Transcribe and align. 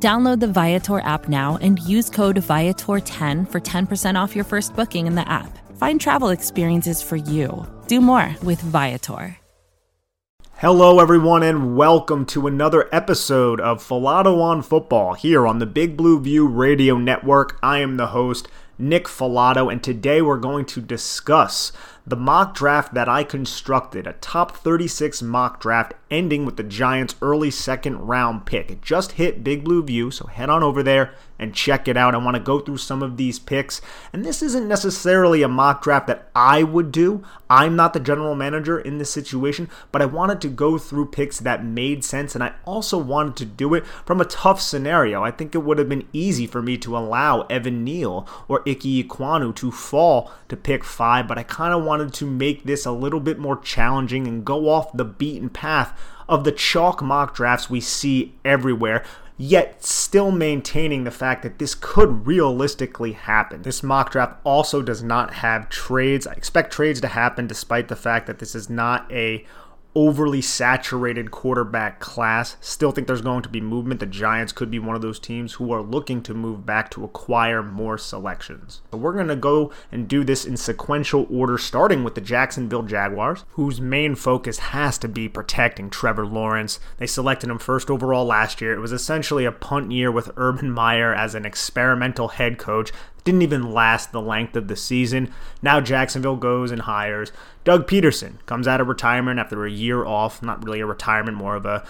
Download 0.00 0.38
the 0.38 0.46
Viator 0.46 1.00
app 1.00 1.28
now 1.28 1.58
and 1.60 1.80
use 1.80 2.08
code 2.08 2.36
Viator10 2.36 3.50
for 3.50 3.60
10% 3.60 4.14
off 4.14 4.36
your 4.36 4.44
first 4.44 4.76
booking 4.76 5.08
in 5.08 5.16
the 5.16 5.28
app. 5.28 5.58
Find 5.76 6.00
travel 6.00 6.28
experiences 6.28 7.02
for 7.02 7.16
you. 7.16 7.66
Do 7.88 8.00
more 8.00 8.36
with 8.44 8.60
Viator. 8.60 9.36
Hello, 10.58 11.00
everyone, 11.00 11.42
and 11.42 11.76
welcome 11.76 12.26
to 12.26 12.46
another 12.46 12.88
episode 12.92 13.60
of 13.60 13.82
Falato 13.82 14.40
on 14.40 14.62
Football 14.62 15.14
here 15.14 15.48
on 15.48 15.58
the 15.58 15.66
Big 15.66 15.96
Blue 15.96 16.20
View 16.20 16.46
Radio 16.46 16.96
Network. 16.96 17.58
I 17.60 17.78
am 17.78 17.96
the 17.96 18.08
host, 18.08 18.48
Nick 18.78 19.06
Falato, 19.06 19.70
and 19.70 19.82
today 19.82 20.22
we're 20.22 20.38
going 20.38 20.64
to 20.66 20.80
discuss 20.80 21.72
the 22.08 22.16
mock 22.16 22.54
draft 22.54 22.94
that 22.94 23.06
I 23.06 23.22
constructed, 23.22 24.06
a 24.06 24.14
top 24.14 24.56
36 24.56 25.20
mock 25.20 25.60
draft 25.60 25.92
ending 26.10 26.46
with 26.46 26.56
the 26.56 26.62
Giants' 26.62 27.14
early 27.20 27.50
second 27.50 27.98
round 27.98 28.46
pick. 28.46 28.70
It 28.70 28.80
just 28.80 29.12
hit 29.12 29.44
Big 29.44 29.62
Blue 29.62 29.82
View, 29.82 30.10
so 30.10 30.26
head 30.26 30.48
on 30.48 30.62
over 30.62 30.82
there 30.82 31.12
and 31.38 31.54
check 31.54 31.86
it 31.86 31.96
out. 31.96 32.14
I 32.14 32.18
want 32.18 32.34
to 32.34 32.42
go 32.42 32.58
through 32.58 32.78
some 32.78 33.02
of 33.02 33.16
these 33.16 33.38
picks, 33.38 33.80
and 34.12 34.24
this 34.24 34.42
isn't 34.42 34.66
necessarily 34.66 35.42
a 35.42 35.48
mock 35.48 35.82
draft 35.82 36.06
that 36.08 36.28
I 36.34 36.62
would 36.62 36.90
do. 36.90 37.22
I'm 37.48 37.76
not 37.76 37.92
the 37.92 38.00
general 38.00 38.34
manager 38.34 38.78
in 38.78 38.98
this 38.98 39.12
situation, 39.12 39.70
but 39.92 40.02
I 40.02 40.06
wanted 40.06 40.40
to 40.42 40.48
go 40.48 40.78
through 40.78 41.10
picks 41.10 41.38
that 41.38 41.64
made 41.64 42.04
sense, 42.04 42.34
and 42.34 42.42
I 42.42 42.54
also 42.64 42.98
wanted 42.98 43.36
to 43.36 43.44
do 43.44 43.74
it 43.74 43.86
from 43.86 44.20
a 44.20 44.26
tough 44.26 44.60
scenario. 44.60 45.22
I 45.22 45.30
think 45.30 45.54
it 45.54 45.58
would 45.58 45.78
have 45.78 45.88
been 45.88 46.08
easy 46.12 46.46
for 46.46 46.60
me 46.60 46.76
to 46.78 46.96
allow 46.96 47.42
Evan 47.42 47.84
Neal 47.84 48.26
or 48.48 48.60
Ike 48.68 48.80
Ekwonu 48.80 49.54
to 49.56 49.70
fall 49.70 50.32
to 50.48 50.56
pick 50.56 50.84
five, 50.84 51.28
but 51.28 51.38
I 51.38 51.42
kind 51.42 51.72
of 51.72 51.84
wanted 51.84 51.97
to 52.06 52.26
make 52.26 52.64
this 52.64 52.86
a 52.86 52.92
little 52.92 53.20
bit 53.20 53.38
more 53.38 53.58
challenging 53.58 54.26
and 54.26 54.44
go 54.44 54.68
off 54.68 54.92
the 54.92 55.04
beaten 55.04 55.48
path 55.48 55.98
of 56.28 56.44
the 56.44 56.52
chalk 56.52 57.02
mock 57.02 57.34
drafts 57.34 57.70
we 57.70 57.80
see 57.80 58.34
everywhere, 58.44 59.04
yet 59.36 59.84
still 59.84 60.30
maintaining 60.30 61.04
the 61.04 61.10
fact 61.10 61.42
that 61.42 61.58
this 61.58 61.74
could 61.74 62.26
realistically 62.26 63.12
happen. 63.12 63.62
This 63.62 63.82
mock 63.82 64.10
draft 64.10 64.40
also 64.44 64.82
does 64.82 65.02
not 65.02 65.34
have 65.34 65.68
trades. 65.68 66.26
I 66.26 66.32
expect 66.32 66.72
trades 66.72 67.00
to 67.00 67.08
happen 67.08 67.46
despite 67.46 67.88
the 67.88 67.96
fact 67.96 68.26
that 68.26 68.38
this 68.38 68.54
is 68.54 68.68
not 68.68 69.10
a 69.12 69.46
overly 69.98 70.40
saturated 70.40 71.32
quarterback 71.32 71.98
class. 71.98 72.56
Still 72.60 72.92
think 72.92 73.08
there's 73.08 73.20
going 73.20 73.42
to 73.42 73.48
be 73.48 73.60
movement. 73.60 73.98
The 73.98 74.06
Giants 74.06 74.52
could 74.52 74.70
be 74.70 74.78
one 74.78 74.94
of 74.94 75.02
those 75.02 75.18
teams 75.18 75.54
who 75.54 75.72
are 75.72 75.82
looking 75.82 76.22
to 76.22 76.34
move 76.34 76.64
back 76.64 76.88
to 76.92 77.02
acquire 77.02 77.64
more 77.64 77.98
selections. 77.98 78.80
So 78.92 78.98
we're 78.98 79.14
going 79.14 79.26
to 79.26 79.34
go 79.34 79.72
and 79.90 80.06
do 80.06 80.22
this 80.22 80.44
in 80.44 80.56
sequential 80.56 81.26
order, 81.28 81.58
starting 81.58 82.04
with 82.04 82.14
the 82.14 82.20
Jacksonville 82.20 82.84
Jaguars, 82.84 83.44
whose 83.50 83.80
main 83.80 84.14
focus 84.14 84.58
has 84.58 84.98
to 84.98 85.08
be 85.08 85.28
protecting 85.28 85.90
Trevor 85.90 86.24
Lawrence. 86.24 86.78
They 86.98 87.08
selected 87.08 87.50
him 87.50 87.58
first 87.58 87.90
overall 87.90 88.24
last 88.24 88.60
year. 88.60 88.74
It 88.74 88.80
was 88.80 88.92
essentially 88.92 89.46
a 89.46 89.50
punt 89.50 89.90
year 89.90 90.12
with 90.12 90.30
Urban 90.36 90.70
Meyer 90.70 91.12
as 91.12 91.34
an 91.34 91.44
experimental 91.44 92.28
head 92.28 92.56
coach 92.56 92.92
didn't 93.28 93.42
even 93.42 93.74
last 93.74 94.10
the 94.10 94.22
length 94.22 94.56
of 94.56 94.68
the 94.68 94.76
season. 94.76 95.30
Now 95.60 95.82
Jacksonville 95.82 96.36
goes 96.36 96.70
and 96.70 96.80
hires 96.80 97.30
Doug 97.62 97.86
Pederson, 97.86 98.44
comes 98.46 98.66
out 98.66 98.80
of 98.80 98.88
retirement 98.88 99.38
after 99.38 99.66
a 99.66 99.70
year 99.70 100.06
off, 100.06 100.42
not 100.42 100.64
really 100.64 100.80
a 100.80 100.86
retirement, 100.86 101.36
more 101.36 101.54
of 101.54 101.66
a 101.66 101.86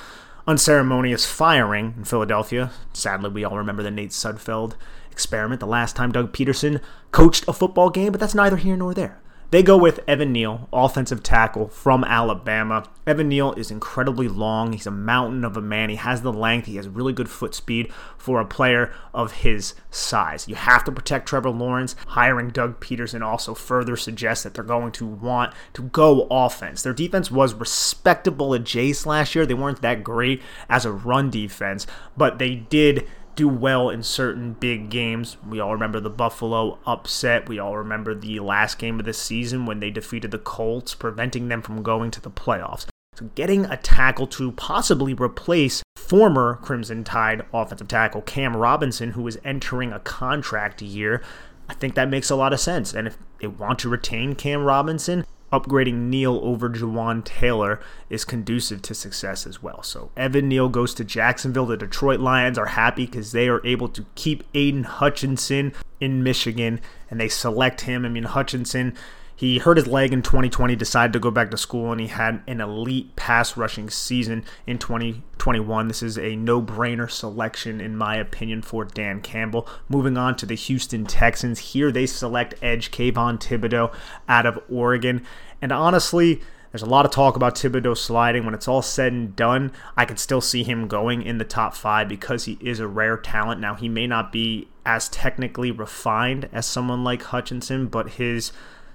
unceremonious 0.48 1.24
firing 1.24 1.94
in 1.96 2.02
Philadelphia. 2.02 2.72
Sadly, 2.92 3.30
we 3.30 3.44
all 3.44 3.56
remember 3.56 3.84
the 3.84 3.90
Nate 3.92 4.10
Sudfeld 4.10 4.74
experiment, 5.12 5.60
the 5.60 5.66
last 5.66 5.94
time 5.94 6.10
Doug 6.10 6.32
Pederson 6.32 6.80
coached 7.12 7.44
a 7.46 7.52
football 7.52 7.90
game, 7.90 8.10
but 8.10 8.20
that's 8.20 8.34
neither 8.34 8.56
here 8.56 8.76
nor 8.76 8.92
there. 8.92 9.20
They 9.50 9.62
go 9.62 9.78
with 9.78 10.00
Evan 10.06 10.30
Neal, 10.32 10.68
offensive 10.74 11.22
tackle 11.22 11.68
from 11.68 12.04
Alabama. 12.04 12.84
Evan 13.06 13.30
Neal 13.30 13.54
is 13.54 13.70
incredibly 13.70 14.28
long. 14.28 14.74
He's 14.74 14.86
a 14.86 14.90
mountain 14.90 15.42
of 15.42 15.56
a 15.56 15.62
man. 15.62 15.88
He 15.88 15.96
has 15.96 16.20
the 16.20 16.32
length. 16.34 16.66
He 16.66 16.76
has 16.76 16.86
really 16.86 17.14
good 17.14 17.30
foot 17.30 17.54
speed 17.54 17.90
for 18.18 18.40
a 18.40 18.44
player 18.44 18.92
of 19.14 19.32
his 19.32 19.74
size. 19.90 20.48
You 20.48 20.54
have 20.54 20.84
to 20.84 20.92
protect 20.92 21.26
Trevor 21.26 21.48
Lawrence. 21.48 21.96
Hiring 22.08 22.50
Doug 22.50 22.78
Pederson 22.80 23.22
also 23.22 23.54
further 23.54 23.96
suggests 23.96 24.44
that 24.44 24.52
they're 24.52 24.62
going 24.62 24.92
to 24.92 25.06
want 25.06 25.54
to 25.72 25.82
go 25.84 26.26
offense. 26.30 26.82
Their 26.82 26.92
defense 26.92 27.30
was 27.30 27.54
respectable 27.54 28.54
at 28.54 28.64
Jace 28.64 29.06
last 29.06 29.34
year. 29.34 29.46
They 29.46 29.54
weren't 29.54 29.80
that 29.80 30.04
great 30.04 30.42
as 30.68 30.84
a 30.84 30.92
run 30.92 31.30
defense, 31.30 31.86
but 32.18 32.38
they 32.38 32.54
did 32.54 33.08
do 33.38 33.48
well 33.48 33.88
in 33.88 34.02
certain 34.02 34.52
big 34.54 34.90
games. 34.90 35.36
We 35.48 35.60
all 35.60 35.72
remember 35.72 36.00
the 36.00 36.10
Buffalo 36.10 36.80
upset. 36.84 37.48
We 37.48 37.60
all 37.60 37.76
remember 37.76 38.12
the 38.12 38.40
last 38.40 38.80
game 38.80 38.98
of 38.98 39.06
the 39.06 39.12
season 39.12 39.64
when 39.64 39.78
they 39.78 39.90
defeated 39.90 40.32
the 40.32 40.38
Colts, 40.38 40.96
preventing 40.96 41.46
them 41.46 41.62
from 41.62 41.84
going 41.84 42.10
to 42.10 42.20
the 42.20 42.32
playoffs. 42.32 42.86
So 43.14 43.26
getting 43.36 43.64
a 43.66 43.76
tackle 43.76 44.26
to 44.26 44.50
possibly 44.52 45.14
replace 45.14 45.84
former 45.96 46.56
Crimson 46.62 47.04
Tide 47.04 47.42
offensive 47.54 47.86
tackle 47.86 48.22
Cam 48.22 48.56
Robinson, 48.56 49.12
who 49.12 49.24
is 49.28 49.38
entering 49.44 49.92
a 49.92 50.00
contract 50.00 50.82
year, 50.82 51.22
I 51.68 51.74
think 51.74 51.94
that 51.94 52.10
makes 52.10 52.30
a 52.30 52.36
lot 52.36 52.52
of 52.52 52.58
sense. 52.58 52.92
And 52.92 53.06
if 53.06 53.18
they 53.40 53.46
want 53.46 53.78
to 53.80 53.88
retain 53.88 54.34
Cam 54.34 54.64
Robinson, 54.64 55.24
upgrading 55.52 56.08
Neal 56.08 56.40
over 56.42 56.68
Jawaan 56.68 57.24
Taylor 57.24 57.80
is 58.10 58.24
conducive 58.24 58.82
to 58.82 58.94
success 58.94 59.46
as 59.46 59.62
well. 59.62 59.82
So 59.82 60.10
Evan 60.16 60.48
Neal 60.48 60.68
goes 60.68 60.94
to 60.94 61.04
Jacksonville. 61.04 61.66
The 61.66 61.76
Detroit 61.76 62.20
Lions 62.20 62.58
are 62.58 62.66
happy 62.66 63.06
because 63.06 63.32
they 63.32 63.48
are 63.48 63.64
able 63.66 63.88
to 63.88 64.04
keep 64.14 64.44
Aidan 64.54 64.84
Hutchinson 64.84 65.72
in 66.00 66.22
Michigan 66.22 66.80
and 67.10 67.20
they 67.20 67.28
select 67.28 67.82
him. 67.82 68.04
I 68.04 68.08
mean, 68.08 68.24
Hutchinson 68.24 68.94
he 69.38 69.58
hurt 69.58 69.76
his 69.76 69.86
leg 69.86 70.12
in 70.12 70.20
2020, 70.20 70.74
decided 70.74 71.12
to 71.12 71.20
go 71.20 71.30
back 71.30 71.52
to 71.52 71.56
school, 71.56 71.92
and 71.92 72.00
he 72.00 72.08
had 72.08 72.42
an 72.48 72.60
elite 72.60 73.14
pass 73.14 73.56
rushing 73.56 73.88
season 73.88 74.44
in 74.66 74.78
2021. 74.78 75.86
This 75.86 76.02
is 76.02 76.18
a 76.18 76.34
no 76.34 76.60
brainer 76.60 77.08
selection, 77.08 77.80
in 77.80 77.96
my 77.96 78.16
opinion, 78.16 78.62
for 78.62 78.84
Dan 78.84 79.20
Campbell. 79.20 79.68
Moving 79.88 80.18
on 80.18 80.34
to 80.38 80.46
the 80.46 80.56
Houston 80.56 81.06
Texans. 81.06 81.60
Here 81.60 81.92
they 81.92 82.04
select 82.04 82.56
edge 82.60 82.90
Kayvon 82.90 83.38
Thibodeaux 83.38 83.94
out 84.28 84.44
of 84.44 84.58
Oregon. 84.68 85.24
And 85.62 85.70
honestly, 85.70 86.42
there's 86.72 86.82
a 86.82 86.86
lot 86.86 87.04
of 87.04 87.12
talk 87.12 87.36
about 87.36 87.54
Thibodeaux 87.54 87.96
sliding. 87.96 88.44
When 88.44 88.54
it's 88.54 88.66
all 88.66 88.82
said 88.82 89.12
and 89.12 89.36
done, 89.36 89.70
I 89.96 90.04
can 90.04 90.16
still 90.16 90.40
see 90.40 90.64
him 90.64 90.88
going 90.88 91.22
in 91.22 91.38
the 91.38 91.44
top 91.44 91.76
five 91.76 92.08
because 92.08 92.46
he 92.46 92.58
is 92.60 92.80
a 92.80 92.88
rare 92.88 93.16
talent. 93.16 93.60
Now, 93.60 93.76
he 93.76 93.88
may 93.88 94.08
not 94.08 94.32
be 94.32 94.66
as 94.84 95.08
technically 95.08 95.70
refined 95.70 96.48
as 96.52 96.66
someone 96.66 97.04
like 97.04 97.22
Hutchinson, 97.22 97.86
but 97.86 98.14
his 98.14 98.50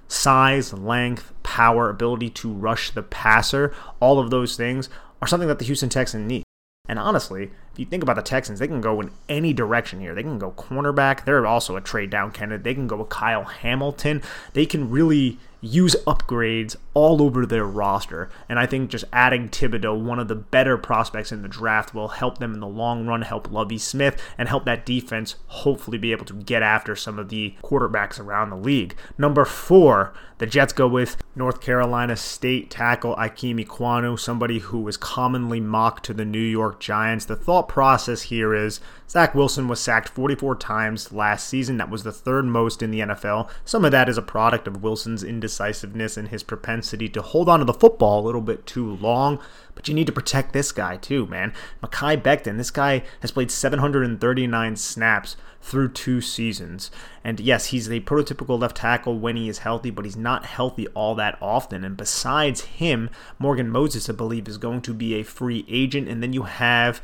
size, 0.08 0.72
length, 0.72 1.32
power, 1.42 1.90
ability 1.90 2.30
to 2.30 2.52
rush 2.52 2.90
the 2.90 3.02
passer, 3.02 3.74
all 4.00 4.18
of 4.18 4.30
those 4.30 4.56
things 4.56 4.88
are 5.20 5.28
something 5.28 5.48
that 5.48 5.58
the 5.58 5.64
Houston 5.64 5.88
Texans 5.88 6.28
need. 6.28 6.44
And 6.86 6.98
honestly, 6.98 7.44
if 7.72 7.78
you 7.78 7.86
think 7.86 8.02
about 8.02 8.16
the 8.16 8.22
Texans, 8.22 8.58
they 8.58 8.68
can 8.68 8.82
go 8.82 9.00
in 9.00 9.10
any 9.28 9.54
direction 9.54 10.00
here. 10.00 10.14
They 10.14 10.22
can 10.22 10.38
go 10.38 10.50
cornerback. 10.50 11.24
They're 11.24 11.46
also 11.46 11.76
a 11.76 11.80
trade 11.80 12.10
down 12.10 12.30
candidate. 12.30 12.62
They 12.62 12.74
can 12.74 12.86
go 12.86 12.96
with 12.96 13.08
Kyle 13.08 13.44
Hamilton. 13.44 14.22
They 14.52 14.66
can 14.66 14.90
really 14.90 15.38
use 15.64 15.96
upgrades 16.06 16.76
all 16.92 17.22
over 17.22 17.46
their 17.46 17.64
roster. 17.64 18.30
And 18.48 18.58
I 18.58 18.66
think 18.66 18.90
just 18.90 19.04
adding 19.12 19.48
Thibodeaux, 19.48 20.00
one 20.00 20.18
of 20.18 20.28
the 20.28 20.34
better 20.34 20.76
prospects 20.76 21.32
in 21.32 21.42
the 21.42 21.48
draft, 21.48 21.94
will 21.94 22.08
help 22.08 22.38
them 22.38 22.54
in 22.54 22.60
the 22.60 22.66
long 22.66 23.06
run, 23.06 23.22
help 23.22 23.50
Lovie 23.50 23.78
Smith, 23.78 24.20
and 24.36 24.48
help 24.48 24.64
that 24.66 24.86
defense 24.86 25.36
hopefully 25.46 25.98
be 25.98 26.12
able 26.12 26.26
to 26.26 26.34
get 26.34 26.62
after 26.62 26.94
some 26.94 27.18
of 27.18 27.28
the 27.28 27.54
quarterbacks 27.62 28.20
around 28.20 28.50
the 28.50 28.56
league. 28.56 28.94
Number 29.16 29.44
four, 29.44 30.12
the 30.38 30.46
Jets 30.46 30.72
go 30.72 30.88
with 30.88 31.16
North 31.36 31.60
Carolina 31.60 32.16
State 32.16 32.70
tackle 32.70 33.14
Ikem 33.16 33.64
Ekwonu, 33.64 34.18
somebody 34.18 34.58
who 34.58 34.80
was 34.80 34.96
commonly 34.96 35.60
mocked 35.60 36.04
to 36.06 36.14
the 36.14 36.24
New 36.24 36.38
York 36.38 36.80
Giants. 36.80 37.24
The 37.24 37.36
thought 37.36 37.68
process 37.68 38.22
here 38.22 38.54
is 38.54 38.80
Zach 39.08 39.34
Wilson 39.34 39.68
was 39.68 39.80
sacked 39.80 40.08
44 40.08 40.56
times 40.56 41.12
last 41.12 41.48
season. 41.48 41.76
That 41.76 41.90
was 41.90 42.02
the 42.02 42.12
third 42.12 42.46
most 42.46 42.82
in 42.82 42.90
the 42.90 43.00
NFL. 43.00 43.48
Some 43.64 43.84
of 43.84 43.92
that 43.92 44.08
is 44.08 44.18
a 44.18 44.22
product 44.22 44.66
of 44.66 44.82
Wilson's 44.82 45.22
indecisiveness 45.22 46.16
and 46.16 46.28
his 46.28 46.42
propensity 46.42 47.08
to 47.10 47.22
hold 47.22 47.48
on 47.48 47.60
to 47.60 47.64
the 47.64 47.72
football 47.72 48.20
a 48.20 48.26
little 48.26 48.40
bit 48.40 48.66
too 48.66 48.96
long. 48.96 49.38
But 49.74 49.88
you 49.88 49.94
need 49.94 50.06
to 50.06 50.12
protect 50.12 50.52
this 50.52 50.72
guy 50.72 50.96
too, 50.96 51.26
man. 51.26 51.52
Mekhi 51.82 52.20
Becton, 52.20 52.58
this 52.58 52.70
guy 52.70 53.02
has 53.20 53.30
played 53.30 53.50
739 53.50 54.76
snaps 54.76 55.36
through 55.64 55.88
two 55.88 56.20
seasons. 56.20 56.90
And 57.24 57.40
yes, 57.40 57.66
he's 57.66 57.88
a 57.88 58.00
prototypical 58.00 58.58
left 58.60 58.76
tackle 58.76 59.18
when 59.18 59.36
he 59.36 59.48
is 59.48 59.58
healthy, 59.58 59.90
but 59.90 60.04
he's 60.04 60.16
not 60.16 60.44
healthy 60.44 60.86
all 60.88 61.14
that 61.14 61.38
often. 61.40 61.84
And 61.84 61.96
besides 61.96 62.60
him, 62.62 63.08
Morgan 63.38 63.70
Moses, 63.70 64.10
I 64.10 64.12
believe, 64.12 64.46
is 64.46 64.58
going 64.58 64.82
to 64.82 64.92
be 64.92 65.14
a 65.14 65.22
free 65.22 65.64
agent. 65.66 66.06
And 66.06 66.22
then 66.22 66.34
you 66.34 66.42
have 66.42 67.00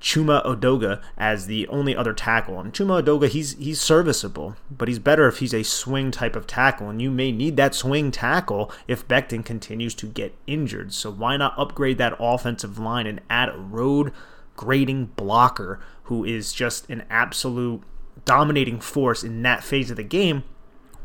Chuma 0.00 0.44
Edoga 0.44 1.00
as 1.16 1.46
the 1.46 1.68
only 1.68 1.94
other 1.94 2.12
tackle. 2.12 2.58
And 2.58 2.72
Chuma 2.72 3.00
Edoga, 3.00 3.28
he's 3.28 3.56
he's 3.58 3.80
serviceable, 3.80 4.56
but 4.76 4.88
he's 4.88 4.98
better 4.98 5.28
if 5.28 5.38
he's 5.38 5.54
a 5.54 5.62
swing 5.62 6.10
type 6.10 6.34
of 6.34 6.48
tackle. 6.48 6.90
And 6.90 7.00
you 7.00 7.12
may 7.12 7.30
need 7.30 7.56
that 7.58 7.76
swing 7.76 8.10
tackle 8.10 8.72
if 8.88 9.06
Becton 9.06 9.44
continues 9.44 9.94
to 9.94 10.06
get 10.06 10.34
injured. 10.48 10.92
So 10.92 11.12
why 11.12 11.36
not 11.36 11.56
upgrade 11.56 11.98
that 11.98 12.16
offensive 12.18 12.76
line 12.76 13.06
and 13.06 13.20
add 13.30 13.50
a 13.50 13.58
road 13.58 14.12
grading 14.56 15.06
blocker 15.16 15.78
who 16.04 16.24
is 16.24 16.52
just 16.52 16.90
an 16.90 17.04
absolute 17.08 17.82
dominating 18.24 18.80
force 18.80 19.22
in 19.22 19.42
that 19.42 19.64
phase 19.64 19.90
of 19.90 19.96
the 19.96 20.02
game 20.02 20.44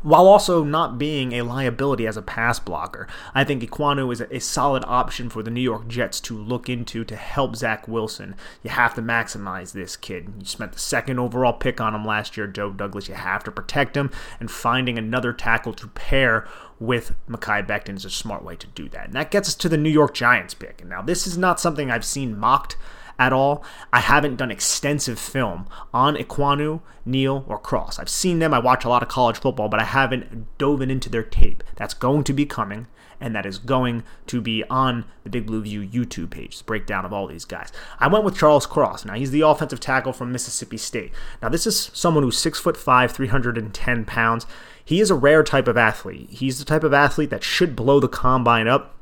while 0.06 0.28
also 0.28 0.62
not 0.62 0.98
being 0.98 1.32
a 1.32 1.42
liability 1.42 2.06
as 2.06 2.16
a 2.16 2.22
pass 2.22 2.60
blocker. 2.60 3.08
I 3.34 3.42
think 3.42 3.60
Ekwonu 3.60 4.12
is 4.12 4.20
a, 4.20 4.36
a, 4.36 4.38
solid 4.38 4.84
option 4.86 5.28
for 5.28 5.42
the 5.42 5.50
New 5.50 5.60
York 5.60 5.88
Jets 5.88 6.20
to 6.20 6.38
look 6.38 6.68
into 6.68 7.04
to 7.04 7.16
help 7.16 7.56
Zach 7.56 7.88
Wilson. 7.88 8.36
You 8.62 8.70
have 8.70 8.94
to 8.94 9.02
maximize 9.02 9.72
this 9.72 9.96
kid. 9.96 10.32
You 10.38 10.44
spent 10.44 10.72
the 10.72 10.78
second 10.78 11.18
overall 11.18 11.54
pick 11.54 11.80
on 11.80 11.92
him 11.92 12.04
last 12.04 12.36
year, 12.36 12.46
Joe 12.46 12.70
Douglas. 12.70 13.08
You 13.08 13.14
have 13.14 13.42
to 13.44 13.50
protect 13.50 13.96
him, 13.96 14.12
and 14.38 14.48
finding 14.48 14.96
another 14.96 15.32
tackle 15.32 15.72
to 15.74 15.88
pair 15.88 16.46
with 16.78 17.16
Mekhi 17.28 17.66
Becton 17.66 17.96
is 17.96 18.04
a 18.04 18.10
smart 18.10 18.44
way 18.44 18.54
to 18.54 18.66
do 18.68 18.88
that. 18.90 19.06
And 19.06 19.14
that 19.14 19.32
gets 19.32 19.48
us 19.48 19.54
to 19.56 19.68
the 19.68 19.76
New 19.76 19.90
York 19.90 20.14
Giants 20.14 20.54
pick. 20.54 20.82
And 20.82 20.90
now, 20.90 21.02
this 21.02 21.26
is 21.26 21.36
not 21.36 21.58
something 21.58 21.90
I've 21.90 22.04
seen 22.04 22.38
mocked 22.38 22.76
at 23.18 23.32
all. 23.32 23.64
I 23.92 24.00
haven't 24.00 24.36
done 24.36 24.50
extensive 24.50 25.18
film 25.18 25.66
on 25.92 26.16
Ekwonu, 26.16 26.80
Neal, 27.04 27.44
or 27.48 27.58
Cross. 27.58 27.98
I've 27.98 28.08
seen 28.08 28.38
them. 28.38 28.52
I 28.52 28.58
watch 28.58 28.84
a 28.84 28.88
lot 28.88 29.02
of 29.02 29.08
college 29.08 29.38
football, 29.38 29.68
but 29.68 29.80
I 29.80 29.84
haven't 29.84 30.58
dove 30.58 30.82
into 30.82 31.08
their 31.08 31.22
tape. 31.22 31.62
That's 31.76 31.94
going 31.94 32.24
to 32.24 32.32
be 32.32 32.46
coming, 32.46 32.86
and 33.20 33.34
that 33.34 33.46
is 33.46 33.58
going 33.58 34.02
to 34.26 34.40
be 34.40 34.64
on 34.64 35.04
the 35.24 35.30
Big 35.30 35.46
Blue 35.46 35.62
View 35.62 35.86
YouTube 35.86 36.30
page. 36.30 36.64
breakdown 36.66 37.04
of 37.04 37.12
all 37.12 37.26
these 37.26 37.44
guys. 37.44 37.72
I 37.98 38.08
went 38.08 38.24
with 38.24 38.36
Charles 38.36 38.66
Cross. 38.66 39.04
Now 39.04 39.14
he's 39.14 39.30
the 39.30 39.40
offensive 39.42 39.80
tackle 39.80 40.12
from 40.12 40.32
Mississippi 40.32 40.76
State. 40.76 41.12
Now 41.40 41.48
this 41.48 41.66
is 41.66 41.90
someone 41.94 42.22
who's 42.22 42.38
six 42.38 42.58
foot 42.58 42.76
five, 42.76 43.12
310 43.12 44.04
pounds. 44.04 44.46
He 44.84 45.00
is 45.00 45.10
a 45.10 45.16
rare 45.16 45.42
type 45.42 45.66
of 45.66 45.76
athlete. 45.76 46.30
He's 46.30 46.58
the 46.58 46.64
type 46.64 46.84
of 46.84 46.94
athlete 46.94 47.30
that 47.30 47.42
should 47.42 47.74
blow 47.74 47.98
the 47.98 48.08
combine 48.08 48.68
up 48.68 48.95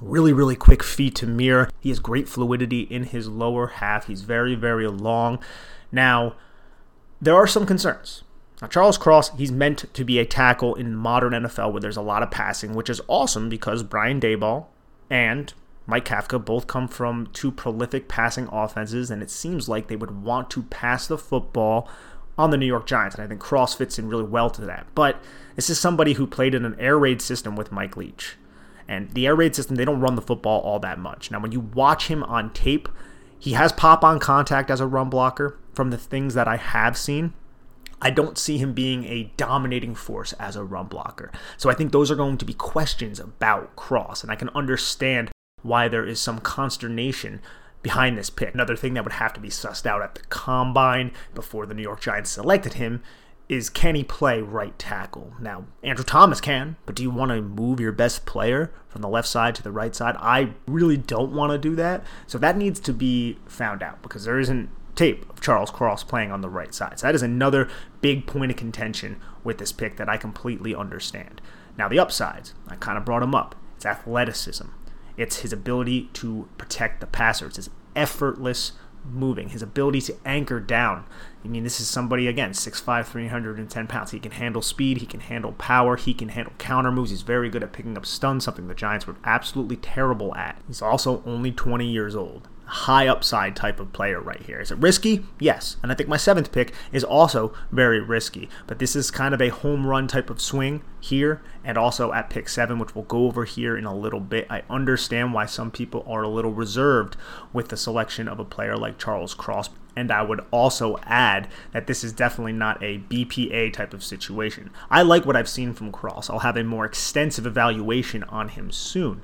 Really, 0.00 0.32
really 0.32 0.56
quick 0.56 0.82
feet 0.82 1.14
to 1.16 1.26
mirror. 1.26 1.68
He 1.80 1.90
has 1.90 1.98
great 1.98 2.28
fluidity 2.28 2.82
in 2.82 3.04
his 3.04 3.28
lower 3.28 3.66
half. 3.66 4.06
He's 4.06 4.22
very, 4.22 4.54
very 4.54 4.88
long. 4.88 5.38
Now, 5.92 6.34
there 7.20 7.34
are 7.34 7.46
some 7.46 7.66
concerns. 7.66 8.22
Now, 8.62 8.68
Charles 8.68 8.98
Cross, 8.98 9.36
he's 9.36 9.52
meant 9.52 9.92
to 9.92 10.04
be 10.04 10.18
a 10.18 10.26
tackle 10.26 10.74
in 10.74 10.94
modern 10.94 11.32
NFL 11.32 11.72
where 11.72 11.80
there's 11.80 11.96
a 11.96 12.02
lot 12.02 12.22
of 12.22 12.30
passing, 12.30 12.74
which 12.74 12.90
is 12.90 13.00
awesome 13.08 13.48
because 13.48 13.82
Brian 13.82 14.20
Daboll 14.20 14.66
and 15.08 15.52
Mike 15.86 16.04
Kafka 16.04 16.42
both 16.42 16.66
come 16.66 16.86
from 16.86 17.28
two 17.32 17.50
prolific 17.50 18.08
passing 18.08 18.48
offenses, 18.52 19.10
and 19.10 19.22
it 19.22 19.30
seems 19.30 19.68
like 19.68 19.88
they 19.88 19.96
would 19.96 20.22
want 20.22 20.50
to 20.50 20.62
pass 20.64 21.06
the 21.06 21.18
football 21.18 21.88
on 22.38 22.50
the 22.50 22.56
New 22.56 22.66
York 22.66 22.86
Giants, 22.86 23.16
and 23.16 23.24
I 23.24 23.28
think 23.28 23.40
Cross 23.40 23.74
fits 23.74 23.98
in 23.98 24.08
really 24.08 24.24
well 24.24 24.50
to 24.50 24.62
that. 24.62 24.86
But 24.94 25.22
this 25.56 25.68
is 25.68 25.80
somebody 25.80 26.14
who 26.14 26.26
played 26.26 26.54
in 26.54 26.64
an 26.64 26.76
air 26.78 26.98
raid 26.98 27.20
system 27.20 27.56
with 27.56 27.72
Mike 27.72 27.96
Leach. 27.96 28.36
And 28.90 29.12
the 29.12 29.28
air 29.28 29.36
raid 29.36 29.54
system, 29.54 29.76
they 29.76 29.84
don't 29.84 30.00
run 30.00 30.16
the 30.16 30.20
football 30.20 30.60
all 30.62 30.80
that 30.80 30.98
much. 30.98 31.30
Now, 31.30 31.38
when 31.38 31.52
you 31.52 31.60
watch 31.60 32.08
him 32.08 32.24
on 32.24 32.52
tape, 32.52 32.88
he 33.38 33.52
has 33.52 33.70
pop 33.70 34.02
on 34.02 34.18
contact 34.18 34.68
as 34.68 34.80
a 34.80 34.86
run 34.86 35.08
blocker 35.08 35.56
from 35.72 35.90
the 35.90 35.96
things 35.96 36.34
that 36.34 36.48
I 36.48 36.56
have 36.56 36.98
seen. 36.98 37.32
I 38.02 38.10
don't 38.10 38.36
see 38.36 38.58
him 38.58 38.72
being 38.72 39.04
a 39.04 39.32
dominating 39.36 39.94
force 39.94 40.32
as 40.40 40.56
a 40.56 40.64
run 40.64 40.86
blocker. 40.86 41.30
So 41.56 41.70
I 41.70 41.74
think 41.74 41.92
those 41.92 42.10
are 42.10 42.16
going 42.16 42.36
to 42.38 42.44
be 42.44 42.52
questions 42.52 43.20
about 43.20 43.76
Cross, 43.76 44.24
and 44.24 44.32
I 44.32 44.34
can 44.34 44.48
understand 44.50 45.30
why 45.62 45.86
there 45.86 46.04
is 46.04 46.18
some 46.18 46.40
consternation 46.40 47.40
behind 47.82 48.18
this 48.18 48.28
pick. 48.28 48.52
Another 48.54 48.74
thing 48.74 48.94
that 48.94 49.04
would 49.04 49.12
have 49.12 49.32
to 49.34 49.40
be 49.40 49.50
sussed 49.50 49.86
out 49.86 50.02
at 50.02 50.16
the 50.16 50.22
combine 50.22 51.12
before 51.32 51.64
the 51.64 51.74
New 51.74 51.82
York 51.82 52.00
Giants 52.00 52.30
selected 52.30 52.74
him 52.74 53.04
is 53.50 53.68
can 53.68 53.96
he 53.96 54.04
play 54.04 54.40
right 54.40 54.78
tackle? 54.78 55.34
Now, 55.40 55.64
Andrew 55.82 56.04
Thomas 56.04 56.40
can, 56.40 56.76
but 56.86 56.94
do 56.94 57.02
you 57.02 57.10
want 57.10 57.32
to 57.32 57.42
move 57.42 57.80
your 57.80 57.90
best 57.90 58.24
player 58.24 58.72
from 58.88 59.02
the 59.02 59.08
left 59.08 59.26
side 59.26 59.56
to 59.56 59.62
the 59.62 59.72
right 59.72 59.92
side? 59.92 60.14
I 60.20 60.50
really 60.68 60.96
don't 60.96 61.32
want 61.32 61.50
to 61.50 61.58
do 61.58 61.74
that. 61.74 62.04
So 62.28 62.38
that 62.38 62.56
needs 62.56 62.78
to 62.78 62.92
be 62.92 63.38
found 63.46 63.82
out 63.82 64.02
because 64.02 64.24
there 64.24 64.38
isn't 64.38 64.70
tape 64.94 65.28
of 65.28 65.40
Charles 65.40 65.72
Cross 65.72 66.04
playing 66.04 66.30
on 66.30 66.42
the 66.42 66.48
right 66.48 66.72
side. 66.72 67.00
So 67.00 67.08
that 67.08 67.16
is 67.16 67.24
another 67.24 67.68
big 68.00 68.24
point 68.24 68.52
of 68.52 68.56
contention 68.56 69.20
with 69.42 69.58
this 69.58 69.72
pick 69.72 69.96
that 69.96 70.08
I 70.08 70.16
completely 70.16 70.72
understand. 70.72 71.40
Now, 71.76 71.88
the 71.88 71.98
upsides, 71.98 72.54
I 72.68 72.76
kind 72.76 72.96
of 72.96 73.04
brought 73.04 73.24
him 73.24 73.34
up. 73.34 73.56
It's 73.74 73.84
athleticism. 73.86 74.68
It's 75.16 75.40
his 75.40 75.52
ability 75.52 76.08
to 76.12 76.48
protect 76.56 77.00
the 77.00 77.08
passer. 77.08 77.46
It's 77.46 77.56
his 77.56 77.70
effortless 77.96 78.72
moving, 79.04 79.50
his 79.50 79.62
ability 79.62 80.00
to 80.02 80.16
anchor 80.24 80.60
down. 80.60 81.04
I 81.44 81.48
mean, 81.48 81.64
this 81.64 81.80
is 81.80 81.88
somebody, 81.88 82.26
again, 82.26 82.50
6'5, 82.50 83.06
310 83.06 83.86
pounds. 83.86 84.10
He 84.10 84.20
can 84.20 84.32
handle 84.32 84.62
speed, 84.62 84.98
he 84.98 85.06
can 85.06 85.20
handle 85.20 85.52
power, 85.52 85.96
he 85.96 86.12
can 86.12 86.28
handle 86.30 86.52
counter 86.58 86.92
moves. 86.92 87.10
He's 87.10 87.22
very 87.22 87.48
good 87.48 87.62
at 87.62 87.72
picking 87.72 87.96
up 87.96 88.04
stuns, 88.06 88.44
something 88.44 88.68
the 88.68 88.74
Giants 88.74 89.06
were 89.06 89.16
absolutely 89.24 89.76
terrible 89.76 90.34
at. 90.34 90.60
He's 90.66 90.82
also 90.82 91.22
only 91.24 91.52
20 91.52 91.86
years 91.86 92.14
old 92.14 92.48
high 92.70 93.08
upside 93.08 93.56
type 93.56 93.80
of 93.80 93.92
player 93.92 94.20
right 94.20 94.42
here. 94.42 94.60
Is 94.60 94.70
it 94.70 94.78
risky? 94.78 95.24
Yes. 95.40 95.76
And 95.82 95.90
I 95.90 95.96
think 95.96 96.08
my 96.08 96.16
seventh 96.16 96.52
pick 96.52 96.72
is 96.92 97.02
also 97.02 97.52
very 97.72 98.00
risky. 98.00 98.48
But 98.68 98.78
this 98.78 98.94
is 98.94 99.10
kind 99.10 99.34
of 99.34 99.42
a 99.42 99.48
home 99.48 99.88
run 99.88 100.06
type 100.06 100.30
of 100.30 100.40
swing 100.40 100.82
here 101.00 101.42
and 101.64 101.76
also 101.76 102.12
at 102.12 102.30
pick 102.30 102.48
seven, 102.48 102.78
which 102.78 102.94
we'll 102.94 103.04
go 103.04 103.26
over 103.26 103.44
here 103.44 103.76
in 103.76 103.84
a 103.84 103.94
little 103.94 104.20
bit. 104.20 104.46
I 104.48 104.62
understand 104.70 105.34
why 105.34 105.46
some 105.46 105.72
people 105.72 106.04
are 106.06 106.22
a 106.22 106.28
little 106.28 106.52
reserved 106.52 107.16
with 107.52 107.68
the 107.68 107.76
selection 107.76 108.28
of 108.28 108.38
a 108.38 108.44
player 108.44 108.76
like 108.76 108.98
Charles 108.98 109.34
Cross. 109.34 109.70
And 109.96 110.12
I 110.12 110.22
would 110.22 110.40
also 110.52 110.96
add 111.02 111.48
that 111.72 111.88
this 111.88 112.04
is 112.04 112.12
definitely 112.12 112.52
not 112.52 112.80
a 112.80 112.98
BPA 112.98 113.72
type 113.72 113.92
of 113.92 114.04
situation. 114.04 114.70
I 114.88 115.02
like 115.02 115.26
what 115.26 115.34
I've 115.34 115.48
seen 115.48 115.74
from 115.74 115.90
Cross. 115.90 116.30
I'll 116.30 116.38
have 116.38 116.56
a 116.56 116.62
more 116.62 116.84
extensive 116.84 117.46
evaluation 117.46 118.22
on 118.24 118.50
him 118.50 118.70
soon. 118.70 119.22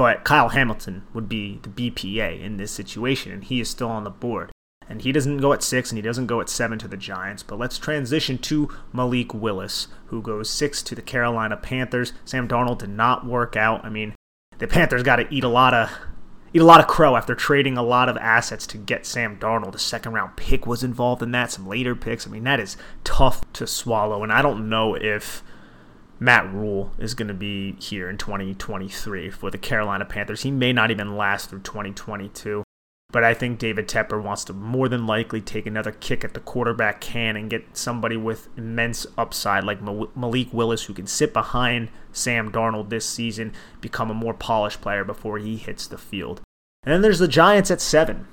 But 0.00 0.24
Kyle 0.24 0.48
Hamilton 0.48 1.02
would 1.12 1.28
be 1.28 1.60
the 1.62 1.68
BPA 1.68 2.40
in 2.40 2.56
this 2.56 2.72
situation, 2.72 3.32
and 3.32 3.44
he 3.44 3.60
is 3.60 3.68
still 3.68 3.90
on 3.90 4.04
the 4.04 4.08
board. 4.08 4.50
And 4.88 5.02
he 5.02 5.12
doesn't 5.12 5.42
go 5.42 5.52
at 5.52 5.62
six 5.62 5.90
and 5.90 5.98
he 5.98 6.02
doesn't 6.02 6.26
go 6.26 6.40
at 6.40 6.48
seven 6.48 6.78
to 6.78 6.88
the 6.88 6.96
Giants. 6.96 7.42
But 7.42 7.58
let's 7.58 7.76
transition 7.76 8.38
to 8.38 8.70
Malik 8.94 9.34
Willis, 9.34 9.88
who 10.06 10.22
goes 10.22 10.48
six 10.48 10.82
to 10.84 10.94
the 10.94 11.02
Carolina 11.02 11.58
Panthers. 11.58 12.14
Sam 12.24 12.48
Darnold 12.48 12.78
did 12.78 12.88
not 12.88 13.26
work 13.26 13.56
out. 13.56 13.84
I 13.84 13.90
mean, 13.90 14.14
the 14.56 14.66
Panthers 14.66 15.02
got 15.02 15.16
to 15.16 15.28
eat 15.30 15.44
a 15.44 15.48
lot 15.48 15.74
of 15.74 15.90
eat 16.54 16.62
a 16.62 16.64
lot 16.64 16.80
of 16.80 16.86
crow 16.86 17.14
after 17.14 17.34
trading 17.34 17.76
a 17.76 17.82
lot 17.82 18.08
of 18.08 18.16
assets 18.16 18.66
to 18.68 18.78
get 18.78 19.04
Sam 19.04 19.38
Darnold. 19.38 19.74
A 19.74 19.78
second 19.78 20.14
round 20.14 20.34
pick 20.34 20.66
was 20.66 20.82
involved 20.82 21.22
in 21.22 21.32
that, 21.32 21.50
some 21.50 21.68
later 21.68 21.94
picks. 21.94 22.26
I 22.26 22.30
mean, 22.30 22.44
that 22.44 22.58
is 22.58 22.78
tough 23.04 23.42
to 23.52 23.66
swallow. 23.66 24.22
And 24.22 24.32
I 24.32 24.40
don't 24.40 24.70
know 24.70 24.94
if 24.94 25.42
Matt 26.22 26.52
Rhule 26.52 26.92
is 26.98 27.14
going 27.14 27.28
to 27.28 27.34
be 27.34 27.76
here 27.80 28.10
in 28.10 28.18
2023 28.18 29.30
for 29.30 29.50
the 29.50 29.56
Carolina 29.56 30.04
Panthers. 30.04 30.42
He 30.42 30.50
may 30.50 30.70
not 30.70 30.90
even 30.90 31.16
last 31.16 31.48
through 31.48 31.62
2022. 31.62 32.62
But 33.10 33.24
I 33.24 33.34
think 33.34 33.58
David 33.58 33.88
Tepper 33.88 34.22
wants 34.22 34.44
to 34.44 34.52
more 34.52 34.88
than 34.88 35.06
likely 35.06 35.40
take 35.40 35.66
another 35.66 35.90
kick 35.90 36.22
at 36.22 36.34
the 36.34 36.40
quarterback 36.40 37.00
can 37.00 37.36
and 37.36 37.50
get 37.50 37.76
somebody 37.76 38.16
with 38.16 38.48
immense 38.56 39.06
upside 39.18 39.64
like 39.64 39.82
Malik 39.82 40.52
Willis, 40.52 40.84
who 40.84 40.94
can 40.94 41.08
sit 41.08 41.32
behind 41.32 41.88
Sam 42.12 42.52
Darnold 42.52 42.90
this 42.90 43.08
season, 43.08 43.52
become 43.80 44.10
a 44.10 44.14
more 44.14 44.34
polished 44.34 44.80
player 44.80 45.04
before 45.04 45.38
he 45.38 45.56
hits 45.56 45.88
the 45.88 45.98
field. 45.98 46.42
And 46.84 46.92
then 46.92 47.02
there's 47.02 47.18
the 47.18 47.26
Giants 47.26 47.70
at 47.70 47.80
seven. 47.80 48.28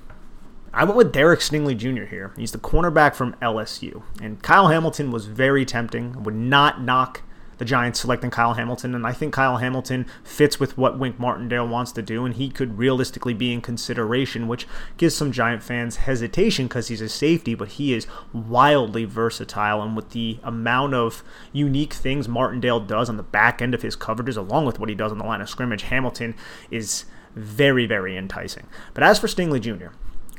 I 0.72 0.84
went 0.84 0.96
with 0.96 1.12
Derek 1.12 1.40
Stingley 1.40 1.76
Jr. 1.76 2.04
here. 2.04 2.32
He's 2.36 2.52
the 2.52 2.58
cornerback 2.58 3.14
from 3.14 3.34
LSU. 3.42 4.02
And 4.22 4.42
Kyle 4.42 4.68
Hamilton 4.68 5.10
was 5.10 5.26
very 5.26 5.64
tempting. 5.64 6.14
I 6.16 6.20
would 6.20 6.36
not 6.36 6.80
knock 6.82 7.22
the 7.58 7.64
Giants 7.64 8.00
selecting 8.00 8.30
Kyle 8.30 8.54
Hamilton, 8.54 8.94
and 8.94 9.06
I 9.06 9.12
think 9.12 9.34
Kyle 9.34 9.58
Hamilton 9.58 10.06
fits 10.24 10.58
with 10.58 10.78
what 10.78 10.98
Wink 10.98 11.18
Martindale 11.18 11.68
wants 11.68 11.92
to 11.92 12.02
do, 12.02 12.24
and 12.24 12.34
he 12.34 12.48
could 12.48 12.78
realistically 12.78 13.34
be 13.34 13.52
in 13.52 13.60
consideration, 13.60 14.48
which 14.48 14.66
gives 14.96 15.14
some 15.14 15.32
Giant 15.32 15.62
fans 15.62 15.96
hesitation 15.96 16.66
because 16.66 16.88
he's 16.88 17.00
a 17.00 17.08
safety, 17.08 17.54
but 17.54 17.68
he 17.68 17.92
is 17.92 18.06
wildly 18.32 19.04
versatile, 19.04 19.82
and 19.82 19.94
with 19.94 20.10
the 20.10 20.38
amount 20.42 20.94
of 20.94 21.22
unique 21.52 21.92
things 21.92 22.28
Martindale 22.28 22.80
does 22.80 23.08
on 23.08 23.16
the 23.16 23.22
back 23.22 23.60
end 23.60 23.74
of 23.74 23.82
his 23.82 23.96
coverages, 23.96 24.36
along 24.36 24.64
with 24.64 24.78
what 24.78 24.88
he 24.88 24.94
does 24.94 25.12
on 25.12 25.18
the 25.18 25.24
line 25.24 25.40
of 25.40 25.50
scrimmage, 25.50 25.82
Hamilton 25.82 26.34
is 26.70 27.04
very, 27.34 27.86
very 27.86 28.16
enticing. 28.16 28.66
But 28.94 29.04
as 29.04 29.18
for 29.18 29.26
Stingley 29.26 29.60
Jr., 29.60 29.88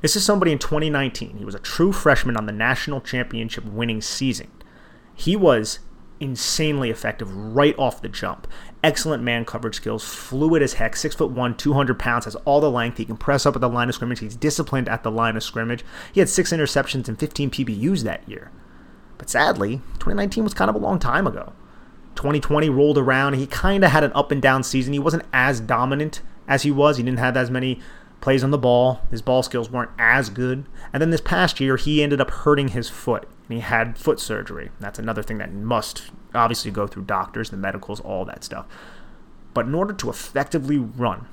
this 0.02 0.16
is 0.16 0.24
somebody 0.24 0.52
in 0.52 0.60
2019. 0.60 1.38
He 1.38 1.46
was 1.46 1.56
a 1.56 1.60
true 1.60 1.92
freshman 1.92 2.38
on 2.38 2.46
the 2.46 2.54
national 2.54 3.02
championship 3.02 3.66
winning 3.66 4.02
season. 4.02 4.50
He 5.14 5.36
was 5.36 5.80
insanely 6.20 6.90
effective 6.90 7.34
right 7.36 7.76
off 7.78 8.02
the 8.02 8.10
jump. 8.10 8.48
Excellent 8.84 9.24
man 9.24 9.46
coverage 9.46 9.76
skills, 9.76 10.04
fluid 10.04 10.62
as 10.62 10.74
heck, 10.74 10.96
six 10.96 11.16
foot 11.16 11.32
one, 11.32 11.56
200 11.56 11.98
pounds, 12.00 12.26
has 12.26 12.36
all 12.36 12.62
the 12.62 12.72
length. 12.72 12.98
He 12.98 13.06
can 13.06 13.18
press 13.18 13.46
up 13.46 13.56
at 13.56 13.62
the 13.62 13.70
line 13.70 13.90
of 13.90 13.96
scrimmage. 13.96 14.20
He's 14.20 14.36
disciplined 14.36 14.88
at 14.88 15.04
the 15.04 15.12
line 15.12 15.36
of 15.36 15.44
scrimmage. 15.44 15.84
He 16.14 16.20
had 16.20 16.30
six 16.30 16.52
interceptions 16.52 17.08
and 17.08 17.20
15 17.20 17.52
PBUs 17.52 18.04
that 18.04 18.28
year. 18.28 18.52
But 19.18 19.30
sadly, 19.30 19.78
2019 19.96 20.44
was 20.44 20.54
kind 20.54 20.70
of 20.70 20.76
a 20.76 20.80
long 20.80 21.00
time 21.00 21.28
ago. 21.28 21.54
2020 22.16 22.70
rolled 22.70 22.98
around. 22.98 23.36
He 23.36 23.48
kind 23.48 23.84
of 23.84 23.92
had 23.92 24.04
an 24.04 24.12
up 24.14 24.32
and 24.32 24.42
down 24.42 24.64
season. 24.64 24.94
He 24.94 25.00
wasn't 25.00 25.24
as 25.34 25.60
dominant 25.60 26.22
as 26.48 26.64
he 26.64 26.72
was. 26.72 26.98
He 26.98 27.04
didn't 27.04 27.20
have 27.20 27.38
as 27.38 27.52
many 27.52 27.80
plays 28.22 28.44
on 28.44 28.52
the 28.52 28.58
ball. 28.58 29.02
His 29.10 29.22
ball 29.22 29.44
skills 29.44 29.70
weren't 29.70 29.92
as 29.98 30.30
good. 30.30 30.66
And 30.92 31.02
then 31.02 31.10
this 31.10 31.22
past 31.22 31.60
year, 31.60 31.78
he 31.78 32.04
ended 32.04 32.22
up 32.22 32.32
hurting 32.32 32.70
his 32.70 32.90
foot. 32.90 33.28
And 33.48 33.58
he 33.58 33.62
had 33.62 33.98
foot 33.98 34.20
surgery. 34.20 34.72
That's 34.80 35.00
another 35.00 35.24
thing 35.24 35.38
that 35.40 35.54
must 35.54 36.12
obviously 36.34 36.72
go 36.72 36.88
through 36.88 37.04
doctors, 37.04 37.50
the 37.50 37.58
medicals, 37.58 38.00
all 38.00 38.26
that 38.26 38.44
stuff. 38.44 38.68
But 39.54 39.66
in 39.66 39.76
order 39.76 39.94
to 39.94 40.10
effectively 40.10 40.78
run 40.78 41.28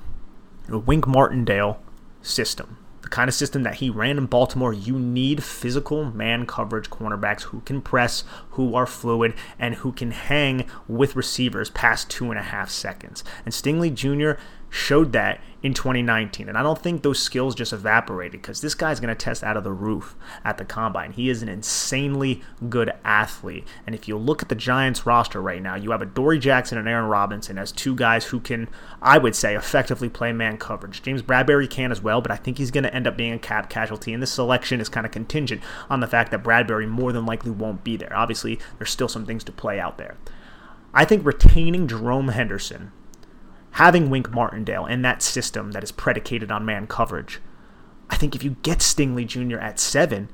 the 0.67 0.79
Wink 0.79 1.07
Martindale 1.07 1.79
system, 2.21 2.77
the 3.01 3.09
kind 3.09 3.29
of 3.29 3.35
system 3.35 3.63
that 3.63 3.75
he 3.75 3.89
ran 3.89 4.17
in 4.17 4.25
Baltimore, 4.25 4.73
you 4.73 4.97
need 4.99 5.43
physical 5.43 6.11
man 6.11 6.45
coverage 6.45 6.89
cornerbacks 6.89 7.43
who 7.43 7.61
can 7.61 7.81
press, 7.81 8.23
who 8.51 8.75
are 8.75 8.85
fluid, 8.85 9.33
and 9.57 9.75
who 9.75 9.91
can 9.93 10.11
hang 10.11 10.65
with 10.87 11.15
receivers 11.15 11.69
past 11.69 12.09
two 12.09 12.31
and 12.31 12.39
a 12.39 12.43
half 12.43 12.69
seconds. 12.69 13.23
And 13.45 13.53
Stingley 13.53 13.93
Jr 13.93 14.41
showed 14.69 15.11
that 15.13 15.41
in 15.63 15.73
2019. 15.73 16.47
And 16.47 16.57
I 16.57 16.63
don't 16.63 16.81
think 16.81 17.01
those 17.01 17.19
skills 17.19 17.55
just 17.55 17.73
evaporated 17.73 18.41
because 18.41 18.61
this 18.61 18.75
guy's 18.75 18.99
going 18.99 19.15
to 19.15 19.15
test 19.15 19.43
out 19.43 19.57
of 19.57 19.63
the 19.63 19.71
roof 19.71 20.15
at 20.43 20.57
the 20.57 20.65
combine. 20.65 21.11
He 21.11 21.29
is 21.29 21.41
an 21.41 21.49
insanely 21.49 22.41
good 22.69 22.91
athlete. 23.03 23.67
And 23.85 23.95
if 23.95 24.07
you 24.07 24.17
look 24.17 24.41
at 24.41 24.49
the 24.49 24.55
Giants 24.55 25.05
roster 25.05 25.41
right 25.41 25.61
now, 25.61 25.75
you 25.75 25.91
have 25.91 26.01
Adoree' 26.01 26.39
Jackson 26.39 26.77
and 26.77 26.87
Aaron 26.87 27.09
Robinson 27.09 27.57
as 27.57 27.71
two 27.71 27.95
guys 27.95 28.25
who 28.25 28.39
can, 28.39 28.69
I 29.01 29.17
would 29.17 29.35
say, 29.35 29.55
effectively 29.55 30.09
play 30.09 30.31
man 30.31 30.57
coverage. 30.57 31.01
James 31.01 31.21
Bradberry 31.21 31.69
can 31.69 31.91
as 31.91 32.01
well, 32.01 32.21
but 32.21 32.31
I 32.31 32.37
think 32.37 32.57
he's 32.57 32.71
going 32.71 32.83
to 32.83 32.93
end 32.93 33.07
up 33.07 33.17
being 33.17 33.33
a 33.33 33.39
cap 33.39 33.69
casualty. 33.69 34.13
And 34.13 34.21
this 34.21 34.31
selection 34.31 34.79
is 34.79 34.89
kind 34.89 35.05
of 35.05 35.11
contingent 35.11 35.61
on 35.89 35.99
the 35.99 36.07
fact 36.07 36.31
that 36.31 36.43
Bradberry 36.43 36.87
more 36.87 37.11
than 37.11 37.25
likely 37.25 37.51
won't 37.51 37.83
be 37.83 37.97
there. 37.97 38.15
Obviously, 38.15 38.59
there's 38.77 38.91
still 38.91 39.07
some 39.07 39.25
things 39.25 39.43
to 39.45 39.51
play 39.51 39.79
out 39.79 39.97
there. 39.97 40.17
I 40.93 41.03
think 41.05 41.25
retaining 41.25 41.87
Jerome 41.87 42.29
Henderson 42.29 42.91
having 43.77 44.09
Wink 44.09 44.31
Martindale 44.31 44.87
in 44.87 45.03
that 45.03 45.21
system 45.21 45.71
that 45.71 45.83
is 45.83 45.91
predicated 45.91 46.51
on 46.51 46.65
man 46.65 46.87
coverage, 46.87 47.39
I 48.09 48.17
think 48.17 48.35
if 48.35 48.43
you 48.43 48.57
get 48.63 48.79
Stingley 48.79 49.23
Jr. 49.23 49.59
at 49.59 49.79
seven, 49.79 50.31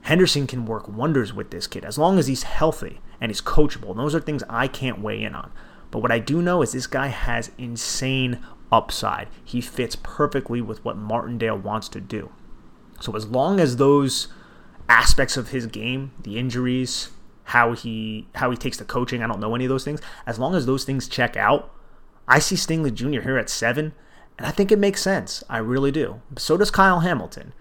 Henderson 0.00 0.48
can 0.48 0.66
work 0.66 0.88
wonders 0.88 1.32
with 1.32 1.52
this 1.52 1.68
kid 1.68 1.84
as 1.84 1.96
long 1.96 2.18
as 2.18 2.26
he's 2.26 2.42
healthy 2.42 3.00
and 3.20 3.30
he's 3.30 3.40
coachable. 3.40 3.90
And 3.90 4.00
those 4.00 4.16
are 4.16 4.20
things 4.20 4.42
I 4.48 4.66
can't 4.66 5.00
weigh 5.00 5.22
in 5.22 5.32
on. 5.32 5.52
But 5.92 6.00
what 6.00 6.10
I 6.10 6.18
do 6.18 6.42
know 6.42 6.60
is 6.60 6.72
this 6.72 6.88
guy 6.88 7.06
has 7.06 7.52
insane 7.56 8.44
upside. 8.72 9.28
He 9.44 9.60
fits 9.60 9.96
perfectly 10.02 10.60
with 10.60 10.84
what 10.84 10.96
Martindale 10.96 11.58
wants 11.58 11.88
to 11.90 12.00
do. 12.00 12.32
So 13.00 13.14
as 13.14 13.26
long 13.26 13.60
as 13.60 13.76
those 13.76 14.26
aspects 14.88 15.36
of 15.36 15.50
his 15.50 15.66
game, 15.66 16.10
the 16.20 16.36
injuries, 16.36 17.10
how 17.44 17.74
he 17.74 18.26
how 18.34 18.50
he 18.50 18.56
takes 18.56 18.78
the 18.78 18.84
coaching, 18.84 19.22
I 19.22 19.28
don't 19.28 19.38
know 19.38 19.54
any 19.54 19.66
of 19.66 19.68
those 19.68 19.84
things. 19.84 20.00
As 20.26 20.40
long 20.40 20.56
as 20.56 20.66
those 20.66 20.82
things 20.82 21.06
check 21.06 21.36
out, 21.36 21.72
I 22.28 22.38
see 22.38 22.56
Stingley 22.56 22.92
Jr. 22.94 23.20
here 23.20 23.38
at 23.38 23.50
seven, 23.50 23.92
and 24.38 24.46
I 24.46 24.50
think 24.50 24.72
it 24.72 24.78
makes 24.78 25.02
sense. 25.02 25.42
I 25.48 25.58
really 25.58 25.90
do. 25.90 26.22
So 26.36 26.56
does 26.56 26.70
Kyle 26.70 27.00
Hamilton. 27.00 27.52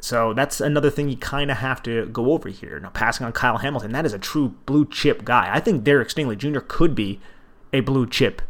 So 0.00 0.34
that's 0.34 0.60
another 0.60 0.90
thing 0.90 1.08
you 1.08 1.16
kind 1.16 1.50
of 1.50 1.58
have 1.58 1.80
to 1.84 2.06
go 2.06 2.32
over 2.32 2.48
here. 2.48 2.80
Now, 2.80 2.90
passing 2.90 3.24
on 3.24 3.32
Kyle 3.32 3.58
Hamilton, 3.58 3.92
that 3.92 4.04
is 4.04 4.12
a 4.12 4.18
true 4.18 4.56
blue 4.66 4.84
chip 4.84 5.24
guy. 5.24 5.48
I 5.52 5.60
think 5.60 5.84
Derek 5.84 6.08
Stingley 6.08 6.36
Jr. 6.36 6.58
could 6.58 6.94
be 6.94 7.20
a 7.72 7.80
blue 7.80 8.08
chip 8.08 8.42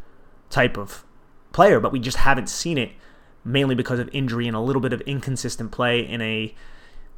type 0.48 0.78
of 0.78 1.04
player, 1.52 1.78
but 1.78 1.92
we 1.92 1.98
just 1.98 2.18
haven't 2.18 2.48
seen 2.48 2.78
it 2.78 2.92
mainly 3.44 3.74
because 3.74 3.98
of 3.98 4.08
injury 4.12 4.46
and 4.46 4.56
a 4.56 4.60
little 4.60 4.80
bit 4.80 4.94
of 4.94 5.02
inconsistent 5.02 5.72
play 5.72 6.00
in 6.00 6.22
a 6.22 6.54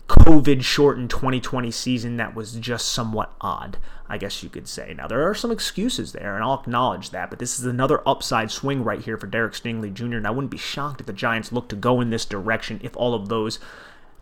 COVID 0.09 0.63
shortened 0.63 1.11
2020 1.11 1.71
season 1.71 2.17
that 2.19 2.35
was 2.35 2.55
just 2.55 2.89
somewhat 2.93 3.35
odd, 3.41 3.79
I 4.09 4.19
guess 4.19 4.43
you 4.43 4.51
could 4.51 4.69
say. 4.69 4.95
Now, 4.97 5.07
there 5.07 5.29
are 5.29 5.35
some 5.35 5.51
excuses 5.51 6.13
there, 6.13 6.35
and 6.35 6.45
I'll 6.45 6.61
acknowledge 6.61 7.11
that, 7.11 7.31
but 7.31 7.39
this 7.39 7.59
is 7.59 7.65
another 7.65 8.07
upside 8.07 8.51
swing 8.51 8.85
right 8.85 9.01
here 9.01 9.17
for 9.17 9.27
Derek 9.27 9.55
Stingley 9.55 9.93
Jr., 9.93 10.17
and 10.17 10.27
I 10.27 10.31
wouldn't 10.31 10.51
be 10.51 10.59
shocked 10.59 11.01
if 11.01 11.07
the 11.07 11.13
Giants 11.13 11.53
look 11.53 11.69
to 11.69 11.77
go 11.77 12.01
in 12.01 12.11
this 12.11 12.25
direction 12.25 12.81
if 12.83 12.97
all 12.97 13.15
of 13.15 13.29
those 13.29 13.59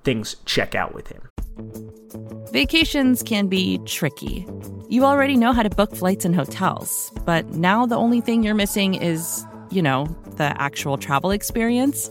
things 0.04 0.36
check 0.44 0.74
out 0.74 0.94
with 0.94 1.08
him. 1.08 1.28
Vacations 2.52 3.22
can 3.22 3.48
be 3.48 3.78
tricky. 3.86 4.46
You 4.88 5.04
already 5.04 5.36
know 5.36 5.52
how 5.52 5.62
to 5.62 5.70
book 5.70 5.94
flights 5.94 6.24
and 6.24 6.34
hotels, 6.34 7.10
but 7.24 7.46
now 7.50 7.86
the 7.86 7.96
only 7.96 8.20
thing 8.20 8.42
you're 8.42 8.54
missing 8.54 8.94
is, 8.94 9.44
you 9.70 9.82
know, 9.82 10.06
the 10.36 10.54
actual 10.60 10.98
travel 10.98 11.30
experience. 11.30 12.10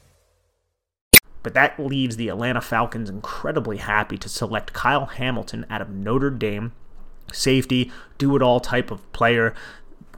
But 1.43 1.53
that 1.55 1.79
leaves 1.79 2.17
the 2.17 2.29
Atlanta 2.29 2.61
Falcons 2.61 3.09
incredibly 3.09 3.77
happy 3.77 4.17
to 4.17 4.29
select 4.29 4.73
Kyle 4.73 5.07
Hamilton 5.07 5.65
out 5.69 5.81
of 5.81 5.89
Notre 5.89 6.29
Dame, 6.29 6.73
safety, 7.31 7.91
do 8.17 8.35
it 8.35 8.41
all 8.41 8.59
type 8.59 8.91
of 8.91 9.11
player. 9.11 9.55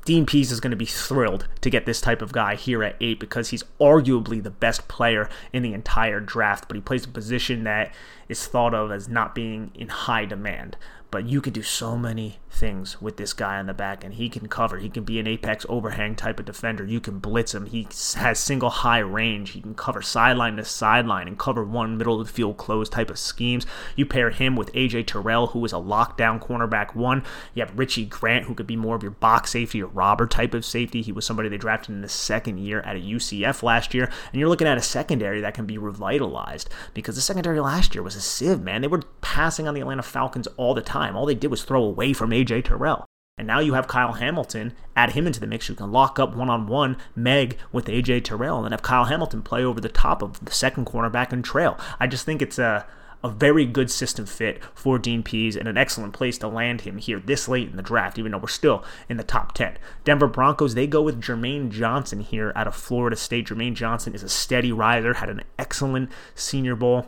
Dean 0.06 0.26
Pees 0.26 0.52
is 0.52 0.60
going 0.60 0.72
to 0.72 0.78
be 0.78 0.86
thrilled 0.86 1.48
to 1.62 1.70
get 1.70 1.86
this 1.86 2.02
type 2.02 2.22
of 2.22 2.34
guy 2.34 2.56
here 2.56 2.84
at 2.84 2.98
eight 3.00 3.22
because 3.22 3.50
he's 3.50 3.64
arguably 3.80 4.44
the 4.44 4.50
best 4.50 4.90
player 4.90 5.30
in 5.54 5.64
the 5.64 5.74
entire 5.74 6.20
draft, 6.20 6.68
but 6.68 6.76
he 6.76 6.82
plays 6.82 7.06
a 7.06 7.10
position 7.10 7.64
that 7.64 7.94
is 8.28 8.46
thought 8.46 8.74
of 8.74 8.92
as 8.92 9.08
not 9.08 9.34
being 9.34 9.72
in 9.74 9.88
high 9.88 10.26
demand. 10.26 10.76
But 11.14 11.28
you 11.28 11.42
could 11.42 11.54
do 11.54 11.62
so 11.62 11.96
many 11.96 12.40
things 12.50 13.00
with 13.00 13.18
this 13.18 13.34
guy 13.34 13.60
on 13.60 13.68
the 13.68 13.74
back, 13.76 14.04
and 14.04 14.16
he 14.16 14.30
can 14.30 14.48
cover. 14.48 14.80
He 14.80 14.90
can 14.90 15.04
be 15.04 15.20
an 15.20 15.28
apex 15.28 15.64
overhang 15.70 16.16
type 16.16 16.40
of 16.40 16.46
defender. 16.48 16.84
You 16.84 17.00
can 17.00 17.20
blitz 17.20 17.54
him. 17.54 17.68
He 17.68 17.88
has 18.16 18.40
single 18.40 18.72
high 18.72 18.98
range. 18.98 19.52
He 19.52 19.62
can 19.62 19.76
cover 19.76 20.02
sideline 20.02 20.56
to 20.56 20.66
sideline 20.66 21.28
and 21.28 21.38
cover 21.38 21.64
one 21.64 22.00
middle 22.00 22.20
of 22.20 22.26
the 22.26 22.34
field 22.34 22.58
close 22.58 22.90
type 22.90 23.12
of 23.12 23.20
schemes. 23.20 23.68
You 23.96 24.08
pair 24.08 24.32
him 24.32 24.56
with 24.56 24.74
AJ 24.74 25.06
Terrell, 25.06 25.48
who 25.48 25.64
is 25.64 25.72
a 25.72 25.76
lockdown 25.76 26.42
cornerback 26.42 26.96
one. 26.96 27.22
You 27.54 27.64
have 27.64 27.78
Richie 27.78 28.06
Grant, 28.06 28.46
who 28.46 28.56
could 28.56 28.66
be 28.66 28.76
more 28.76 28.96
of 28.96 29.04
your 29.04 29.12
box 29.12 29.52
safety 29.52 29.84
or 29.84 29.88
robber 29.88 30.26
type 30.26 30.56
of 30.56 30.66
safety. 30.66 31.04
He 31.04 31.12
was 31.12 31.28
somebody 31.28 31.48
they 31.48 31.58
drafted 31.58 31.94
in 31.94 32.02
the 32.02 32.10
second 32.10 32.58
year 32.58 32.80
at 32.80 32.96
a 32.96 33.00
UCF 33.00 33.62
last 33.62 33.94
year, 33.94 34.06
and 34.32 34.40
you're 34.40 34.50
looking 34.50 34.68
at 34.68 34.80
a 34.80 34.82
secondary 34.82 35.42
that 35.42 35.54
can 35.54 35.68
be 35.68 35.78
revitalized 35.78 36.72
because 36.96 37.14
the 37.14 37.22
secondary 37.22 37.60
last 37.60 37.94
year 37.94 38.02
was 38.02 38.16
a 38.16 38.22
sieve, 38.22 38.62
man. 38.62 38.82
They 38.82 38.88
were 38.88 39.04
passing 39.22 39.68
on 39.68 39.76
the 39.76 39.82
Atlanta 39.82 40.02
Falcons 40.02 40.48
all 40.58 40.74
the 40.74 40.82
time 40.82 41.03
time. 41.04 41.16
All 41.16 41.26
they 41.26 41.36
did 41.36 41.52
was 41.52 41.64
throw 41.64 41.84
away 41.84 42.14
from 42.14 42.32
AJ 42.32 42.66
Terrell. 42.66 43.06
And 43.38 43.48
now 43.48 43.60
you 43.60 43.74
have 43.74 43.88
Kyle 43.88 44.14
Hamilton, 44.14 44.74
add 44.96 45.14
him 45.14 45.26
into 45.26 45.40
the 45.40 45.48
mix. 45.48 45.68
You 45.68 45.76
can 45.76 45.92
lock 45.92 46.20
up 46.20 46.36
one 46.36 46.52
on 46.52 46.68
one 46.68 46.98
Meg 47.16 47.58
with 47.72 47.88
AJ 47.88 48.26
Terrell 48.26 48.58
and 48.58 48.66
then 48.66 48.72
have 48.72 48.84
Kyle 48.84 49.06
Hamilton 49.06 49.42
play 49.42 49.64
over 49.64 49.82
the 49.82 49.90
top 49.90 50.22
of 50.22 50.44
the 50.46 50.52
second 50.52 50.86
cornerback 50.86 51.32
and 51.32 51.44
trail. 51.44 51.78
I 52.00 52.06
just 52.06 52.26
think 52.26 52.44
it's 52.44 52.60
a, 52.60 52.86
a 53.24 53.30
very 53.30 53.66
good 53.66 53.90
system 53.90 54.28
fit 54.28 54.62
for 54.76 55.00
Dean 55.00 55.24
Pees 55.24 55.56
and 55.56 55.68
an 55.68 55.78
excellent 55.78 56.14
place 56.14 56.38
to 56.38 56.48
land 56.48 56.82
him 56.82 57.00
here 57.00 57.20
this 57.20 57.48
late 57.48 57.70
in 57.70 57.76
the 57.76 57.82
draft, 57.82 58.20
even 58.20 58.32
though 58.32 58.38
we're 58.38 58.48
still 58.48 58.84
in 59.10 59.18
the 59.18 59.24
top 59.24 59.56
10. 59.56 59.80
Denver 60.04 60.28
Broncos, 60.28 60.76
they 60.76 60.86
go 60.86 61.02
with 61.02 61.20
Jermaine 61.20 61.72
Johnson 61.72 62.20
here 62.20 62.54
out 62.56 62.68
of 62.68 62.76
Florida 62.76 63.16
State. 63.16 63.48
Jermaine 63.48 63.74
Johnson 63.74 64.14
is 64.14 64.22
a 64.22 64.30
steady 64.30 64.72
riser, 64.72 65.16
had 65.16 65.32
an 65.32 65.42
excellent 65.58 66.12
senior 66.36 66.76
bowl. 66.76 67.08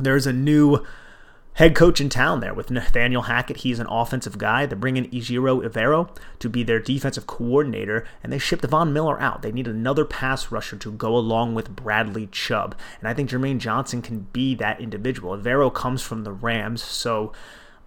There's 0.00 0.26
a 0.26 0.32
new 0.32 0.82
head 1.58 1.74
coach 1.74 2.00
in 2.00 2.08
town 2.08 2.38
there 2.38 2.54
with 2.54 2.70
Nathaniel 2.70 3.22
Hackett. 3.22 3.58
He's 3.58 3.80
an 3.80 3.88
offensive 3.88 4.38
guy. 4.38 4.64
They 4.64 4.76
bring 4.76 4.96
in 4.96 5.10
Ejiro 5.10 5.60
Evero 5.68 6.08
to 6.38 6.48
be 6.48 6.62
their 6.62 6.78
defensive 6.78 7.26
coordinator, 7.26 8.06
and 8.22 8.32
they 8.32 8.38
shipped 8.38 8.64
Von 8.64 8.92
Miller 8.92 9.20
out. 9.20 9.42
They 9.42 9.50
need 9.50 9.66
another 9.66 10.04
pass 10.04 10.52
rusher 10.52 10.76
to 10.76 10.92
go 10.92 11.16
along 11.16 11.56
with 11.56 11.74
Bradley 11.74 12.28
Chubb. 12.28 12.76
And 13.00 13.08
I 13.08 13.14
think 13.14 13.28
Jermaine 13.28 13.58
Johnson 13.58 14.02
can 14.02 14.28
be 14.32 14.54
that 14.54 14.80
individual. 14.80 15.36
Evero 15.36 15.74
comes 15.74 16.00
from 16.00 16.22
the 16.22 16.30
Rams, 16.30 16.80
so 16.80 17.32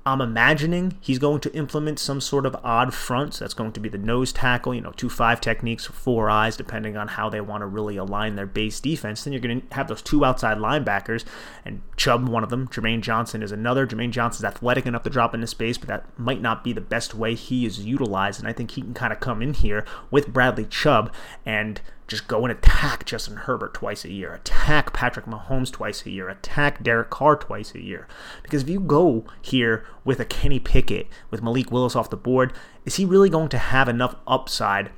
I'm 0.03 0.19
imagining 0.19 0.97
he's 0.99 1.19
going 1.19 1.41
to 1.41 1.53
implement 1.53 1.99
some 1.99 2.21
sort 2.21 2.47
of 2.47 2.55
odd 2.63 2.93
front. 2.93 3.35
So 3.35 3.45
that's 3.45 3.53
going 3.53 3.71
to 3.73 3.79
be 3.79 3.89
the 3.89 3.99
nose 3.99 4.33
tackle, 4.33 4.73
you 4.73 4.81
know, 4.81 4.91
two 4.91 5.09
five 5.09 5.39
techniques 5.39 5.85
four 5.85 6.29
eyes, 6.29 6.57
depending 6.57 6.97
on 6.97 7.07
how 7.07 7.29
they 7.29 7.41
want 7.41 7.61
to 7.61 7.67
really 7.67 7.97
align 7.97 8.35
their 8.35 8.47
base 8.47 8.79
defense. 8.79 9.23
Then 9.23 9.33
you're 9.33 9.41
going 9.41 9.61
to 9.61 9.75
have 9.75 9.87
those 9.87 10.01
two 10.01 10.25
outside 10.25 10.57
linebackers, 10.57 11.23
and 11.63 11.81
Chubb, 11.97 12.27
one 12.27 12.43
of 12.43 12.49
them. 12.49 12.67
Jermaine 12.67 13.01
Johnson 13.01 13.43
is 13.43 13.51
another. 13.51 13.85
Jermaine 13.85 14.11
Johnson's 14.11 14.45
athletic 14.45 14.85
enough 14.87 15.03
to 15.03 15.09
drop 15.09 15.35
into 15.35 15.47
space, 15.47 15.77
but 15.77 15.87
that 15.87 16.19
might 16.19 16.41
not 16.41 16.63
be 16.63 16.73
the 16.73 16.81
best 16.81 17.13
way 17.13 17.35
he 17.35 17.65
is 17.65 17.85
utilized. 17.85 18.39
And 18.39 18.47
I 18.47 18.53
think 18.53 18.71
he 18.71 18.81
can 18.81 18.95
kind 18.95 19.13
of 19.13 19.19
come 19.19 19.41
in 19.41 19.53
here 19.53 19.85
with 20.09 20.33
Bradley 20.33 20.65
Chubb 20.65 21.13
and 21.45 21.79
just 22.07 22.27
go 22.27 22.43
and 22.43 22.51
attack 22.51 23.05
Justin 23.05 23.37
Herbert 23.37 23.73
twice 23.73 24.03
a 24.03 24.11
year, 24.11 24.33
attack 24.33 24.93
Patrick 24.93 25.25
Mahomes 25.25 25.71
twice 25.71 26.05
a 26.05 26.09
year, 26.09 26.27
attack 26.27 26.83
Derek 26.83 27.09
Carr 27.09 27.35
twice 27.35 27.73
a 27.73 27.81
year. 27.81 28.07
Because 28.43 28.63
if 28.63 28.69
you 28.69 28.79
go 28.79 29.23
here 29.41 29.85
with 30.03 30.19
a 30.19 30.25
Kenny 30.25 30.59
Pickett, 30.59 31.07
with 31.29 31.41
Malik 31.41 31.71
Willis 31.71 31.95
off 31.95 32.09
the 32.09 32.17
board, 32.17 32.53
is 32.85 32.97
he 32.97 33.05
really 33.05 33.29
going 33.29 33.49
to 33.49 33.57
have 33.57 33.87
enough 33.87 34.15
upside 34.27 34.91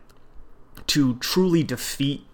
to 0.88 1.16
truly 1.16 1.64
defeat 1.64 2.26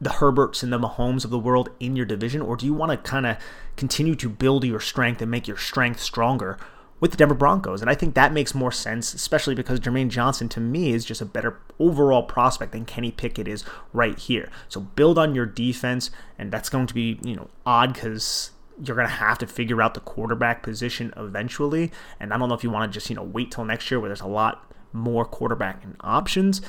the 0.00 0.10
Herberts 0.10 0.62
and 0.62 0.72
the 0.72 0.78
Mahomes 0.78 1.24
of 1.24 1.30
the 1.30 1.38
world 1.38 1.68
in 1.78 1.94
your 1.94 2.06
division? 2.06 2.40
Or 2.40 2.56
do 2.56 2.66
you 2.66 2.74
want 2.74 2.90
to 2.90 2.96
kind 3.08 3.26
of 3.26 3.36
continue 3.76 4.14
to 4.16 4.28
build 4.28 4.64
your 4.64 4.80
strength 4.80 5.22
and 5.22 5.30
make 5.30 5.46
your 5.46 5.56
strength 5.56 6.00
stronger 6.00 6.58
with 7.02 7.10
the 7.10 7.16
Denver 7.16 7.34
Broncos. 7.34 7.80
And 7.80 7.90
I 7.90 7.96
think 7.96 8.14
that 8.14 8.32
makes 8.32 8.54
more 8.54 8.70
sense, 8.70 9.12
especially 9.12 9.56
because 9.56 9.80
Jermaine 9.80 10.08
Johnson, 10.08 10.48
to 10.50 10.60
me, 10.60 10.92
is 10.92 11.04
just 11.04 11.20
a 11.20 11.26
better 11.26 11.58
overall 11.80 12.22
prospect 12.22 12.70
than 12.70 12.84
Kenny 12.84 13.10
Pickett 13.10 13.48
is 13.48 13.64
right 13.92 14.16
here. 14.16 14.48
So 14.68 14.82
build 14.82 15.18
on 15.18 15.34
your 15.34 15.44
defense, 15.44 16.12
and 16.38 16.52
that's 16.52 16.68
going 16.68 16.86
to 16.86 16.94
be, 16.94 17.18
you 17.24 17.34
know, 17.34 17.50
odd 17.66 17.94
because 17.94 18.52
you're 18.80 18.94
going 18.94 19.08
to 19.08 19.14
have 19.14 19.36
to 19.38 19.48
figure 19.48 19.82
out 19.82 19.94
the 19.94 20.00
quarterback 20.00 20.62
position 20.62 21.12
eventually. 21.16 21.90
And 22.20 22.32
I 22.32 22.38
don't 22.38 22.48
know 22.48 22.54
if 22.54 22.62
you 22.62 22.70
want 22.70 22.90
to 22.90 22.96
just, 22.96 23.10
you 23.10 23.16
know, 23.16 23.24
wait 23.24 23.50
till 23.50 23.64
next 23.64 23.90
year 23.90 23.98
where 23.98 24.08
there's 24.08 24.20
a 24.20 24.28
lot 24.28 24.72
more 24.92 25.24
quarterback 25.24 25.82
and 25.82 25.96
options. 26.02 26.62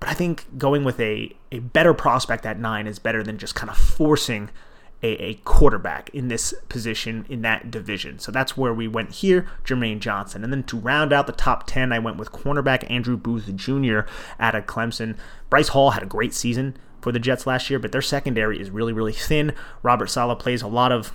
But 0.00 0.08
I 0.08 0.14
think 0.14 0.56
going 0.56 0.84
with 0.84 0.98
a, 0.98 1.36
a 1.52 1.58
better 1.58 1.92
prospect 1.92 2.46
at 2.46 2.58
nine 2.58 2.86
is 2.86 2.98
better 2.98 3.22
than 3.22 3.36
just 3.36 3.54
kind 3.54 3.68
of 3.68 3.76
forcing– 3.76 4.48
a, 5.04 5.22
a 5.22 5.34
quarterback 5.44 6.08
in 6.14 6.28
this 6.28 6.54
position 6.70 7.26
in 7.28 7.42
that 7.42 7.70
division. 7.70 8.18
So 8.18 8.32
that's 8.32 8.56
where 8.56 8.72
we 8.72 8.88
went 8.88 9.12
here, 9.12 9.46
Jermaine 9.62 10.00
Johnson. 10.00 10.42
And 10.42 10.50
then 10.50 10.62
to 10.64 10.78
round 10.78 11.12
out 11.12 11.26
the 11.26 11.32
top 11.32 11.66
10, 11.66 11.92
I 11.92 11.98
went 11.98 12.16
with 12.16 12.32
cornerback 12.32 12.90
Andrew 12.90 13.18
Booth 13.18 13.54
Jr. 13.54 14.00
out 14.40 14.54
of 14.54 14.64
Clemson. 14.64 15.16
Bryce 15.50 15.68
Hall 15.68 15.90
had 15.90 16.02
a 16.02 16.06
great 16.06 16.32
season 16.32 16.76
for 17.02 17.12
the 17.12 17.18
Jets 17.18 17.46
last 17.46 17.68
year, 17.68 17.78
but 17.78 17.92
their 17.92 18.00
secondary 18.00 18.58
is 18.58 18.70
really, 18.70 18.94
really 18.94 19.12
thin. 19.12 19.52
Robert 19.82 20.08
Saleh 20.08 20.38
plays 20.38 20.62
a 20.62 20.68
lot 20.68 20.90
of 20.90 21.12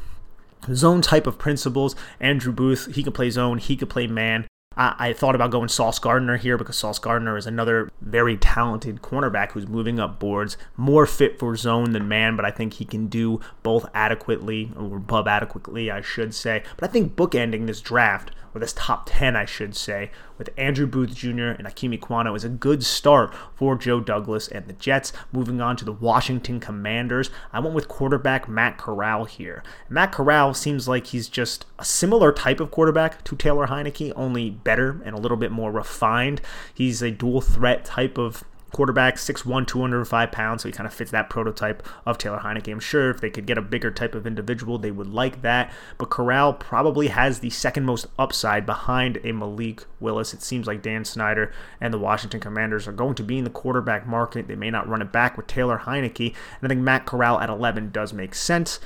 zone 0.71 1.01
type 1.01 1.25
of 1.25 1.39
principles. 1.39 1.95
Andrew 2.19 2.53
Booth, 2.53 2.93
he 2.93 3.01
could 3.01 3.15
play 3.15 3.31
zone, 3.31 3.57
he 3.57 3.75
could 3.75 3.89
play 3.89 4.05
man. 4.05 4.45
I, 4.77 5.11
thought 5.11 5.35
about 5.35 5.51
going 5.51 5.67
Sauce 5.67 5.99
Gardner 5.99 6.37
here 6.37 6.57
because 6.57 6.77
Sauce 6.77 6.99
Gardner 6.99 7.35
is 7.35 7.45
another 7.45 7.91
very 7.99 8.37
talented 8.37 9.01
cornerback 9.01 9.51
who's 9.51 9.67
moving 9.67 9.99
up 9.99 10.19
boards, 10.19 10.55
more 10.77 11.05
fit 11.05 11.37
for 11.37 11.55
zone 11.57 11.91
than 11.91 12.07
man, 12.07 12.37
but 12.37 12.45
I 12.45 12.51
think 12.51 12.75
he 12.75 12.85
can 12.85 13.07
do 13.07 13.41
both 13.61 13.85
adequately, 13.93 14.71
or 14.77 14.97
above 14.97 15.27
adequately, 15.27 15.91
I 15.91 15.99
should 15.99 16.33
say. 16.33 16.63
But 16.77 16.89
I 16.89 16.93
think 16.93 17.15
bookending 17.15 17.67
this 17.67 17.81
draft 17.81 18.31
or 18.53 18.59
this 18.59 18.73
top 18.73 19.03
10, 19.05 19.35
I 19.35 19.45
should 19.45 19.75
say, 19.75 20.11
with 20.37 20.49
Andrew 20.57 20.87
Booth 20.87 21.13
Jr. 21.13 21.49
and 21.49 21.67
Ikem 21.67 21.97
Ekwonu 21.97 22.35
is 22.35 22.43
a 22.43 22.49
good 22.49 22.83
start 22.83 23.33
for 23.55 23.75
Joe 23.75 23.99
Douglas 23.99 24.47
and 24.47 24.67
the 24.67 24.73
Jets. 24.73 25.13
Moving 25.31 25.61
on 25.61 25.75
to 25.77 25.85
the 25.85 25.91
Washington 25.91 26.59
Commanders, 26.59 27.29
I 27.51 27.59
went 27.59 27.75
with 27.75 27.87
quarterback 27.87 28.47
Matt 28.47 28.77
Corral 28.77 29.25
here. 29.25 29.63
Matt 29.89 30.11
Corral 30.11 30.53
seems 30.53 30.87
like 30.87 31.07
he's 31.07 31.29
just 31.29 31.65
a 31.77 31.85
similar 31.85 32.31
type 32.31 32.59
of 32.59 32.71
quarterback 32.71 33.23
to 33.25 33.35
Taylor 33.35 33.67
Heinicke, 33.67 34.13
only 34.15 34.49
better 34.49 35.01
and 35.03 35.15
a 35.15 35.19
little 35.19 35.37
bit 35.37 35.51
more 35.51 35.71
refined. 35.71 36.41
He's 36.73 37.01
a 37.01 37.11
dual 37.11 37.41
threat 37.41 37.85
type 37.85 38.17
of 38.17 38.43
quarterback, 38.71 39.15
6'1, 39.15 39.67
205 39.67 40.31
pounds, 40.31 40.63
so 40.63 40.69
he 40.69 40.73
kind 40.73 40.87
of 40.87 40.93
fits 40.93 41.11
that 41.11 41.29
prototype 41.29 41.85
of 42.05 42.17
Taylor 42.17 42.39
Heinicke. 42.39 42.71
I'm 42.71 42.79
sure 42.79 43.09
if 43.09 43.21
they 43.21 43.29
could 43.29 43.45
get 43.45 43.57
a 43.57 43.61
bigger 43.61 43.91
type 43.91 44.15
of 44.15 44.27
individual, 44.27 44.77
they 44.77 44.91
would 44.91 45.07
like 45.07 45.41
that. 45.41 45.71
But 45.97 46.09
Corral 46.09 46.53
probably 46.53 47.07
has 47.07 47.39
the 47.39 47.49
second 47.49 47.85
most 47.85 48.07
upside 48.17 48.65
behind 48.65 49.19
a 49.23 49.31
Malik 49.31 49.85
Willis. 49.99 50.33
It 50.33 50.41
seems 50.41 50.67
like 50.67 50.81
Dan 50.81 51.05
Snyder 51.05 51.51
and 51.81 51.93
the 51.93 51.99
Washington 51.99 52.39
Commanders 52.39 52.87
are 52.87 52.93
going 52.93 53.15
to 53.15 53.23
be 53.23 53.37
in 53.37 53.43
the 53.43 53.49
quarterback 53.49 54.07
market. 54.07 54.47
They 54.47 54.55
may 54.55 54.69
not 54.69 54.87
run 54.87 55.01
it 55.01 55.11
back 55.11 55.37
with 55.37 55.47
Taylor 55.47 55.79
Heinicke. 55.79 56.27
And 56.27 56.63
I 56.63 56.67
think 56.67 56.81
Matt 56.81 57.05
Corral 57.05 57.39
at 57.39 57.49
11 57.49 57.91
does 57.91 58.13
make 58.13 58.35
sense. 58.35 58.79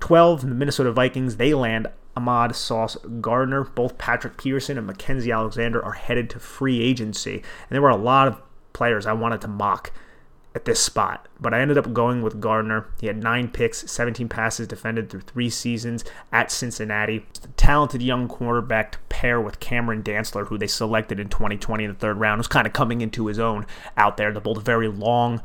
12, 0.00 0.42
the 0.42 0.54
Minnesota 0.54 0.92
Vikings, 0.92 1.36
they 1.36 1.54
land 1.54 1.86
Ahmad 2.16 2.56
Sauce 2.56 2.96
Gardner. 3.20 3.64
Both 3.64 3.98
Patrick 3.98 4.36
Peterson 4.36 4.78
and 4.78 4.88
Mackensie 4.88 5.34
Alexander 5.34 5.84
are 5.84 5.92
headed 5.92 6.30
to 6.30 6.38
free 6.38 6.82
agency. 6.82 7.34
And 7.34 7.70
there 7.70 7.82
were 7.82 7.88
a 7.88 7.96
lot 7.96 8.28
of 8.28 8.40
players 8.72 9.06
I 9.06 9.12
wanted 9.12 9.40
to 9.42 9.48
mock 9.48 9.92
at 10.54 10.64
this 10.64 10.80
spot. 10.80 11.28
But 11.38 11.54
I 11.54 11.60
ended 11.60 11.78
up 11.78 11.92
going 11.92 12.22
with 12.22 12.40
Gardner. 12.40 12.86
He 13.00 13.06
had 13.06 13.22
nine 13.22 13.48
picks, 13.48 13.90
17 13.90 14.28
passes 14.28 14.66
defended 14.66 15.08
through 15.08 15.20
three 15.20 15.50
seasons 15.50 16.04
at 16.32 16.50
Cincinnati. 16.50 17.26
Talented 17.56 18.02
young 18.02 18.26
quarterback 18.26 18.92
to 18.92 18.98
pair 19.08 19.40
with 19.40 19.60
Cameron 19.60 20.02
Dantzler, 20.02 20.48
who 20.48 20.58
they 20.58 20.66
selected 20.66 21.20
in 21.20 21.28
2020 21.28 21.84
in 21.84 21.90
the 21.90 21.96
third 21.96 22.18
round, 22.18 22.38
was 22.38 22.48
kind 22.48 22.66
of 22.66 22.72
coming 22.72 23.00
into 23.00 23.26
his 23.26 23.38
own 23.38 23.66
out 23.96 24.16
there. 24.16 24.32
They're 24.32 24.40
both 24.40 24.62
very 24.62 24.88
long, 24.88 25.40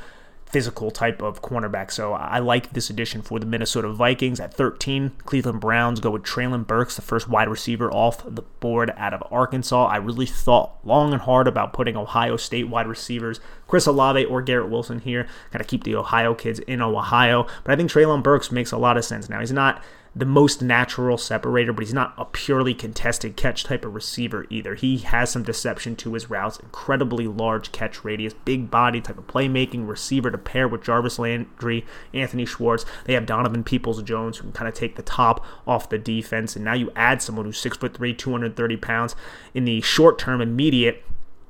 physical 0.55 0.89
type 0.89 1.21
of 1.21 1.41
cornerback. 1.41 1.91
So 1.91 2.13
I 2.13 2.39
like 2.39 2.71
this 2.71 2.89
addition 2.89 3.21
for 3.21 3.39
the 3.39 3.45
Minnesota 3.45 3.89
Vikings. 3.89 4.39
At 4.39 4.53
13, 4.53 5.11
Cleveland 5.25 5.59
Browns 5.59 5.99
go 5.99 6.11
with 6.11 6.23
Treylon 6.23 6.65
Burks, 6.65 6.95
the 6.95 7.01
first 7.01 7.27
wide 7.27 7.49
receiver 7.49 7.91
off 7.91 8.23
the 8.23 8.41
board 8.41 8.93
out 8.95 9.13
of 9.13 9.21
Arkansas. 9.29 9.87
I 9.87 9.97
really 9.97 10.25
thought 10.25 10.77
long 10.85 11.11
and 11.11 11.23
hard 11.23 11.49
about 11.49 11.73
putting 11.73 11.97
Ohio 11.97 12.37
State 12.37 12.69
wide 12.69 12.87
receivers, 12.87 13.41
Chris 13.67 13.85
Olave 13.85 14.23
or 14.23 14.41
Garrett 14.41 14.69
Wilson 14.69 14.99
here. 14.99 15.27
Got 15.51 15.59
to 15.59 15.65
keep 15.65 15.83
the 15.83 15.97
Ohio 15.97 16.33
kids 16.33 16.59
in 16.59 16.81
Ohio. 16.81 17.47
But 17.65 17.73
I 17.73 17.75
think 17.75 17.91
Treylon 17.91 18.23
Burks 18.23 18.49
makes 18.49 18.71
a 18.71 18.77
lot 18.77 18.95
of 18.95 19.03
sense 19.03 19.27
now. 19.27 19.41
He's 19.41 19.51
not 19.51 19.83
the 20.15 20.25
most 20.25 20.62
natural 20.62 21.17
separator, 21.17 21.73
but 21.73 21.84
he's 21.84 21.93
not 21.93 22.13
a 22.17 22.23
purely 22.23 22.73
contested 22.73 23.36
catch 23.36 23.65
type 23.65 23.84
of 23.84 23.93
receiver 23.93 24.45
either. 24.49 24.75
He 24.75 24.99
has 24.99 25.30
some 25.30 25.43
deception 25.43 25.97
to 25.97 26.13
his 26.13 26.30
routes, 26.30 26.58
incredibly 26.58 27.28
large 27.28 27.73
catch 27.73 28.06
radius, 28.06 28.34
big 28.34 28.71
body 28.71 29.01
type 29.01 29.17
of 29.17 29.28
playmaking 29.28 29.89
receiver 29.89 30.32
to 30.32 30.38
pair 30.38 30.69
with 30.69 30.84
Jarvis 30.84 31.19
Landry, 31.19 31.86
Anthony 32.13 32.45
Schwartz. 32.45 32.86
They 33.04 33.13
have 33.13 33.25
Donovan 33.25 33.65
Peoples 33.65 34.01
Jones 34.04 34.38
who 34.38 34.43
can 34.43 34.54
kind 34.54 34.69
of 34.69 34.73
take 34.73 34.95
the 34.95 35.04
top 35.04 35.43
off 35.67 35.89
the 35.89 35.97
defense. 35.97 36.56
And 36.56 36.63
now 36.63 36.75
you 36.75 36.91
add 36.95 37.21
someone 37.21 37.45
who's 37.45 37.62
6'3, 37.62 38.17
230 38.17 38.78
pounds 38.78 39.15
in 39.54 39.65
the 39.65 39.82
short 39.82 40.17
term, 40.17 40.39
immediate 40.39 41.04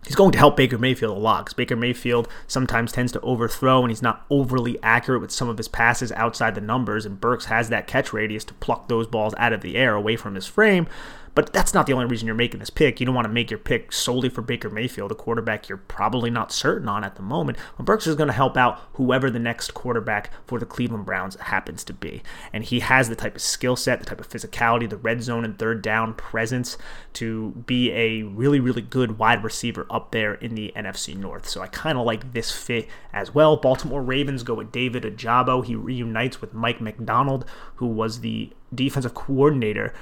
he's 0.06 0.16
going 0.16 0.32
to 0.32 0.38
help 0.38 0.58
Baker 0.58 0.78
Mayfield 0.78 1.16
a 1.16 1.20
lot 1.20 1.46
because 1.46 1.54
Baker 1.54 1.76
Mayfield 1.76 2.28
sometimes 2.48 2.92
tends 2.92 3.12
to 3.14 3.22
overthrow 3.22 3.82
and 3.82 3.92
he's 3.92 4.02
not 4.02 4.26
overly 4.30 4.82
accurate 4.82 5.22
with 5.22 5.32
some 5.32 5.50
of 5.50 5.58
his 5.58 5.68
passes 5.68 6.12
outside 6.14 6.56
the 6.56 6.62
numbers. 6.62 7.06
And 7.06 7.20
Burks 7.20 7.46
has 7.46 7.70
that 7.70 7.88
catch 7.88 8.14
radius 8.14 8.44
to 8.46 8.54
pluck 8.56 8.88
those 8.88 9.08
balls 9.08 9.34
out 9.38 9.54
of 9.54 9.62
the 9.62 9.76
air 9.76 9.96
away 9.96 10.16
from 10.16 10.36
his 10.36 10.46
frame. 10.46 10.88
But 11.36 11.52
that's 11.52 11.74
not 11.74 11.86
the 11.86 11.92
only 11.94 12.06
reason 12.06 12.26
you're 12.26 12.36
making 12.36 12.62
this 12.62 12.70
pick. 12.70 13.00
You 13.00 13.06
don't 13.06 13.14
want 13.14 13.28
to 13.28 13.34
make 13.34 13.52
your 13.52 13.60
pick 13.60 13.92
solely 13.92 14.30
for 14.30 14.42
Baker 14.42 14.70
Mayfield, 14.70 15.12
a 15.12 15.16
quarterback 15.16 15.68
you're 15.68 15.78
probably 15.78 16.30
not 16.30 16.52
certain 16.52 16.88
on 16.88 17.04
at 17.04 17.18
the 17.18 17.22
moment. 17.22 17.58
Well, 17.78 17.86
Burks 17.86 18.08
is 18.08 18.16
going 18.16 18.30
to 18.30 18.34
help 18.34 18.56
out 18.56 18.80
whoever 18.94 19.30
the 19.30 19.38
next 19.38 19.74
quarterback 19.74 20.32
for 20.48 20.60
the 20.60 20.66
Cleveland 20.66 21.06
Browns 21.06 21.36
happens 21.36 21.84
to 21.84 21.94
be. 21.94 22.24
And 22.54 22.64
he 22.64 22.80
has 22.80 23.10
the 23.10 23.18
type 23.18 23.36
of 23.36 23.42
skill 23.42 23.76
set, 23.76 24.00
the 24.00 24.06
type 24.06 24.22
of 24.22 24.30
physicality, 24.30 24.90
the 24.90 24.96
red 24.96 25.22
zone 25.22 25.44
and 25.44 25.60
third 25.60 25.82
down 25.82 26.14
presence 26.14 26.78
to 27.14 27.52
be 27.66 27.92
a 27.92 28.24
really, 28.24 28.62
really 28.62 28.82
good 28.82 29.18
wide 29.18 29.44
receiver 29.44 29.86
up 29.90 30.12
there 30.12 30.36
in 30.36 30.56
the 30.56 30.72
NFC 30.74 31.18
North. 31.18 31.50
So 31.50 31.62
I 31.62 31.68
kind 31.68 31.98
of 31.98 32.06
like 32.06 32.32
this 32.32 32.52
fit 32.52 32.88
as 33.12 33.36
well. 33.36 33.58
Baltimore 33.58 34.02
Ravens 34.02 34.44
go 34.44 34.54
with 34.54 34.72
David 34.72 35.04
Ojabo. 35.04 35.66
He 35.66 35.76
reunites 35.76 36.40
with 36.40 36.54
Mike 36.54 36.80
Macdonald, 36.80 37.46
who 37.76 37.88
was 37.88 38.22
the 38.22 38.52
defensive 38.74 39.14
coordinator 39.14 39.94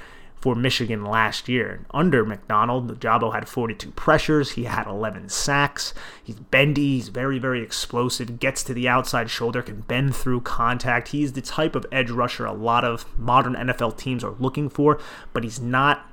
for 0.44 0.54
Michigan 0.54 1.06
last 1.06 1.48
year. 1.48 1.86
Under 1.94 2.22
Macdonald, 2.22 3.00
Jabo 3.00 3.32
had 3.32 3.48
42 3.48 3.92
pressures. 3.92 4.50
He 4.50 4.64
had 4.64 4.86
11 4.86 5.30
sacks. 5.30 5.94
He's 6.22 6.34
bendy. 6.34 6.96
He's 6.96 7.08
very, 7.08 7.38
very 7.38 7.62
explosive. 7.62 8.38
Gets 8.40 8.62
to 8.64 8.74
the 8.74 8.86
outside 8.86 9.30
shoulder, 9.30 9.62
can 9.62 9.80
bend 9.80 10.14
through 10.14 10.42
contact. 10.42 11.08
He's 11.08 11.32
the 11.32 11.40
type 11.40 11.74
of 11.74 11.86
edge 11.90 12.10
rusher 12.10 12.44
a 12.44 12.52
lot 12.52 12.84
of 12.84 13.06
modern 13.18 13.54
NFL 13.54 13.96
teams 13.96 14.22
are 14.22 14.34
looking 14.38 14.68
for, 14.68 15.00
but 15.32 15.44
he's 15.44 15.60
not 15.60 16.06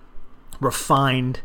refined 0.61 1.41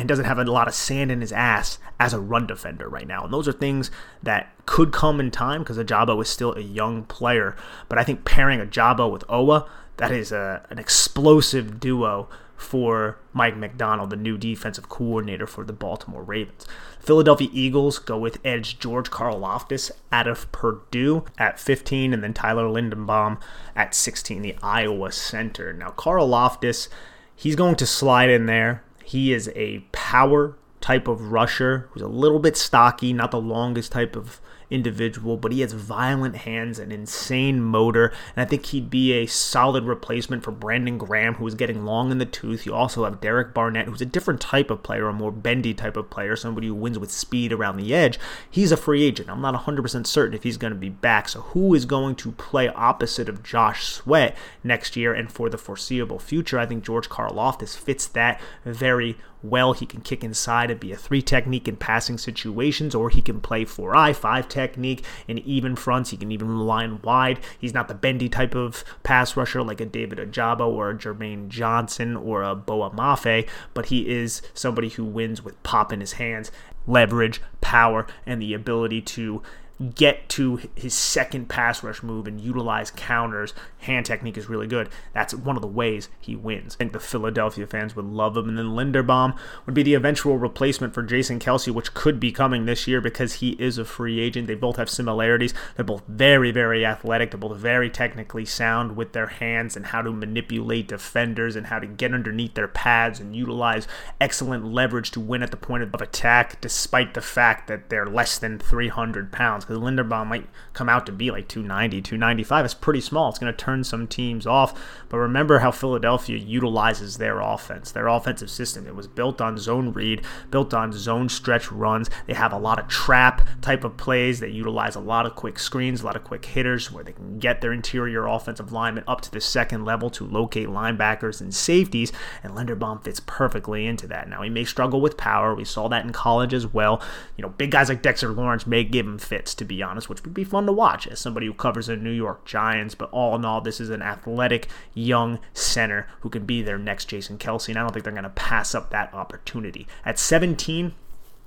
and 0.00 0.08
doesn't 0.08 0.24
have 0.24 0.38
a 0.38 0.44
lot 0.44 0.66
of 0.66 0.72
sand 0.72 1.12
in 1.12 1.20
his 1.20 1.30
ass 1.30 1.78
as 1.98 2.14
a 2.14 2.18
run 2.18 2.46
defender 2.46 2.88
right 2.88 3.06
now. 3.06 3.22
And 3.22 3.32
those 3.34 3.46
are 3.46 3.52
things 3.52 3.90
that 4.22 4.50
could 4.64 4.92
come 4.92 5.20
in 5.20 5.30
time 5.30 5.60
because 5.60 5.76
Ojabo 5.76 6.22
is 6.22 6.28
still 6.30 6.54
a 6.54 6.60
young 6.60 7.04
player. 7.04 7.54
But 7.86 7.98
I 7.98 8.04
think 8.04 8.24
pairing 8.24 8.60
Ojabo 8.60 9.12
with 9.12 9.26
Oweh, 9.26 9.68
that 9.98 10.10
is 10.10 10.32
a, 10.32 10.66
an 10.70 10.78
explosive 10.78 11.78
duo 11.78 12.30
for 12.56 13.18
Mike 13.34 13.58
Macdonald, 13.58 14.08
the 14.08 14.16
new 14.16 14.38
defensive 14.38 14.88
coordinator 14.88 15.46
for 15.46 15.64
the 15.64 15.74
Baltimore 15.74 16.22
Ravens. 16.22 16.66
Philadelphia 16.98 17.50
Eagles 17.52 17.98
go 17.98 18.16
with 18.16 18.38
edge 18.42 18.78
George 18.78 19.10
Karlaftis 19.10 19.90
out 20.10 20.26
of 20.26 20.50
Purdue 20.50 21.26
at 21.36 21.60
15, 21.60 22.14
and 22.14 22.24
then 22.24 22.32
Tyler 22.32 22.64
Linderbaum 22.64 23.38
at 23.76 23.94
16, 23.94 24.40
the 24.40 24.56
Iowa 24.62 25.12
center. 25.12 25.74
Now, 25.74 25.90
Karlaftis, 25.90 26.88
he's 27.36 27.56
going 27.56 27.76
to 27.76 27.86
slide 27.86 28.30
in 28.30 28.46
there 28.46 28.82
He 29.10 29.32
is 29.32 29.50
a 29.56 29.80
power 29.90 30.56
type 30.80 31.08
of 31.08 31.32
rusher 31.32 31.88
who's 31.90 32.02
a 32.02 32.06
little 32.06 32.38
bit 32.38 32.56
stocky, 32.56 33.12
not 33.12 33.32
the 33.32 33.40
longest 33.40 33.90
type 33.90 34.14
of 34.14 34.40
individual, 34.70 35.36
but 35.36 35.52
he 35.52 35.60
has 35.60 35.72
violent 35.72 36.36
hands 36.36 36.78
and 36.78 36.92
insane 36.92 37.60
motor. 37.60 38.12
And 38.36 38.44
I 38.44 38.48
think 38.48 38.66
he'd 38.66 38.88
be 38.88 39.12
a 39.12 39.26
solid 39.26 39.84
replacement 39.84 40.44
for 40.44 40.52
Brandon 40.52 40.96
Graham, 40.96 41.34
who 41.34 41.46
is 41.46 41.54
getting 41.54 41.84
long 41.84 42.10
in 42.10 42.18
the 42.18 42.26
tooth. 42.26 42.64
You 42.64 42.74
also 42.74 43.04
have 43.04 43.20
Derek 43.20 43.52
Barnett, 43.52 43.86
who's 43.86 44.00
a 44.00 44.06
different 44.06 44.40
type 44.40 44.70
of 44.70 44.82
player, 44.82 45.08
a 45.08 45.12
more 45.12 45.32
bendy 45.32 45.74
type 45.74 45.96
of 45.96 46.10
player, 46.10 46.36
somebody 46.36 46.68
who 46.68 46.74
wins 46.74 46.98
with 46.98 47.10
speed 47.10 47.52
around 47.52 47.76
the 47.76 47.94
edge. 47.94 48.18
He's 48.48 48.72
a 48.72 48.76
free 48.76 49.02
agent. 49.02 49.28
I'm 49.28 49.40
not 49.40 49.54
100% 49.66 50.06
certain 50.06 50.34
if 50.34 50.42
he's 50.42 50.56
going 50.56 50.72
to 50.72 50.78
be 50.78 50.88
back. 50.88 51.28
So 51.28 51.40
who 51.40 51.74
is 51.74 51.84
going 51.84 52.16
to 52.16 52.32
play 52.32 52.68
opposite 52.68 53.28
of 53.28 53.42
Josh 53.42 53.84
Sweat 53.84 54.36
next 54.62 54.96
year 54.96 55.12
and 55.12 55.30
for 55.30 55.48
the 55.50 55.58
foreseeable 55.58 56.18
future? 56.18 56.58
I 56.58 56.66
think 56.66 56.84
George 56.84 57.08
Karlaftis 57.08 57.76
fits 57.76 58.06
that 58.08 58.40
very 58.64 59.16
well. 59.42 59.72
He 59.72 59.86
can 59.86 60.00
kick 60.00 60.22
inside 60.24 60.70
and 60.70 60.80
be 60.80 60.92
a 60.92 60.96
three 60.96 61.22
technique 61.22 61.68
in 61.68 61.76
passing 61.76 62.18
situations, 62.18 62.94
or 62.94 63.10
he 63.10 63.22
can 63.22 63.40
play 63.40 63.64
four 63.64 63.96
eye, 63.96 64.12
five 64.12 64.48
technique 64.48 65.04
in 65.28 65.38
even 65.38 65.76
fronts. 65.76 66.10
He 66.10 66.16
can 66.16 66.32
even 66.32 66.60
line 66.60 67.00
wide. 67.02 67.40
He's 67.58 67.74
not 67.74 67.88
the 67.88 67.94
bendy 67.94 68.28
type 68.28 68.54
of 68.54 68.84
pass 69.02 69.36
rusher 69.36 69.62
like 69.62 69.80
a 69.80 69.86
David 69.86 70.18
Ojabo 70.18 70.66
or 70.68 70.90
a 70.90 70.94
Jermaine 70.94 71.48
Johnson 71.48 72.16
or 72.16 72.42
a 72.42 72.54
Boye 72.54 72.90
Mafe, 72.90 73.48
but 73.74 73.86
he 73.86 74.08
is 74.08 74.42
somebody 74.54 74.88
who 74.90 75.04
wins 75.04 75.42
with 75.42 75.60
pop 75.62 75.92
in 75.92 76.00
his 76.00 76.12
hands, 76.12 76.50
leverage, 76.86 77.40
power, 77.60 78.06
and 78.26 78.40
the 78.40 78.54
ability 78.54 79.00
to 79.02 79.42
get 79.80 80.28
to 80.28 80.60
his 80.74 80.92
second 80.92 81.48
pass 81.48 81.82
rush 81.82 82.02
move 82.02 82.26
and 82.26 82.40
utilize 82.40 82.90
counters. 82.90 83.54
Hand 83.78 84.04
technique 84.04 84.36
is 84.36 84.48
really 84.48 84.66
good. 84.66 84.90
That's 85.14 85.32
one 85.32 85.56
of 85.56 85.62
the 85.62 85.68
ways 85.68 86.10
he 86.20 86.36
wins. 86.36 86.74
I 86.74 86.78
think 86.78 86.92
the 86.92 87.00
Philadelphia 87.00 87.66
fans 87.66 87.96
would 87.96 88.04
love 88.04 88.36
him. 88.36 88.48
And 88.48 88.58
then 88.58 88.66
Linderbaum 88.66 89.38
would 89.64 89.74
be 89.74 89.82
the 89.82 89.94
eventual 89.94 90.36
replacement 90.36 90.92
for 90.92 91.02
Jason 91.02 91.38
Kelce, 91.38 91.72
which 91.72 91.94
could 91.94 92.20
be 92.20 92.30
coming 92.30 92.66
this 92.66 92.86
year 92.86 93.00
because 93.00 93.34
he 93.34 93.50
is 93.52 93.78
a 93.78 93.84
free 93.86 94.20
agent. 94.20 94.48
They 94.48 94.54
both 94.54 94.76
have 94.76 94.90
similarities. 94.90 95.54
They're 95.76 95.84
both 95.84 96.02
very, 96.06 96.50
very 96.50 96.84
athletic. 96.84 97.30
They're 97.30 97.38
both 97.38 97.56
very 97.56 97.88
technically 97.88 98.44
sound 98.44 98.96
with 98.96 99.14
their 99.14 99.28
hands 99.28 99.76
and 99.76 99.86
how 99.86 100.02
to 100.02 100.12
manipulate 100.12 100.88
defenders 100.88 101.56
and 101.56 101.68
how 101.68 101.78
to 101.78 101.86
get 101.86 102.12
underneath 102.12 102.54
their 102.54 102.68
pads 102.68 103.18
and 103.18 103.34
utilize 103.34 103.88
excellent 104.20 104.66
leverage 104.66 105.10
to 105.12 105.20
win 105.20 105.42
at 105.42 105.50
the 105.50 105.56
point 105.56 105.82
of 105.82 105.94
attack, 106.00 106.60
despite 106.60 107.14
the 107.14 107.20
fact 107.20 107.66
that 107.68 107.88
they're 107.88 108.06
less 108.06 108.38
than 108.38 108.58
300 108.58 109.32
pounds 109.32 109.64
because 109.70 109.84
Linderbaum 109.84 110.26
might 110.26 110.48
come 110.72 110.88
out 110.88 111.06
to 111.06 111.12
be 111.12 111.30
like 111.30 111.46
290, 111.46 112.02
295. 112.02 112.64
It's 112.64 112.74
pretty 112.74 113.00
small. 113.00 113.28
It's 113.28 113.38
going 113.38 113.52
to 113.52 113.56
turn 113.56 113.84
some 113.84 114.08
teams 114.08 114.44
off. 114.44 114.76
But 115.08 115.18
remember 115.18 115.60
how 115.60 115.70
Philadelphia 115.70 116.38
utilizes 116.38 117.18
their 117.18 117.38
offense, 117.38 117.92
their 117.92 118.08
offensive 118.08 118.50
system. 118.50 118.88
It 118.88 118.96
was 118.96 119.06
built 119.06 119.40
on 119.40 119.58
zone 119.58 119.92
read, 119.92 120.22
built 120.50 120.74
on 120.74 120.92
zone 120.92 121.28
stretch 121.28 121.70
runs. 121.70 122.10
They 122.26 122.34
have 122.34 122.52
a 122.52 122.58
lot 122.58 122.80
of 122.80 122.88
trap 122.88 123.46
type 123.60 123.84
of 123.84 123.96
plays. 123.96 124.40
They 124.40 124.48
utilize 124.48 124.96
a 124.96 125.00
lot 125.00 125.24
of 125.24 125.36
quick 125.36 125.60
screens, 125.60 126.02
a 126.02 126.06
lot 126.06 126.16
of 126.16 126.24
quick 126.24 126.44
hitters 126.46 126.90
where 126.90 127.04
they 127.04 127.12
can 127.12 127.38
get 127.38 127.60
their 127.60 127.72
interior 127.72 128.26
offensive 128.26 128.72
linemen 128.72 129.04
up 129.06 129.20
to 129.20 129.30
the 129.30 129.40
second 129.40 129.84
level 129.84 130.10
to 130.10 130.26
locate 130.26 130.66
linebackers 130.66 131.40
and 131.40 131.54
safeties. 131.54 132.10
And 132.42 132.54
Linderbaum 132.54 133.04
fits 133.04 133.20
perfectly 133.24 133.86
into 133.86 134.08
that. 134.08 134.28
Now, 134.28 134.42
he 134.42 134.50
may 134.50 134.64
struggle 134.64 135.00
with 135.00 135.16
power. 135.16 135.54
We 135.54 135.64
saw 135.64 135.86
that 135.88 136.04
in 136.04 136.10
college 136.10 136.52
as 136.52 136.66
well. 136.66 137.00
You 137.36 137.42
know, 137.42 137.50
big 137.50 137.70
guys 137.70 137.88
like 137.88 138.02
Dexter 138.02 138.30
Lawrence 138.30 138.66
may 138.66 138.82
give 138.82 139.06
him 139.06 139.18
fits 139.18 139.54
to 139.60 139.64
be 139.66 139.82
honest, 139.82 140.08
which 140.08 140.24
would 140.24 140.32
be 140.32 140.42
fun 140.42 140.64
to 140.64 140.72
watch 140.72 141.06
as 141.06 141.20
somebody 141.20 141.46
who 141.46 141.52
covers 141.52 141.86
the 141.86 141.96
New 141.96 142.10
York 142.10 142.46
Giants. 142.46 142.94
But 142.94 143.10
all 143.10 143.36
in 143.36 143.44
all, 143.44 143.60
this 143.60 143.78
is 143.78 143.90
an 143.90 144.00
athletic 144.00 144.68
young 144.94 145.38
center 145.52 146.08
who 146.20 146.30
can 146.30 146.46
be 146.46 146.62
their 146.62 146.78
next 146.78 147.04
Jason 147.04 147.36
Kelce, 147.36 147.68
and 147.68 147.78
I 147.78 147.82
don't 147.82 147.92
think 147.92 148.04
they're 148.04 148.12
going 148.12 148.24
to 148.24 148.30
pass 148.30 148.74
up 148.74 148.88
that 148.90 149.12
opportunity. 149.12 149.86
At 150.02 150.18
17, 150.18 150.94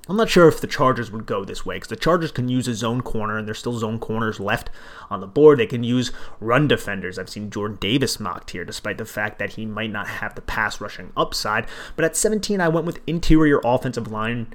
I'm 0.07 0.15
not 0.15 0.29
sure 0.29 0.47
if 0.47 0.61
the 0.61 0.67
Chargers 0.67 1.11
would 1.11 1.25
go 1.25 1.43
this 1.43 1.65
way 1.65 1.77
because 1.77 1.87
the 1.87 1.95
Chargers 1.95 2.31
can 2.31 2.49
use 2.49 2.67
a 2.67 2.75
zone 2.75 3.01
corner 3.01 3.37
and 3.37 3.47
there's 3.47 3.57
still 3.57 3.79
zone 3.79 3.97
corners 3.97 4.39
left 4.39 4.69
on 5.09 5.19
the 5.19 5.27
board. 5.27 5.57
They 5.57 5.65
can 5.65 5.83
use 5.83 6.11
run 6.39 6.67
defenders. 6.67 7.17
I've 7.17 7.29
seen 7.29 7.49
Jordan 7.49 7.77
Davis 7.79 8.19
mocked 8.19 8.51
here 8.51 8.65
despite 8.65 8.99
the 8.99 9.05
fact 9.05 9.39
that 9.39 9.53
he 9.53 9.65
might 9.65 9.91
not 9.91 10.07
have 10.07 10.35
the 10.35 10.41
pass 10.41 10.79
rushing 10.79 11.13
upside. 11.17 11.65
But 11.95 12.05
at 12.05 12.17
17, 12.17 12.61
I 12.61 12.67
went 12.67 12.85
with 12.85 12.99
interior 13.07 13.59
offensive 13.63 14.11
line 14.11 14.53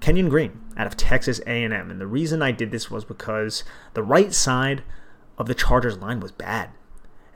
Kenyon 0.00 0.28
Green 0.28 0.60
out 0.76 0.86
of 0.86 0.96
Texas 0.96 1.40
A&M. 1.46 1.72
And 1.72 2.00
the 2.00 2.06
reason 2.06 2.42
I 2.42 2.52
did 2.52 2.70
this 2.70 2.90
was 2.90 3.04
because 3.04 3.64
the 3.94 4.02
right 4.02 4.32
side 4.32 4.82
of 5.36 5.46
the 5.46 5.54
Chargers 5.54 5.98
line 5.98 6.20
was 6.20 6.32
bad. 6.32 6.70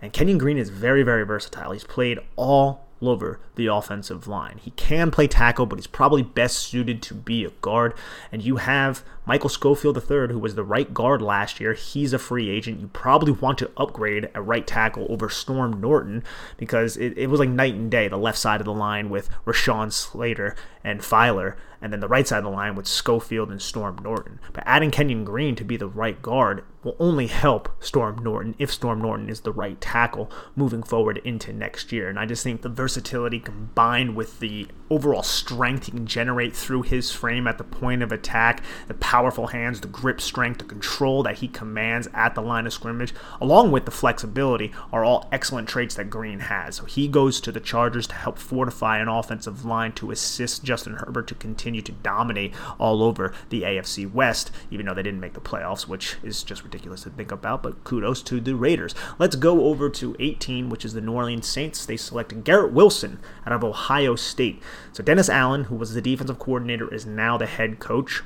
And 0.00 0.12
Kenyon 0.12 0.38
Green 0.38 0.58
is 0.58 0.70
very, 0.70 1.02
very 1.02 1.24
versatile. 1.24 1.72
He's 1.72 1.84
played 1.84 2.18
all 2.36 2.86
over 3.00 3.40
the 3.56 3.66
offensive 3.66 4.26
line. 4.28 4.58
He 4.62 4.70
can 4.72 5.10
play 5.10 5.26
tackle, 5.26 5.66
but 5.66 5.78
he's 5.78 5.86
probably 5.86 6.22
best 6.22 6.58
suited 6.58 7.02
to 7.02 7.14
be 7.14 7.44
a 7.44 7.50
guard. 7.50 7.94
And 8.30 8.42
you 8.42 8.56
have 8.56 9.04
Michael 9.24 9.48
Schofield 9.48 9.96
III, 9.96 10.28
who 10.28 10.38
was 10.38 10.56
the 10.56 10.64
right 10.64 10.92
guard 10.92 11.22
last 11.22 11.60
year. 11.60 11.74
He's 11.74 12.12
a 12.12 12.18
free 12.18 12.50
agent. 12.50 12.80
You 12.80 12.88
probably 12.88 13.32
want 13.32 13.58
to 13.58 13.70
upgrade 13.76 14.28
a 14.34 14.42
right 14.42 14.66
tackle 14.66 15.06
over 15.08 15.28
Storm 15.28 15.80
Norton 15.80 16.24
because 16.56 16.96
it, 16.96 17.16
it 17.16 17.28
was 17.28 17.38
like 17.38 17.48
night 17.48 17.74
and 17.74 17.90
day, 17.90 18.08
the 18.08 18.16
left 18.16 18.38
side 18.38 18.60
of 18.60 18.64
the 18.64 18.72
line 18.72 19.10
with 19.10 19.30
Rashawn 19.46 19.92
Slater 19.92 20.56
and 20.84 21.00
Feiler, 21.00 21.54
and 21.80 21.92
then 21.92 22.00
the 22.00 22.08
right 22.08 22.26
side 22.26 22.38
of 22.38 22.44
the 22.44 22.50
line 22.50 22.74
with 22.74 22.86
Schofield 22.86 23.50
and 23.50 23.62
Storm 23.62 23.98
Norton. 24.02 24.40
But 24.52 24.64
adding 24.66 24.90
Kenyon 24.90 25.24
Green 25.24 25.54
to 25.56 25.64
be 25.64 25.76
the 25.76 25.88
right 25.88 26.20
guard 26.20 26.64
will 26.82 26.96
only 26.98 27.28
help 27.28 27.68
Storm 27.82 28.22
Norton 28.22 28.54
if 28.58 28.72
Storm 28.72 29.00
Norton 29.00 29.28
is 29.28 29.40
the 29.40 29.52
right 29.52 29.80
tackle 29.80 30.30
moving 30.56 30.82
forward 30.82 31.18
into 31.18 31.52
next 31.52 31.92
year. 31.92 32.08
And 32.08 32.18
I 32.18 32.26
just 32.26 32.42
think 32.42 32.62
the 32.62 32.68
versatility 32.68 33.40
combined 33.40 34.16
with 34.16 34.40
the 34.40 34.66
overall 34.90 35.22
strength 35.22 35.86
he 35.86 35.92
can 35.92 36.06
generate 36.06 36.54
through 36.54 36.82
his 36.82 37.12
frame 37.12 37.46
at 37.46 37.58
the 37.58 37.64
point 37.64 38.02
of 38.02 38.12
attack, 38.12 38.62
the 38.88 38.94
powerful 39.12 39.48
hands, 39.48 39.82
the 39.82 39.88
grip 39.88 40.22
strength, 40.22 40.56
the 40.56 40.64
control 40.64 41.22
that 41.22 41.36
he 41.36 41.46
commands 41.46 42.08
at 42.14 42.34
the 42.34 42.40
line 42.40 42.66
of 42.66 42.72
scrimmage, 42.72 43.12
along 43.42 43.70
with 43.70 43.84
the 43.84 43.90
flexibility, 43.90 44.72
are 44.90 45.04
all 45.04 45.28
excellent 45.30 45.68
traits 45.68 45.94
that 45.94 46.08
Green 46.08 46.38
has. 46.38 46.76
So 46.76 46.86
he 46.86 47.08
goes 47.08 47.38
to 47.42 47.52
the 47.52 47.60
Chargers 47.60 48.06
to 48.06 48.14
help 48.14 48.38
fortify 48.38 48.96
an 49.00 49.08
offensive 49.08 49.66
line 49.66 49.92
to 49.92 50.12
assist 50.12 50.64
Justin 50.64 50.94
Herbert 50.94 51.26
to 51.26 51.34
continue 51.34 51.82
to 51.82 51.92
dominate 51.92 52.54
all 52.78 53.02
over 53.02 53.34
the 53.50 53.64
AFC 53.64 54.10
West, 54.10 54.50
even 54.70 54.86
though 54.86 54.94
they 54.94 55.02
didn't 55.02 55.20
make 55.20 55.34
the 55.34 55.42
playoffs, 55.42 55.86
which 55.86 56.16
is 56.22 56.42
just 56.42 56.64
ridiculous 56.64 57.02
to 57.02 57.10
think 57.10 57.30
about. 57.30 57.62
But 57.62 57.84
kudos 57.84 58.22
to 58.22 58.40
the 58.40 58.54
Raiders. 58.54 58.94
Let's 59.18 59.36
go 59.36 59.66
over 59.66 59.90
to 59.90 60.16
18, 60.20 60.70
which 60.70 60.86
is 60.86 60.94
the 60.94 61.02
New 61.02 61.12
Orleans 61.12 61.46
Saints. 61.46 61.84
They 61.84 61.98
selected 61.98 62.44
Garrett 62.44 62.72
Wilson 62.72 63.20
out 63.44 63.52
of 63.52 63.62
Ohio 63.62 64.16
State. 64.16 64.62
So 64.94 65.02
Dennis 65.02 65.28
Allen, 65.28 65.64
who 65.64 65.74
was 65.74 65.92
the 65.92 66.00
defensive 66.00 66.38
coordinator, 66.38 66.90
is 66.94 67.04
now 67.04 67.36
the 67.36 67.44
head 67.44 67.78
coach. 67.78 68.22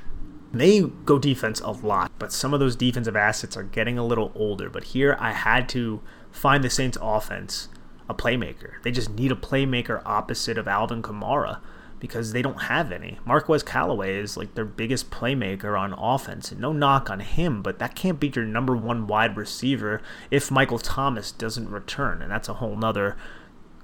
They 0.57 0.81
go 0.81 1.19
defense 1.19 1.59
a 1.61 1.71
lot, 1.71 2.11
but 2.19 2.31
some 2.31 2.53
of 2.53 2.59
those 2.59 2.75
defensive 2.75 3.15
assets 3.15 3.55
are 3.57 3.63
getting 3.63 3.97
a 3.97 4.05
little 4.05 4.31
older. 4.35 4.69
But 4.69 4.85
here 4.85 5.15
I 5.19 5.31
had 5.31 5.69
to 5.69 6.01
find 6.31 6.63
the 6.63 6.69
Saints 6.69 6.97
offense 7.01 7.69
a 8.09 8.13
playmaker. 8.13 8.81
They 8.83 8.91
just 8.91 9.11
need 9.11 9.31
a 9.31 9.35
playmaker 9.35 10.01
opposite 10.05 10.57
of 10.57 10.67
Alvin 10.67 11.01
Kamara 11.01 11.59
because 11.99 12.31
they 12.31 12.41
don't 12.41 12.63
have 12.63 12.91
any. 12.91 13.19
Marquez 13.25 13.63
Callaway 13.63 14.17
is 14.17 14.37
like 14.37 14.53
their 14.53 14.65
biggest 14.65 15.09
playmaker 15.09 15.79
on 15.79 15.93
offense, 15.93 16.51
and 16.51 16.61
no 16.61 16.71
knock 16.71 17.09
on 17.09 17.19
him, 17.21 17.61
but 17.61 17.79
that 17.79 17.95
can't 17.95 18.19
be 18.19 18.31
your 18.33 18.45
number 18.45 18.75
one 18.75 19.07
wide 19.07 19.35
receiver 19.35 20.01
if 20.29 20.51
Michael 20.51 20.79
Thomas 20.79 21.31
doesn't 21.31 21.69
return, 21.69 22.21
and 22.21 22.31
that's 22.31 22.49
a 22.49 22.55
whole 22.55 22.75
nother 22.75 23.17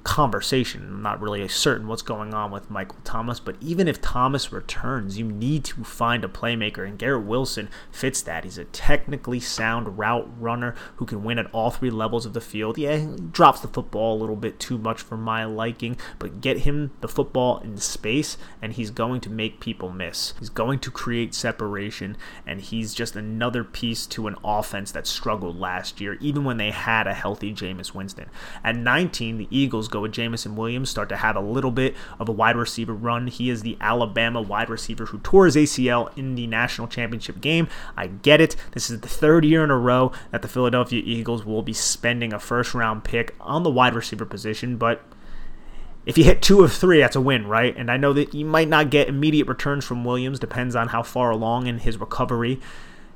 conversation. 0.04 0.84
I'm 0.84 1.02
not 1.02 1.22
really 1.22 1.48
certain 1.48 1.88
what's 1.88 2.02
going 2.02 2.34
on 2.34 2.52
with 2.52 2.70
Michael 2.70 3.00
Thomas, 3.04 3.40
but 3.40 3.56
even 3.62 3.88
if 3.88 4.02
Thomas 4.02 4.52
returns, 4.52 5.18
you 5.18 5.26
need 5.26 5.64
to 5.66 5.84
find 5.84 6.26
a 6.26 6.28
playmaker, 6.28 6.86
and 6.86 7.00
Garrett 7.00 7.26
Wilson 7.26 7.70
fits 7.92 8.22
that. 8.24 8.44
He's 8.44 8.58
a 8.58 8.66
technically 8.66 9.40
sound 9.40 9.98
route 9.98 10.30
runner 10.40 10.76
who 10.98 11.06
can 11.06 11.24
win 11.24 11.40
at 11.40 11.50
all 11.54 11.72
three 11.72 11.90
levels 11.90 12.26
of 12.26 12.34
the 12.34 12.42
field. 12.42 12.78
Yeah, 12.78 12.98
he 12.98 13.08
drops 13.16 13.62
the 13.62 13.68
football 13.68 14.18
a 14.18 14.20
little 14.20 14.36
bit 14.36 14.60
too 14.60 14.78
much 14.78 15.02
for 15.02 15.16
my 15.16 15.46
liking, 15.46 15.98
but 16.20 16.42
get 16.42 16.60
him 16.60 16.92
the 17.00 17.08
football 17.08 17.60
in 17.60 17.78
space, 17.78 18.38
and 18.62 18.74
he's 18.74 18.92
going 18.92 19.22
to 19.22 19.30
make 19.30 19.62
people 19.62 19.90
miss. 19.90 20.34
He's 20.38 20.50
going 20.50 20.80
to 20.80 20.92
create 20.92 21.34
separation, 21.34 22.18
and 22.46 22.60
he's 22.60 22.94
just 22.94 23.16
another 23.16 23.64
piece 23.64 24.06
to 24.08 24.28
an 24.28 24.36
offense 24.44 24.92
that 24.92 25.08
struggled 25.08 25.58
last 25.58 26.02
year, 26.02 26.18
even 26.20 26.44
when 26.44 26.58
they 26.58 26.72
had 26.72 27.08
a 27.08 27.14
healthy 27.14 27.54
Jameis 27.54 27.94
Winston. 27.96 28.30
At 28.64 28.76
19, 28.76 29.38
the 29.38 29.48
Eagles 29.50 29.88
go 29.94 30.02
with 30.02 30.12
Jameson 30.12 30.56
Williams, 30.56 30.90
start 30.90 31.10
to 31.10 31.18
have 31.18 31.36
a 31.36 31.42
little 31.42 31.72
bit 31.72 31.96
of 32.20 32.28
a 32.28 32.32
wide 32.32 32.56
receiver 32.56 32.94
run. 32.94 33.28
He 33.28 33.50
is 33.50 33.62
the 33.62 33.78
Alabama 33.80 34.42
wide 34.42 34.70
receiver 34.70 35.06
who 35.06 35.20
tore 35.20 35.46
his 35.46 35.56
ACL 35.56 36.16
in 36.18 36.36
the 36.36 36.48
national 36.48 36.88
championship 36.88 37.40
game. 37.40 37.68
I 37.96 38.08
get 38.08 38.42
it. 38.42 38.56
This 38.72 38.90
is 38.90 39.00
the 39.00 39.08
third 39.08 39.46
year 39.46 39.64
in 39.64 39.72
a 39.72 39.78
row 39.78 40.12
that 40.32 40.42
the 40.42 40.48
Philadelphia 40.48 41.02
Eagles 41.06 41.46
will 41.46 41.62
be 41.62 41.74
spending 41.74 42.34
a 42.34 42.40
first 42.40 42.74
round 42.74 43.04
pick 43.04 43.36
on 43.40 43.64
the 43.64 43.70
wide 43.70 43.96
receiver 43.96 44.26
position, 44.26 44.78
but 44.78 45.02
if 46.06 46.18
you 46.18 46.26
hit 46.26 46.42
two 46.42 46.64
of 46.64 46.74
three, 46.74 47.00
that's 47.00 47.16
a 47.16 47.22
win, 47.22 47.48
right? 47.48 47.76
And 47.78 47.90
I 47.90 47.98
know 47.98 48.12
that 48.14 48.34
you 48.34 48.46
might 48.46 48.68
not 48.68 48.90
get 48.90 49.08
immediate 49.08 49.48
returns 49.48 49.86
from 49.86 50.04
Williams, 50.04 50.40
depends 50.40 50.76
on 50.76 50.90
how 50.90 51.02
far 51.02 51.32
along 51.32 51.68
in 51.68 51.80
his 51.80 51.98
recovery 51.98 52.60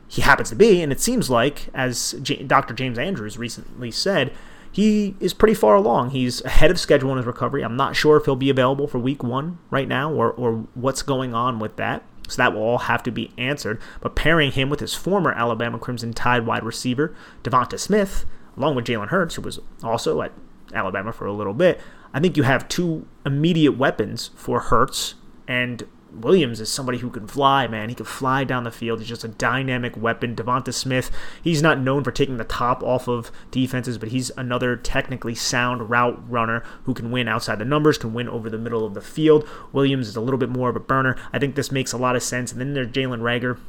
he 0.07 0.21
happens 0.21 0.49
to 0.49 0.55
be. 0.55 0.81
And 0.81 0.91
it 0.91 1.01
seems 1.01 1.29
like, 1.29 1.67
as 1.73 2.15
J- 2.21 2.43
Dr. 2.43 2.73
James 2.73 2.97
Andrews 2.97 3.37
recently 3.37 3.91
said, 3.91 4.33
he 4.77 5.15
is 5.19 5.33
pretty 5.33 5.55
far 5.55 5.73
along. 5.73 6.11
He's 6.11 6.39
ahead 6.45 6.69
of 6.69 6.79
schedule 6.79 7.09
in 7.09 7.17
his 7.17 7.25
recovery. 7.25 7.63
I'm 7.63 7.75
not 7.75 7.95
sure 7.95 8.15
if 8.15 8.25
he'll 8.25 8.35
be 8.35 8.51
available 8.51 8.87
for 8.87 8.99
week 8.99 9.23
one 9.23 9.57
right 9.71 9.87
now 9.87 10.13
or, 10.13 10.31
or 10.33 10.67
what's 10.75 11.01
going 11.01 11.33
on 11.33 11.57
with 11.57 11.77
that. 11.77 12.03
So 12.27 12.43
that 12.43 12.53
will 12.53 12.61
all 12.61 12.77
have 12.77 13.01
to 13.01 13.11
be 13.11 13.31
answered. 13.39 13.81
But 14.01 14.15
pairing 14.15 14.51
him 14.51 14.69
with 14.69 14.79
his 14.79 14.93
former 14.93 15.33
Alabama 15.33 15.79
Crimson 15.79 16.13
Tide 16.13 16.45
wide 16.45 16.63
receiver, 16.63 17.15
DeVonta 17.41 17.79
Smith, 17.79 18.25
along 18.55 18.75
with 18.75 18.85
Jalen 18.85 19.07
Hurts, 19.07 19.33
who 19.33 19.41
was 19.41 19.59
also 19.81 20.21
at 20.21 20.31
Alabama 20.71 21.11
for 21.11 21.25
a 21.25 21.33
little 21.33 21.55
bit, 21.55 21.81
I 22.13 22.19
think 22.19 22.37
you 22.37 22.43
have 22.43 22.69
two 22.69 23.07
immediate 23.25 23.79
weapons 23.79 24.29
for 24.35 24.59
Hurts 24.59 25.15
and 25.47 25.87
Williams 26.11 26.59
is 26.59 26.71
somebody 26.71 26.99
who 26.99 27.09
can 27.09 27.27
fly, 27.27 27.67
man. 27.67 27.89
He 27.89 27.95
can 27.95 28.05
fly 28.05 28.43
down 28.43 28.63
the 28.63 28.71
field. 28.71 28.99
He's 28.99 29.07
just 29.07 29.23
a 29.23 29.29
dynamic 29.29 29.95
weapon. 29.95 30.35
DeVonta 30.35 30.73
Smith, 30.73 31.11
he's 31.41 31.61
not 31.61 31.79
known 31.79 32.03
for 32.03 32.11
taking 32.11 32.37
the 32.37 32.43
top 32.43 32.81
off 32.83 33.07
of 33.07 33.31
defenses, 33.51 33.97
but 33.97 34.09
he's 34.09 34.31
another 34.37 34.75
technically 34.75 35.35
sound 35.35 35.89
route 35.89 36.21
runner 36.29 36.63
who 36.83 36.93
can 36.93 37.11
win 37.11 37.27
outside 37.27 37.59
the 37.59 37.65
numbers, 37.65 37.97
can 37.97 38.13
win 38.13 38.29
over 38.29 38.49
the 38.49 38.57
middle 38.57 38.85
of 38.85 38.93
the 38.93 39.01
field. 39.01 39.47
Williams 39.71 40.07
is 40.07 40.15
a 40.15 40.21
little 40.21 40.37
bit 40.37 40.49
more 40.49 40.69
of 40.69 40.75
a 40.75 40.81
burner. 40.81 41.15
I 41.31 41.39
think 41.39 41.55
this 41.55 41.71
makes 41.71 41.93
a 41.93 41.97
lot 41.97 42.15
of 42.15 42.23
sense. 42.23 42.51
And 42.51 42.59
then 42.59 42.73
there's 42.73 42.87
Jalen 42.87 43.21
Reagor 43.21 43.59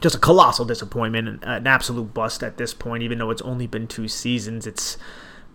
just 0.00 0.14
a 0.14 0.18
colossal 0.18 0.64
disappointment, 0.64 1.44
an 1.44 1.66
absolute 1.66 2.14
bust 2.14 2.42
at 2.42 2.56
this 2.56 2.72
point, 2.72 3.02
even 3.02 3.18
though 3.18 3.30
it's 3.30 3.42
only 3.42 3.66
been 3.66 3.86
two 3.86 4.08
seasons. 4.08 4.66
It's 4.66 4.96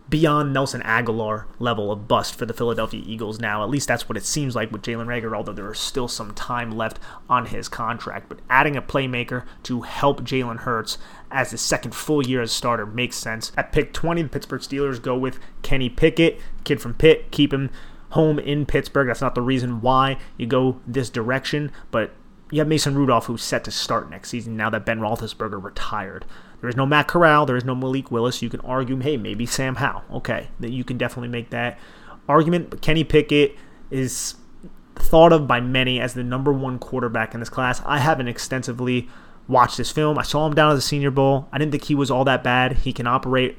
beyond 0.07 0.53
Nelson 0.53 0.81
Agholor 0.81 1.45
level 1.57 1.91
of 1.91 2.07
bust 2.07 2.35
for 2.35 2.45
the 2.45 2.53
Philadelphia 2.53 3.01
Eagles 3.05 3.39
now. 3.39 3.63
At 3.63 3.69
least 3.69 3.87
that's 3.87 4.07
what 4.07 4.17
it 4.17 4.25
seems 4.25 4.55
like 4.55 4.71
with 4.71 4.83
Jalen 4.83 5.07
Reagor, 5.07 5.35
although 5.35 5.53
there 5.53 5.71
is 5.71 5.79
still 5.79 6.07
some 6.07 6.33
time 6.33 6.71
left 6.71 6.99
on 7.29 7.47
his 7.47 7.67
contract. 7.67 8.29
But 8.29 8.39
adding 8.49 8.75
a 8.75 8.81
playmaker 8.81 9.45
to 9.63 9.81
help 9.81 10.21
Jalen 10.21 10.59
Hurts 10.59 10.97
as 11.31 11.51
his 11.51 11.61
second 11.61 11.95
full 11.95 12.25
year 12.25 12.41
as 12.41 12.51
starter 12.51 12.85
makes 12.85 13.17
sense. 13.17 13.51
At 13.57 13.71
pick 13.71 13.93
20, 13.93 14.23
the 14.23 14.29
Pittsburgh 14.29 14.61
Steelers 14.61 15.01
go 15.01 15.17
with 15.17 15.39
Kenny 15.63 15.89
Pickett, 15.89 16.39
kid 16.63 16.81
from 16.81 16.93
Pitt, 16.93 17.31
keep 17.31 17.51
him 17.51 17.71
home 18.09 18.37
in 18.37 18.65
Pittsburgh. 18.65 19.07
That's 19.07 19.21
not 19.21 19.35
the 19.35 19.41
reason 19.41 19.81
why 19.81 20.17
you 20.37 20.45
go 20.45 20.79
this 20.85 21.09
direction, 21.09 21.71
but 21.91 22.11
you 22.51 22.59
have 22.59 22.67
Mason 22.67 22.95
Rudolph 22.95 23.25
who's 23.25 23.43
set 23.43 23.63
to 23.63 23.71
start 23.71 24.09
next 24.09 24.29
season 24.29 24.55
now 24.55 24.69
that 24.69 24.85
Ben 24.85 24.99
Roethlisberger 24.99 25.61
retired. 25.61 26.25
There 26.61 26.69
is 26.69 26.75
no 26.75 26.85
Matt 26.85 27.07
Corral. 27.07 27.45
There 27.45 27.55
is 27.55 27.65
no 27.65 27.75
Malik 27.75 28.11
Willis. 28.11 28.41
You 28.41 28.49
can 28.49 28.61
argue, 28.61 28.97
hey, 28.99 29.17
maybe 29.17 29.45
Sam 29.45 29.75
Howell. 29.75 30.03
Okay, 30.13 30.49
that 30.59 30.71
you 30.71 30.83
can 30.83 30.97
definitely 30.97 31.29
make 31.29 31.49
that 31.49 31.77
argument. 32.27 32.69
But 32.69 32.81
Kenny 32.81 33.03
Pickett 33.03 33.55
is 33.91 34.35
thought 34.95 35.33
of 35.33 35.47
by 35.47 35.59
many 35.59 35.99
as 35.99 36.13
the 36.13 36.23
number 36.23 36.53
one 36.53 36.79
quarterback 36.79 37.33
in 37.33 37.39
this 37.39 37.49
class. 37.49 37.81
I 37.85 37.99
haven't 37.99 38.27
extensively 38.27 39.09
watched 39.47 39.77
this 39.77 39.91
film. 39.91 40.17
I 40.17 40.23
saw 40.23 40.47
him 40.47 40.55
down 40.55 40.71
at 40.71 40.75
the 40.75 40.81
Senior 40.81 41.11
Bowl. 41.11 41.47
I 41.51 41.57
didn't 41.57 41.71
think 41.71 41.83
he 41.83 41.95
was 41.95 42.09
all 42.09 42.23
that 42.25 42.43
bad. 42.43 42.77
He 42.77 42.93
can 42.93 43.07
operate 43.07 43.57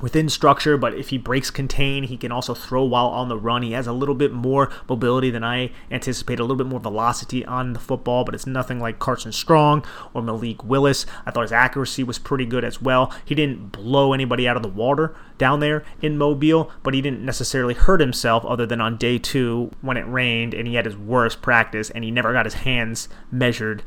within 0.00 0.28
structure, 0.28 0.76
but 0.76 0.94
if 0.94 1.08
he 1.08 1.18
breaks 1.18 1.50
contain, 1.50 2.04
he 2.04 2.16
can 2.16 2.30
also 2.30 2.54
throw 2.54 2.84
while 2.84 3.06
on 3.06 3.28
the 3.28 3.38
run. 3.38 3.62
He 3.62 3.72
has 3.72 3.86
a 3.86 3.92
little 3.92 4.14
bit 4.14 4.32
more 4.32 4.70
mobility 4.88 5.30
than 5.30 5.44
I 5.44 5.70
anticipate, 5.90 6.38
a 6.38 6.42
little 6.42 6.56
bit 6.56 6.66
more 6.66 6.80
velocity 6.80 7.44
on 7.44 7.72
the 7.72 7.78
football, 7.78 8.24
but 8.24 8.34
it's 8.34 8.46
nothing 8.46 8.80
like 8.80 8.98
Carson 8.98 9.32
Strong 9.32 9.84
or 10.12 10.22
Malik 10.22 10.64
Willis. 10.64 11.06
I 11.24 11.30
thought 11.30 11.42
his 11.42 11.52
accuracy 11.52 12.02
was 12.02 12.18
pretty 12.18 12.46
good 12.46 12.64
as 12.64 12.82
well. 12.82 13.12
He 13.24 13.34
didn't 13.34 13.72
blow 13.72 14.12
anybody 14.12 14.46
out 14.46 14.56
of 14.56 14.62
the 14.62 14.68
water 14.68 15.14
down 15.38 15.60
there 15.60 15.84
in 16.00 16.18
Mobile, 16.18 16.70
but 16.82 16.94
he 16.94 17.00
didn't 17.00 17.24
necessarily 17.24 17.74
hurt 17.74 18.00
himself 18.00 18.44
other 18.44 18.66
than 18.66 18.80
on 18.80 18.96
day 18.96 19.18
two 19.18 19.70
when 19.80 19.96
it 19.96 20.06
rained 20.06 20.54
and 20.54 20.66
he 20.66 20.74
had 20.74 20.84
his 20.84 20.96
worst 20.96 21.42
practice 21.42 21.90
and 21.90 22.04
he 22.04 22.10
never 22.10 22.32
got 22.32 22.46
his 22.46 22.54
hands 22.54 23.08
measured 23.30 23.82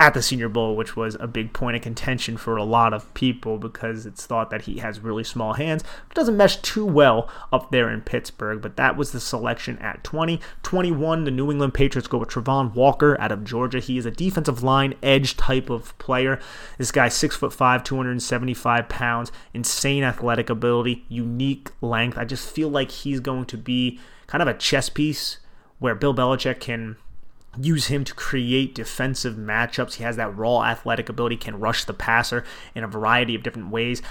at 0.00 0.12
the 0.12 0.22
Senior 0.22 0.48
Bowl, 0.48 0.74
which 0.74 0.96
was 0.96 1.16
a 1.20 1.28
big 1.28 1.52
point 1.52 1.76
of 1.76 1.82
contention 1.82 2.36
for 2.36 2.56
a 2.56 2.64
lot 2.64 2.92
of 2.92 3.12
people 3.14 3.58
because 3.58 4.06
it's 4.06 4.26
thought 4.26 4.50
that 4.50 4.62
he 4.62 4.78
has 4.78 4.98
really 5.00 5.22
small 5.22 5.52
hands. 5.52 5.82
It 6.10 6.14
doesn't 6.14 6.36
mesh 6.36 6.56
too 6.56 6.84
well 6.84 7.30
up 7.52 7.70
there 7.70 7.88
in 7.88 8.00
Pittsburgh, 8.00 8.60
but 8.60 8.76
that 8.76 8.96
was 8.96 9.12
the 9.12 9.20
selection 9.20 9.78
at 9.78 10.02
20. 10.02 10.40
21, 10.62 11.24
the 11.24 11.30
New 11.30 11.50
England 11.50 11.74
Patriots 11.74 12.08
go 12.08 12.18
with 12.18 12.28
Travon 12.28 12.74
Walker 12.74 13.20
out 13.20 13.30
of 13.30 13.44
Georgia. 13.44 13.78
He 13.78 13.96
is 13.96 14.04
a 14.04 14.10
defensive 14.10 14.62
line 14.62 14.94
edge 15.02 15.36
type 15.36 15.70
of 15.70 15.96
player. 15.98 16.40
This 16.76 16.90
guy's 16.90 17.14
6'5, 17.14 17.84
275 17.84 18.88
pounds, 18.88 19.30
insane 19.52 20.02
athletic 20.02 20.50
ability, 20.50 21.04
unique 21.08 21.70
length. 21.80 22.18
I 22.18 22.24
just 22.24 22.50
feel 22.50 22.68
like 22.68 22.90
he's 22.90 23.20
going 23.20 23.44
to 23.46 23.56
be 23.56 24.00
kind 24.26 24.42
of 24.42 24.48
a 24.48 24.54
chess 24.54 24.88
piece 24.88 25.38
where 25.78 25.94
Bill 25.94 26.14
Belichick 26.14 26.60
can 26.60 26.96
use 27.58 27.86
him 27.86 28.04
to 28.04 28.14
create 28.14 28.74
defensive 28.74 29.34
matchups. 29.34 29.94
He 29.94 30.04
has 30.04 30.16
that 30.16 30.36
raw 30.36 30.62
athletic 30.62 31.08
ability, 31.08 31.36
can 31.36 31.60
rush 31.60 31.84
the 31.84 31.94
passer 31.94 32.44
in 32.74 32.84
a 32.84 32.88
variety 32.88 33.34
of 33.34 33.42
different 33.42 33.70
ways. 33.70 34.02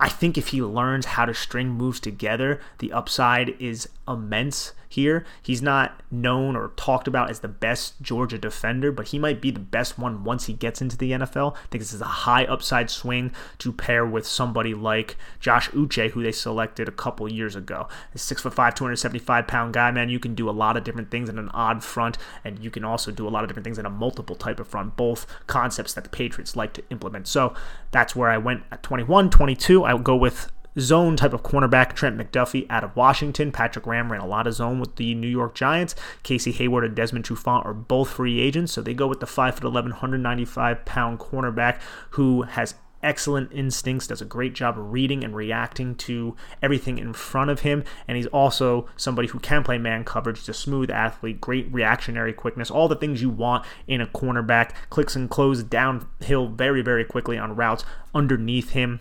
I 0.00 0.08
think 0.08 0.36
if 0.36 0.48
he 0.48 0.60
learns 0.60 1.06
how 1.06 1.26
to 1.26 1.34
string 1.34 1.68
moves 1.68 2.00
together, 2.00 2.60
the 2.78 2.92
upside 2.92 3.50
is 3.60 3.88
immense 4.08 4.72
here. 4.88 5.24
He's 5.42 5.62
not 5.62 6.00
known 6.10 6.54
or 6.54 6.72
talked 6.76 7.08
about 7.08 7.30
as 7.30 7.40
the 7.40 7.48
best 7.48 8.00
Georgia 8.02 8.38
defender, 8.38 8.92
but 8.92 9.08
he 9.08 9.18
might 9.18 9.40
be 9.40 9.50
the 9.50 9.60
best 9.60 9.98
one 9.98 10.24
once 10.24 10.46
he 10.46 10.52
gets 10.52 10.82
into 10.82 10.96
the 10.96 11.12
NFL. 11.12 11.54
I 11.54 11.58
think 11.70 11.82
this 11.82 11.92
is 11.92 12.00
a 12.00 12.04
high 12.04 12.44
upside 12.44 12.90
swing 12.90 13.32
to 13.58 13.72
pair 13.72 14.04
with 14.04 14.26
somebody 14.26 14.74
like 14.74 15.16
Josh 15.40 15.70
Uche, 15.70 16.10
who 16.10 16.22
they 16.22 16.32
selected 16.32 16.88
a 16.88 16.92
couple 16.92 17.30
years 17.30 17.56
ago. 17.56 17.88
A 18.14 18.18
six 18.18 18.42
foot 18.42 18.54
five, 18.54 18.74
275 18.74 19.46
pound 19.46 19.72
guy, 19.72 19.90
man. 19.90 20.08
You 20.08 20.18
can 20.18 20.34
do 20.34 20.48
a 20.48 20.52
lot 20.52 20.76
of 20.76 20.84
different 20.84 21.10
things 21.10 21.28
in 21.28 21.38
an 21.38 21.48
odd 21.50 21.82
front, 21.82 22.18
and 22.44 22.62
you 22.62 22.70
can 22.70 22.84
also 22.84 23.10
do 23.10 23.26
a 23.26 23.30
lot 23.30 23.44
of 23.44 23.48
different 23.48 23.64
things 23.64 23.78
in 23.78 23.86
a 23.86 23.90
multiple 23.90 24.36
type 24.36 24.60
of 24.60 24.68
front, 24.68 24.96
both 24.96 25.26
concepts 25.46 25.94
that 25.94 26.04
the 26.04 26.10
Patriots 26.10 26.56
like 26.56 26.72
to 26.74 26.82
implement. 26.90 27.26
So 27.26 27.54
that's 27.92 28.14
where 28.14 28.28
I 28.28 28.38
went 28.38 28.64
at 28.70 28.82
21, 28.82 29.30
22. 29.30 29.84
I 29.84 29.94
would 29.94 30.04
go 30.04 30.16
with 30.16 30.50
zone 30.78 31.16
type 31.16 31.32
of 31.32 31.42
cornerback 31.42 31.94
Trent 31.94 32.16
McDuffie 32.16 32.66
out 32.70 32.84
of 32.84 32.96
Washington. 32.96 33.52
Patrick 33.52 33.84
Graham 33.84 34.10
ran 34.10 34.20
a 34.20 34.26
lot 34.26 34.46
of 34.46 34.54
zone 34.54 34.80
with 34.80 34.96
the 34.96 35.14
New 35.14 35.28
York 35.28 35.54
Giants. 35.54 35.94
Casey 36.22 36.52
Hayward 36.52 36.84
and 36.84 36.94
Desmond 36.94 37.24
Trufant 37.24 37.64
are 37.64 37.74
both 37.74 38.10
free 38.10 38.40
agents, 38.40 38.72
so 38.72 38.82
they 38.82 38.94
go 38.94 39.06
with 39.06 39.20
the 39.20 39.26
5'11, 39.26 39.72
195 39.72 40.84
pound 40.84 41.18
cornerback 41.18 41.80
who 42.10 42.42
has 42.42 42.74
excellent 43.02 43.52
instincts, 43.52 44.06
does 44.06 44.20
a 44.20 44.24
great 44.24 44.54
job 44.54 44.78
of 44.78 44.92
reading 44.92 45.24
and 45.24 45.34
reacting 45.34 45.94
to 45.96 46.36
everything 46.62 46.98
in 46.98 47.12
front 47.12 47.50
of 47.50 47.60
him. 47.60 47.84
And 48.06 48.16
he's 48.16 48.26
also 48.28 48.88
somebody 48.96 49.28
who 49.28 49.40
can 49.40 49.64
play 49.64 49.78
man 49.78 50.04
coverage. 50.04 50.38
He's 50.38 50.48
a 50.48 50.54
smooth 50.54 50.90
athlete, 50.90 51.40
great 51.40 51.72
reactionary 51.72 52.32
quickness, 52.32 52.70
all 52.70 52.88
the 52.88 52.96
things 52.96 53.20
you 53.20 53.30
want 53.30 53.64
in 53.86 54.00
a 54.00 54.06
cornerback. 54.06 54.72
Clicks 54.90 55.16
and 55.16 55.28
close 55.28 55.62
downhill 55.62 56.48
very, 56.48 56.82
very 56.82 57.04
quickly 57.04 57.38
on 57.38 57.56
routes 57.56 57.84
underneath 58.14 58.70
him 58.70 59.00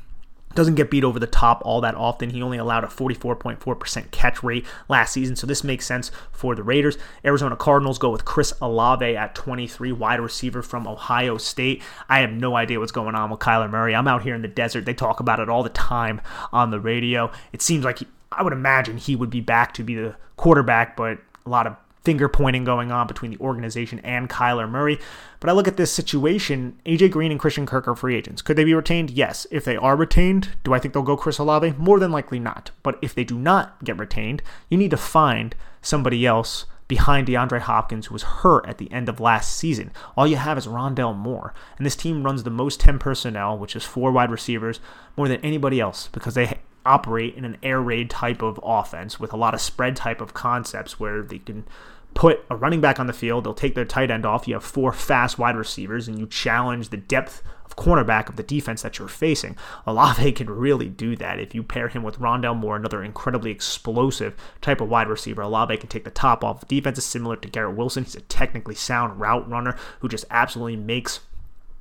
doesn't 0.56 0.76
get 0.76 0.92
beat 0.92 1.04
over 1.04 1.20
the 1.20 1.28
top 1.28 1.62
all 1.66 1.82
that 1.82 1.96
often. 1.96 2.30
He 2.30 2.42
only 2.42 2.58
allowed 2.58 2.84
a 2.84 2.88
44.4% 2.88 4.12
catch 4.12 4.44
rate 4.44 4.66
last 4.90 5.14
season, 5.14 5.36
so 5.36 5.48
this 5.48 5.64
makes 5.64 5.86
sense 5.86 6.12
for 6.32 6.56
the 6.56 6.64
Raiders. 6.64 6.98
Arizona 7.26 7.56
Cardinals 7.56 7.98
go 7.98 8.10
with 8.10 8.26
Chris 8.26 8.54
Olave 8.62 9.16
at 9.16 9.36
23, 9.36 9.92
wide 9.92 10.20
receiver 10.20 10.62
from 10.62 10.88
Ohio 10.88 11.38
State. 11.38 11.82
I 12.10 12.20
have 12.20 12.32
no 12.32 12.56
idea 12.56 12.80
what's 12.80 12.92
going 12.92 13.16
on 13.16 13.30
with 13.30 13.40
Kyler 13.40 13.70
Murray. 13.70 13.96
I'm 13.96 14.08
out 14.08 14.24
here 14.24 14.36
in 14.36 14.42
the 14.42 14.48
desert. 14.48 14.86
They 14.86 14.94
talk 14.94 15.20
about 15.20 15.40
it 15.40 15.50
all 15.50 15.64
the 15.64 15.70
time 15.70 16.22
on 16.52 16.72
the 16.72 16.80
radio. 16.80 17.32
It 17.54 17.62
seems 17.62 17.86
like 17.86 18.00
he, 18.00 18.08
I 18.32 18.44
would 18.44 18.54
imagine 18.54 18.98
he 18.98 19.16
would 19.16 19.30
be 19.30 19.42
back 19.42 19.74
to 19.76 19.84
be 19.84 19.96
the 19.96 20.16
quarterback, 20.38 20.96
but 20.96 21.20
a 21.46 21.50
lot 21.50 21.68
of 21.68 21.76
finger 22.04 22.28
pointing 22.28 22.64
going 22.64 22.92
on 22.92 23.08
between 23.08 23.32
the 23.32 23.40
organization 23.40 24.00
and 24.00 24.30
Kyler 24.30 24.70
Murray. 24.70 25.00
But 25.40 25.50
I 25.50 25.54
look 25.54 25.68
at 25.68 25.78
this 25.78 25.92
situation 25.92 26.80
AJ 26.86 27.12
Green 27.12 27.32
and 27.32 27.40
Christian 27.40 27.66
Kirk 27.66 27.88
are 27.88 27.96
free 27.96 28.16
agents. 28.16 28.42
Could 28.42 28.58
they 28.58 28.64
be 28.64 28.74
retained? 28.74 29.12
Yes. 29.12 29.48
If 29.52 29.66
they 29.66 29.78
are 29.78 29.96
retained, 29.96 30.50
do 30.64 30.74
I 30.74 30.80
think 30.80 30.94
they'll 30.94 31.04
go 31.04 31.18
Chris 31.18 31.38
Olave? 31.38 31.74
More 31.78 32.00
than 32.00 32.12
likely 32.12 32.40
not. 32.40 32.72
But 32.84 32.98
if 33.02 33.14
they 33.14 33.24
do 33.24 33.38
not 33.38 33.84
get 33.84 33.98
retained, 34.00 34.42
you 34.70 34.78
need 34.78 34.92
to 34.92 34.98
find 34.98 35.56
somebody 35.82 36.26
else 36.26 36.66
behind 36.92 37.26
DeAndre 37.26 37.62
Hopkins, 37.62 38.08
who 38.08 38.14
was 38.14 38.24
hurt 38.24 38.68
at 38.68 38.78
the 38.78 38.92
end 38.92 39.08
of 39.08 39.22
last 39.22 39.56
season. 39.56 39.94
All 40.18 40.28
you 40.28 40.36
have 40.36 40.58
is 40.58 40.68
Rondale 40.68 41.16
Moore. 41.16 41.54
And 41.78 41.86
this 41.86 41.96
team 41.96 42.24
runs 42.24 42.44
the 42.44 42.50
most 42.50 42.82
10 42.82 43.00
personnel, 43.00 43.58
which 43.58 43.78
is 43.78 43.86
four 43.86 44.12
wide 44.12 44.30
receivers, 44.30 44.82
more 45.16 45.30
than 45.30 45.40
anybody 45.40 45.80
else 45.80 46.10
because 46.12 46.34
they 46.34 46.60
operate 46.86 47.36
in 47.36 47.46
an 47.46 47.58
air 47.62 47.82
raid 47.82 48.10
type 48.10 48.42
of 48.42 48.60
offense 48.64 49.20
with 49.20 49.34
a 49.34 49.38
lot 49.38 49.54
of 49.54 49.62
spread 49.62 49.96
type 49.96 50.22
of 50.22 50.34
concepts 50.34 51.00
where 51.00 51.22
they 51.22 51.40
can 51.40 51.66
put 52.14 52.44
a 52.50 52.56
running 52.56 52.82
back 52.82 53.00
on 53.00 53.08
the 53.08 53.14
field, 53.14 53.44
they'll 53.44 53.54
take 53.54 53.76
their 53.76 53.86
tight 53.86 54.12
end 54.12 54.26
off. 54.26 54.48
You 54.48 54.56
have 54.56 54.64
four 54.64 54.92
fast 54.92 55.40
wide 55.40 55.56
receivers, 55.56 56.08
and 56.08 56.20
you 56.20 56.28
challenge 56.28 56.90
the 56.90 56.98
depth 56.98 57.42
of 57.66 57.76
cornerback 57.78 58.28
of 58.28 58.36
the 58.36 58.44
defense 58.44 58.82
that 58.82 59.00
you're 59.00 59.08
facing. 59.08 59.56
Olave 59.88 60.32
can 60.34 60.50
really 60.50 60.90
do 60.90 61.16
that. 61.16 61.40
If 61.40 61.56
you 61.56 61.64
pair 61.64 61.88
him 61.88 62.04
with 62.04 62.20
Rondale 62.20 62.56
Moore, 62.56 62.76
another 62.76 63.04
incredibly 63.04 63.52
explosive 63.52 64.36
type 64.60 64.82
of 64.82 64.90
wide 64.90 65.08
receiver, 65.08 65.42
Olave 65.42 65.78
can 65.78 65.90
take 65.90 66.04
the 66.04 66.12
top 66.12 66.44
off. 66.44 66.68
Defense 66.68 66.98
is 66.98 67.06
similar 67.06 67.38
to 67.38 67.48
Garrett 67.48 67.78
Wilson. 67.78 68.04
He's 68.04 68.16
a 68.16 68.22
technically 68.22 68.76
sound 68.76 69.20
route 69.20 69.50
runner 69.50 69.78
who 70.00 70.10
just 70.10 70.26
absolutely 70.30 70.76
makes 70.76 71.22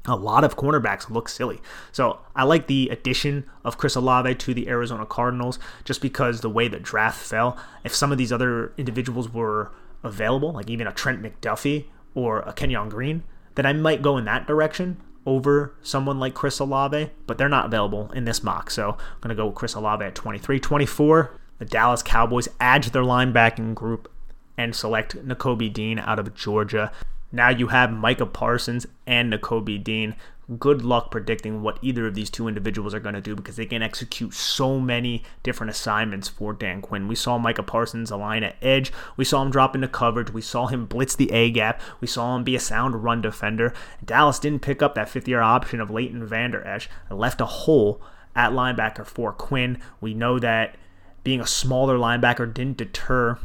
a 0.07 0.17
lot 0.17 0.45
of 0.45 0.57
cornerbacks 0.57 1.11
look 1.11 1.29
silly. 1.29 1.61
So 1.93 2.21
I 2.35 2.45
like 2.45 2.67
the 2.67 2.89
addition 2.89 3.45
of 3.65 3.77
Chris 3.77 3.97
Olave 3.97 4.35
to 4.35 4.55
the 4.55 4.69
Arizona 4.69 5.05
Cardinals 5.05 5.59
just 5.85 6.01
because 6.01 6.41
the 6.41 6.49
way 6.49 6.69
the 6.69 6.81
draft 6.81 7.21
fell. 7.23 7.59
If 7.85 7.95
some 7.95 8.11
of 8.11 8.19
these 8.19 8.33
other 8.33 8.73
individuals 8.79 9.29
were 9.29 9.73
available, 10.03 10.53
like 10.53 10.71
even 10.71 10.87
a 10.87 10.93
Trent 10.93 11.23
McDuffie 11.23 11.85
or 12.15 12.41
a 12.41 12.53
Kenyon 12.53 12.89
Green, 12.89 13.25
then 13.57 13.67
I 13.67 13.75
might 13.75 14.01
go 14.01 14.17
in 14.17 14.25
that 14.25 14.47
direction. 14.47 14.97
over 15.27 15.75
someone 15.83 16.19
like 16.19 16.35
Chris 16.35 16.59
Olave, 16.59 17.11
but 17.27 17.39
they're 17.39 17.49
not 17.49 17.67
available 17.67 18.11
in 18.13 18.25
this 18.25 18.43
mock. 18.43 18.71
So 18.71 18.91
I'm 18.91 19.21
going 19.21 19.29
to 19.29 19.35
go 19.35 19.47
with 19.47 19.55
Chris 19.55 19.75
Olave 19.75 20.05
at 20.05 20.15
23. 20.15 20.59
24, 20.61 21.39
the 21.59 21.65
Dallas 21.65 22.03
Cowboys 22.03 22.49
add 22.59 22.83
to 22.85 22.91
their 22.91 23.03
linebacking 23.03 23.75
group 23.75 24.11
and 24.57 24.75
select 24.75 25.17
Nakobe 25.27 25.73
Dean 25.73 25.99
out 25.99 26.19
of 26.19 26.35
Georgia. 26.35 26.93
Now 27.33 27.49
you 27.49 27.69
have 27.69 27.93
Micah 27.93 28.27
Parsons 28.27 28.87
and 29.07 29.33
Nakobe 29.33 29.83
Dean. 29.83 30.17
Good 30.59 30.83
luck 30.83 31.13
predicting 31.13 31.63
what 31.63 31.79
either 31.81 32.09
of 32.09 32.15
these 32.17 32.29
two 32.29 32.49
individuals 32.49 32.93
are 32.93 32.99
going 32.99 33.15
to 33.15 33.21
do 33.21 33.37
because 33.37 33.55
they 33.55 33.67
can 33.67 33.83
execute 33.83 34.35
so 34.35 34.81
many 34.81 35.23
different 35.45 35.71
assignments 35.71 36.29
for 36.29 36.53
Dan 36.53 36.83
Quinn. 36.83 37.07
We 37.07 37.15
saw 37.15 37.39
Micah 37.39 37.63
Parsons 37.63 38.11
align 38.11 38.43
at 38.43 38.57
edge. 38.61 38.93
We 39.17 39.25
saw 39.25 39.43
him 39.43 39.53
drop 39.53 39.77
into 39.77 39.87
coverage. 39.87 40.33
We 40.33 40.43
saw 40.43 40.67
him 40.67 40.87
blitz 40.87 41.15
the 41.15 41.31
A 41.31 41.53
gap. 41.53 41.81
We 42.01 42.09
saw 42.09 42.35
him 42.35 42.43
be 42.43 42.57
a 42.57 42.61
sound 42.61 43.05
run 43.05 43.23
defender. 43.23 43.73
Dallas 44.05 44.41
didn't 44.41 44.63
pick 44.63 44.83
up 44.83 44.97
that 44.97 45.09
fifth 45.09 45.29
year 45.29 45.41
option 45.41 45.81
of 45.81 45.91
Leighton 45.91 46.27
Vander 46.27 46.67
Esch 46.67 46.89
left 47.11 47.41
a 47.41 47.47
hole 47.47 48.03
at 48.35 48.51
linebacker 48.51 49.07
for 49.07 49.33
Quinn. 49.33 49.81
We 50.01 50.15
know 50.15 50.41
that 50.41 50.75
being 51.23 51.41
a 51.41 51.47
smaller 51.47 51.97
linebacker 51.97 52.53
didn't 52.53 52.79
deter 52.79 53.39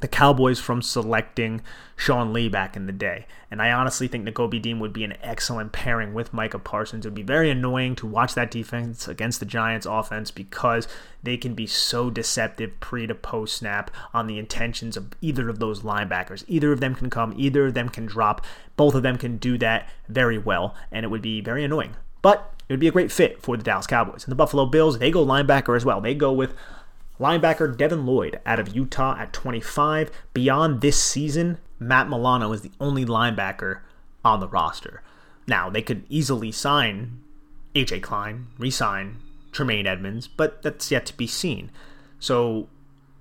the 0.00 0.08
Cowboys 0.08 0.60
from 0.60 0.82
selecting 0.82 1.60
Sean 1.96 2.32
Lee 2.32 2.48
back 2.48 2.76
in 2.76 2.86
the 2.86 2.92
day. 2.92 3.26
And 3.50 3.60
I 3.60 3.72
honestly 3.72 4.06
think 4.06 4.26
Nakobe 4.26 4.60
Dean 4.62 4.78
would 4.78 4.92
be 4.92 5.04
an 5.04 5.14
excellent 5.22 5.72
pairing 5.72 6.14
with 6.14 6.32
Micah 6.32 6.58
Parsons. 6.58 7.04
It 7.04 7.08
would 7.08 7.14
be 7.14 7.22
very 7.22 7.50
annoying 7.50 7.96
to 7.96 8.06
watch 8.06 8.34
that 8.34 8.50
defense 8.50 9.08
against 9.08 9.40
the 9.40 9.46
Giants 9.46 9.86
offense 9.86 10.30
because 10.30 10.86
they 11.22 11.36
can 11.36 11.54
be 11.54 11.66
so 11.66 12.10
deceptive 12.10 12.78
pre 12.80 13.06
to 13.06 13.14
post 13.14 13.56
snap 13.56 13.90
on 14.14 14.26
the 14.26 14.38
intentions 14.38 14.96
of 14.96 15.12
either 15.20 15.48
of 15.48 15.58
those 15.58 15.82
linebackers. 15.82 16.44
Either 16.46 16.72
of 16.72 16.80
them 16.80 16.94
can 16.94 17.10
come, 17.10 17.34
either 17.36 17.66
of 17.66 17.74
them 17.74 17.88
can 17.88 18.06
drop. 18.06 18.44
Both 18.76 18.94
of 18.94 19.02
them 19.02 19.18
can 19.18 19.38
do 19.38 19.58
that 19.58 19.88
very 20.08 20.38
well, 20.38 20.74
and 20.92 21.04
it 21.04 21.08
would 21.08 21.22
be 21.22 21.40
very 21.40 21.64
annoying. 21.64 21.96
But 22.22 22.54
it 22.68 22.72
would 22.72 22.80
be 22.80 22.88
a 22.88 22.92
great 22.92 23.10
fit 23.10 23.42
for 23.42 23.56
the 23.56 23.62
Dallas 23.62 23.86
Cowboys. 23.86 24.24
And 24.24 24.30
the 24.30 24.36
Buffalo 24.36 24.66
Bills, 24.66 24.98
they 24.98 25.10
go 25.10 25.24
linebacker 25.24 25.74
as 25.74 25.84
well. 25.84 26.00
They 26.00 26.14
go 26.14 26.32
with 26.32 26.54
Linebacker 27.20 27.76
Devin 27.76 28.06
Lloyd 28.06 28.40
out 28.46 28.60
of 28.60 28.74
Utah 28.74 29.16
at 29.18 29.32
25. 29.32 30.10
Beyond 30.32 30.80
this 30.80 31.02
season, 31.02 31.58
Matt 31.78 32.08
Milano 32.08 32.52
is 32.52 32.62
the 32.62 32.72
only 32.80 33.04
linebacker 33.04 33.80
on 34.24 34.40
the 34.40 34.48
roster. 34.48 35.02
Now, 35.46 35.70
they 35.70 35.82
could 35.82 36.04
easily 36.08 36.52
sign 36.52 37.20
AJ 37.74 38.02
Klein, 38.02 38.48
re 38.58 38.70
sign 38.70 39.16
Tremaine 39.52 39.86
Edmunds, 39.86 40.28
but 40.28 40.62
that's 40.62 40.90
yet 40.90 41.06
to 41.06 41.16
be 41.16 41.26
seen. 41.26 41.70
So 42.20 42.68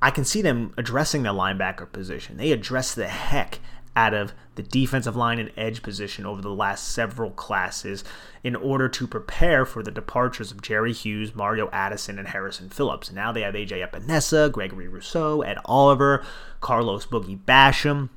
I 0.02 0.12
can 0.12 0.26
see 0.26 0.42
them 0.42 0.74
addressing 0.78 1.24
the 1.24 1.30
linebacker 1.30 1.92
position. 1.92 2.38
They 2.38 2.52
address 2.52 2.94
the 2.94 3.08
heck 3.08 3.60
out 3.98 4.14
of 4.14 4.32
the 4.54 4.62
defensive 4.62 5.16
line 5.16 5.40
and 5.40 5.52
edge 5.58 5.82
position 5.82 6.24
over 6.24 6.40
the 6.40 6.54
last 6.54 6.88
several 6.90 7.32
classes 7.32 8.04
in 8.44 8.56
order 8.56 8.88
to 8.88 9.08
prepare 9.08 9.66
for 9.66 9.82
the 9.82 9.90
departures 9.90 10.52
of 10.52 10.62
Jerry 10.62 10.94
Hughes, 10.94 11.34
Mario 11.34 11.68
Addison, 11.72 12.20
and 12.20 12.28
Harrison 12.28 12.70
Phillips. 12.70 13.12
Now 13.12 13.32
they 13.32 13.42
have 13.42 13.56
AJ 13.56 13.86
Epenesa, 13.90 14.52
Gregory 14.52 14.88
Rousseau, 14.88 15.42
Ed 15.42 15.58
Oliver, 15.66 16.24
Carlos 16.62 17.08
Boogie 17.08 17.40
Basham, 17.44 18.10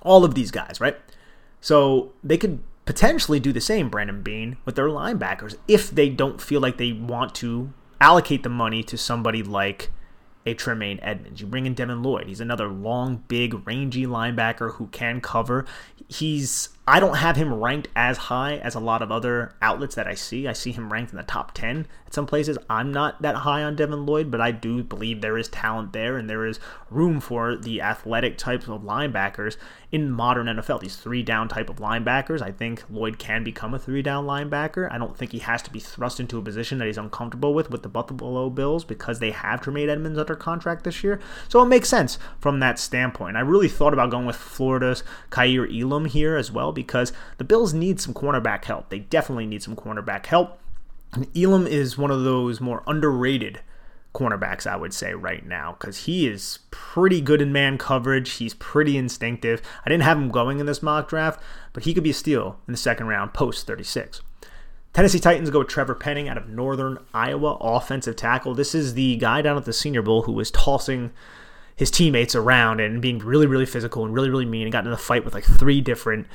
all 0.00 0.24
of 0.24 0.34
these 0.34 0.50
guys, 0.50 0.80
right? 0.80 0.96
So 1.60 2.12
they 2.24 2.38
could 2.38 2.60
potentially 2.86 3.38
do 3.38 3.52
the 3.52 3.60
same, 3.60 3.90
Brandon 3.90 4.22
Beane, 4.22 4.56
with 4.64 4.76
their 4.76 4.88
linebackers 4.88 5.56
if 5.68 5.90
they 5.90 6.08
don't 6.08 6.40
feel 6.40 6.62
like 6.62 6.78
they 6.78 6.92
want 6.92 7.34
to 7.36 7.74
allocate 8.00 8.44
the 8.44 8.48
money 8.48 8.82
to 8.84 8.96
somebody 8.96 9.42
like 9.42 9.90
a 10.48 10.54
Tremaine 10.54 10.98
Edmunds. 11.02 11.40
You 11.40 11.46
bring 11.46 11.66
in 11.66 11.74
Devin 11.74 12.02
Lloyd. 12.02 12.26
He's 12.26 12.40
another 12.40 12.68
long, 12.68 13.22
big, 13.28 13.66
rangy 13.66 14.06
linebacker 14.06 14.74
who 14.74 14.86
can 14.88 15.20
cover. 15.20 15.66
He's 16.08 16.70
I 16.88 17.00
don't 17.00 17.18
have 17.18 17.36
him 17.36 17.52
ranked 17.52 17.88
as 17.94 18.16
high 18.16 18.56
as 18.56 18.74
a 18.74 18.80
lot 18.80 19.02
of 19.02 19.12
other 19.12 19.54
outlets 19.60 19.94
that 19.96 20.06
I 20.06 20.14
see. 20.14 20.48
I 20.48 20.54
see 20.54 20.72
him 20.72 20.90
ranked 20.90 21.12
in 21.12 21.18
the 21.18 21.22
top 21.22 21.52
10 21.52 21.86
at 22.06 22.14
some 22.14 22.24
places. 22.24 22.56
I'm 22.70 22.90
not 22.90 23.20
that 23.20 23.34
high 23.36 23.62
on 23.62 23.76
Devin 23.76 24.06
Lloyd, 24.06 24.30
but 24.30 24.40
I 24.40 24.52
do 24.52 24.82
believe 24.82 25.20
there 25.20 25.36
is 25.36 25.48
talent 25.48 25.92
there 25.92 26.16
and 26.16 26.30
there 26.30 26.46
is 26.46 26.58
room 26.88 27.20
for 27.20 27.56
the 27.56 27.82
athletic 27.82 28.38
types 28.38 28.68
of 28.68 28.80
linebackers 28.80 29.58
in 29.92 30.10
modern 30.10 30.46
NFL. 30.46 30.80
These 30.80 30.96
three 30.96 31.22
down 31.22 31.48
type 31.48 31.68
of 31.68 31.76
linebackers. 31.76 32.40
I 32.40 32.52
think 32.52 32.84
Lloyd 32.88 33.18
can 33.18 33.44
become 33.44 33.74
a 33.74 33.78
three 33.78 34.00
down 34.00 34.26
linebacker. 34.26 34.90
I 34.90 34.96
don't 34.96 35.16
think 35.16 35.32
he 35.32 35.40
has 35.40 35.60
to 35.62 35.70
be 35.70 35.80
thrust 35.80 36.20
into 36.20 36.38
a 36.38 36.42
position 36.42 36.78
that 36.78 36.86
he's 36.86 36.96
uncomfortable 36.96 37.52
with 37.52 37.70
with 37.70 37.82
the 37.82 37.88
Buffalo 37.90 38.48
Bills 38.48 38.84
because 38.84 39.18
they 39.18 39.30
have 39.30 39.60
Tremaine 39.60 39.90
Edmunds 39.90 40.18
under 40.18 40.34
contract 40.34 40.84
this 40.84 41.04
year. 41.04 41.20
So 41.48 41.62
it 41.62 41.66
makes 41.66 41.90
sense 41.90 42.18
from 42.40 42.60
that 42.60 42.78
standpoint. 42.78 43.36
I 43.36 43.40
really 43.40 43.68
thought 43.68 43.92
about 43.92 44.10
going 44.10 44.26
with 44.26 44.36
Florida's 44.36 45.02
Kaiir 45.30 45.66
Elam 45.70 46.06
here 46.06 46.36
as 46.36 46.50
well 46.50 46.72
because 46.82 47.12
the 47.38 47.44
Bills 47.44 47.74
need 47.74 48.00
some 48.00 48.14
cornerback 48.14 48.64
help. 48.64 48.88
They 48.88 49.00
definitely 49.00 49.46
need 49.46 49.62
some 49.62 49.76
cornerback 49.76 50.26
help. 50.26 50.60
And 51.12 51.26
Elam 51.36 51.66
is 51.66 51.98
one 51.98 52.10
of 52.10 52.24
those 52.24 52.60
more 52.60 52.82
underrated 52.86 53.60
cornerbacks, 54.14 54.66
I 54.66 54.76
would 54.76 54.94
say, 54.94 55.14
right 55.14 55.44
now, 55.46 55.76
because 55.78 56.04
he 56.04 56.26
is 56.26 56.60
pretty 56.70 57.20
good 57.20 57.42
in 57.42 57.52
man 57.52 57.78
coverage. 57.78 58.32
He's 58.32 58.54
pretty 58.54 58.96
instinctive. 58.96 59.62
I 59.84 59.88
didn't 59.88 60.04
have 60.04 60.18
him 60.18 60.30
going 60.30 60.60
in 60.60 60.66
this 60.66 60.82
mock 60.82 61.08
draft, 61.08 61.42
but 61.72 61.84
he 61.84 61.94
could 61.94 62.04
be 62.04 62.10
a 62.10 62.14
steal 62.14 62.58
in 62.66 62.72
the 62.72 62.78
second 62.78 63.06
round, 63.06 63.34
post 63.34 63.66
36. 63.66 64.22
Tennessee 64.92 65.20
Titans 65.20 65.50
go 65.50 65.60
with 65.60 65.68
Trevor 65.68 65.94
Penning 65.94 66.28
out 66.28 66.38
of 66.38 66.48
Northern 66.48 66.98
Iowa, 67.14 67.56
offensive 67.60 68.16
tackle. 68.16 68.54
This 68.54 68.74
is 68.74 68.94
the 68.94 69.16
guy 69.16 69.42
down 69.42 69.56
at 69.56 69.64
the 69.64 69.72
Senior 69.72 70.02
Bowl 70.02 70.22
who 70.22 70.32
was 70.32 70.50
tossing 70.50 71.12
his 71.76 71.90
teammates 71.90 72.34
around 72.34 72.80
and 72.80 73.00
being 73.00 73.18
really, 73.18 73.46
really 73.46 73.66
physical 73.66 74.04
and 74.04 74.12
really, 74.12 74.30
really 74.30 74.44
mean 74.44 74.62
and 74.64 74.72
got 74.72 74.86
in 74.86 74.92
a 74.92 74.96
fight 74.96 75.24
with 75.24 75.34
like 75.34 75.44
three 75.44 75.80
different 75.80 76.26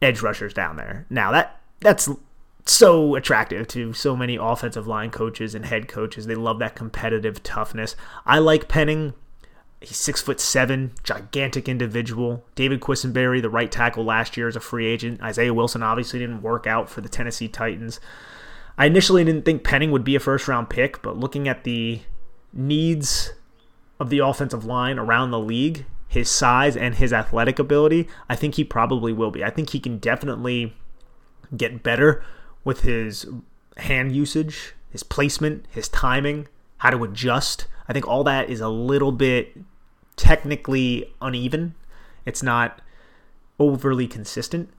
edge 0.00 0.22
rushers 0.22 0.54
down 0.54 0.76
there. 0.76 1.06
Now 1.10 1.32
that 1.32 1.60
that's 1.80 2.08
so 2.66 3.14
attractive 3.14 3.66
to 3.68 3.92
so 3.92 4.14
many 4.14 4.36
offensive 4.36 4.86
line 4.86 5.10
coaches 5.10 5.54
and 5.54 5.64
head 5.64 5.88
coaches. 5.88 6.26
They 6.26 6.34
love 6.34 6.58
that 6.58 6.76
competitive 6.76 7.42
toughness. 7.42 7.96
I 8.26 8.38
like 8.38 8.68
Penning. 8.68 9.14
He's 9.80 9.96
six 9.96 10.20
foot 10.20 10.40
seven, 10.40 10.92
gigantic 11.02 11.68
individual. 11.68 12.44
David 12.54 12.80
Quessenberry, 12.80 13.40
the 13.40 13.50
right 13.50 13.70
tackle 13.70 14.04
last 14.04 14.36
year 14.36 14.48
as 14.48 14.56
a 14.56 14.60
free 14.60 14.86
agent. 14.86 15.22
Isaiah 15.22 15.54
Wilson 15.54 15.82
obviously 15.82 16.18
didn't 16.18 16.42
work 16.42 16.66
out 16.66 16.90
for 16.90 17.00
the 17.00 17.08
Tennessee 17.08 17.48
Titans. 17.48 18.00
I 18.76 18.86
initially 18.86 19.24
didn't 19.24 19.44
think 19.44 19.64
Penning 19.64 19.90
would 19.90 20.04
be 20.04 20.16
a 20.16 20.20
first 20.20 20.48
round 20.48 20.68
pick, 20.68 21.00
but 21.00 21.16
looking 21.16 21.48
at 21.48 21.64
the 21.64 22.00
needs 22.52 23.32
of 24.00 24.10
the 24.10 24.18
offensive 24.18 24.64
line 24.64 24.98
around 24.98 25.30
the 25.30 25.40
league, 25.40 25.84
his 26.08 26.30
size 26.30 26.76
and 26.76 26.94
his 26.94 27.12
athletic 27.12 27.58
ability, 27.58 28.08
I 28.28 28.34
think 28.34 28.54
he 28.54 28.64
probably 28.64 29.12
will 29.12 29.30
be. 29.30 29.44
I 29.44 29.50
think 29.50 29.70
he 29.70 29.80
can 29.80 29.98
definitely 29.98 30.74
get 31.56 31.82
better 31.82 32.24
with 32.64 32.80
his 32.80 33.26
hand 33.76 34.16
usage, 34.16 34.74
his 34.90 35.02
placement, 35.02 35.66
his 35.70 35.88
timing, 35.88 36.48
how 36.78 36.90
to 36.90 37.04
adjust. 37.04 37.66
I 37.88 37.92
think 37.92 38.08
all 38.08 38.24
that 38.24 38.48
is 38.48 38.60
a 38.60 38.68
little 38.68 39.12
bit 39.12 39.56
technically 40.16 41.12
uneven. 41.20 41.74
It's 42.24 42.42
not 42.42 42.80
overly 43.58 44.06
consistent. 44.06 44.70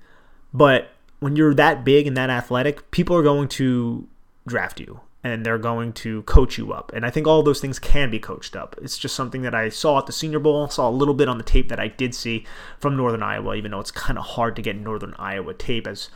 But 0.53 0.91
when 1.19 1.35
you're 1.35 1.53
that 1.53 1.83
big 1.83 2.07
and 2.07 2.17
that 2.17 2.29
athletic, 2.29 2.89
people 2.91 3.15
are 3.15 3.23
going 3.23 3.47
to 3.49 4.07
draft 4.47 4.79
you 4.79 5.01
and 5.23 5.45
they're 5.45 5.57
going 5.57 5.91
to 5.91 6.21
coach 6.23 6.57
you 6.57 6.71
up. 6.71 6.91
And 6.93 7.05
I 7.05 7.09
think 7.09 7.27
all 7.27 7.43
those 7.43 7.59
things 7.59 7.77
can 7.77 8.09
be 8.09 8.19
coached 8.19 8.55
up. 8.55 8.75
It's 8.81 8.97
just 8.97 9.15
something 9.15 9.41
that 9.41 9.53
I 9.53 9.67
saw 9.67 9.99
at 9.99 10.05
the 10.05 10.13
Senior 10.13 10.39
Bowl, 10.39 10.69
saw 10.69 10.87
a 10.87 10.91
little 10.91 11.13
bit 11.13 11.27
on 11.27 11.37
the 11.37 11.43
tape 11.43 11.67
that 11.69 11.79
I 11.79 11.89
did 11.89 12.15
see 12.15 12.45
from 12.79 12.95
Northern 12.95 13.21
Iowa, 13.21 13.55
even 13.55 13.71
though 13.71 13.81
it's 13.81 13.91
kind 13.91 14.17
of 14.17 14.25
hard 14.25 14.55
to 14.55 14.61
get 14.61 14.77
Northern 14.77 15.13
Iowa 15.19 15.53
tape, 15.53 15.87
as 15.87 16.09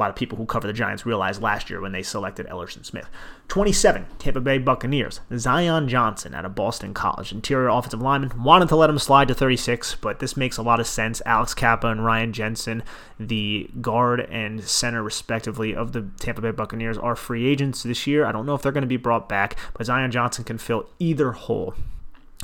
a 0.00 0.02
lot 0.02 0.08
of 0.08 0.16
people 0.16 0.38
who 0.38 0.46
cover 0.46 0.66
the 0.66 0.72
Giants 0.72 1.04
realized 1.04 1.42
last 1.42 1.68
year 1.68 1.78
when 1.78 1.92
they 1.92 2.02
selected 2.02 2.46
Ellerson 2.46 2.86
Smith. 2.86 3.06
27, 3.48 4.06
Tampa 4.18 4.40
Bay 4.40 4.56
Buccaneers. 4.56 5.20
Zion 5.36 5.88
Johnson 5.88 6.34
out 6.34 6.46
of 6.46 6.54
Boston 6.54 6.94
College, 6.94 7.32
interior 7.32 7.68
offensive 7.68 8.00
lineman. 8.00 8.42
Wanted 8.42 8.70
to 8.70 8.76
let 8.76 8.88
him 8.88 8.98
slide 8.98 9.28
to 9.28 9.34
36, 9.34 9.96
but 9.96 10.18
this 10.18 10.38
makes 10.38 10.56
a 10.56 10.62
lot 10.62 10.80
of 10.80 10.86
sense. 10.86 11.20
Alex 11.26 11.52
Cappa 11.52 11.88
and 11.88 12.02
Ryan 12.02 12.32
Jensen, 12.32 12.82
the 13.18 13.68
guard 13.82 14.20
and 14.20 14.64
center 14.64 15.02
respectively 15.02 15.74
of 15.74 15.92
the 15.92 16.08
Tampa 16.18 16.40
Bay 16.40 16.50
Buccaneers, 16.50 16.96
are 16.96 17.14
free 17.14 17.46
agents 17.46 17.82
this 17.82 18.06
year. 18.06 18.24
I 18.24 18.32
don't 18.32 18.46
know 18.46 18.54
if 18.54 18.62
they're 18.62 18.72
going 18.72 18.80
to 18.80 18.88
be 18.88 18.96
brought 18.96 19.28
back, 19.28 19.58
but 19.74 19.84
Zion 19.84 20.10
Johnson 20.10 20.44
can 20.44 20.56
fill 20.56 20.88
either 20.98 21.32
hole. 21.32 21.74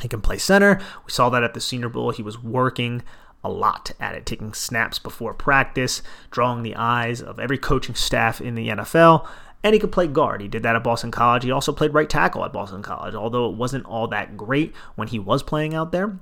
He 0.03 0.09
can 0.09 0.21
play 0.21 0.37
center. 0.37 0.79
We 1.07 1.11
saw 1.11 1.31
that 1.31 1.43
at 1.43 1.55
the 1.55 1.61
Senior 1.61 1.89
Bowl. 1.89 2.11
He 2.11 2.23
was 2.23 2.43
working 2.43 3.03
a 3.45 3.49
lot 3.51 3.93
at 4.01 4.15
it, 4.15 4.27
taking 4.27 4.53
snaps 4.55 4.99
before 4.99 5.35
practice, 5.35 6.03
drawing 6.31 6.63
the 6.63 6.75
eyes 6.75 7.21
of 7.23 7.39
every 7.39 7.59
coaching 7.59 7.95
staff 7.95 8.41
in 8.41 8.55
the 8.55 8.69
NFL. 8.69 9.27
And 9.63 9.75
he 9.75 9.81
could 9.81 9.93
play 9.93 10.07
guard. 10.07 10.41
He 10.41 10.49
did 10.49 10.63
that 10.63 10.77
at 10.77 10.85
Boston 10.85 11.11
College. 11.11 11.45
He 11.45 11.51
also 11.51 11.73
played 11.73 11.95
right 11.95 12.09
tackle 12.09 12.45
at 12.45 12.53
Boston 12.53 12.83
College, 12.83 13.15
although 13.15 13.49
it 13.49 13.57
wasn't 13.57 13.87
all 13.87 14.07
that 14.09 14.37
great 14.37 14.75
when 14.95 15.09
he 15.09 15.19
was 15.19 15.43
playing 15.43 15.75
out 15.75 15.93
there. 15.93 16.19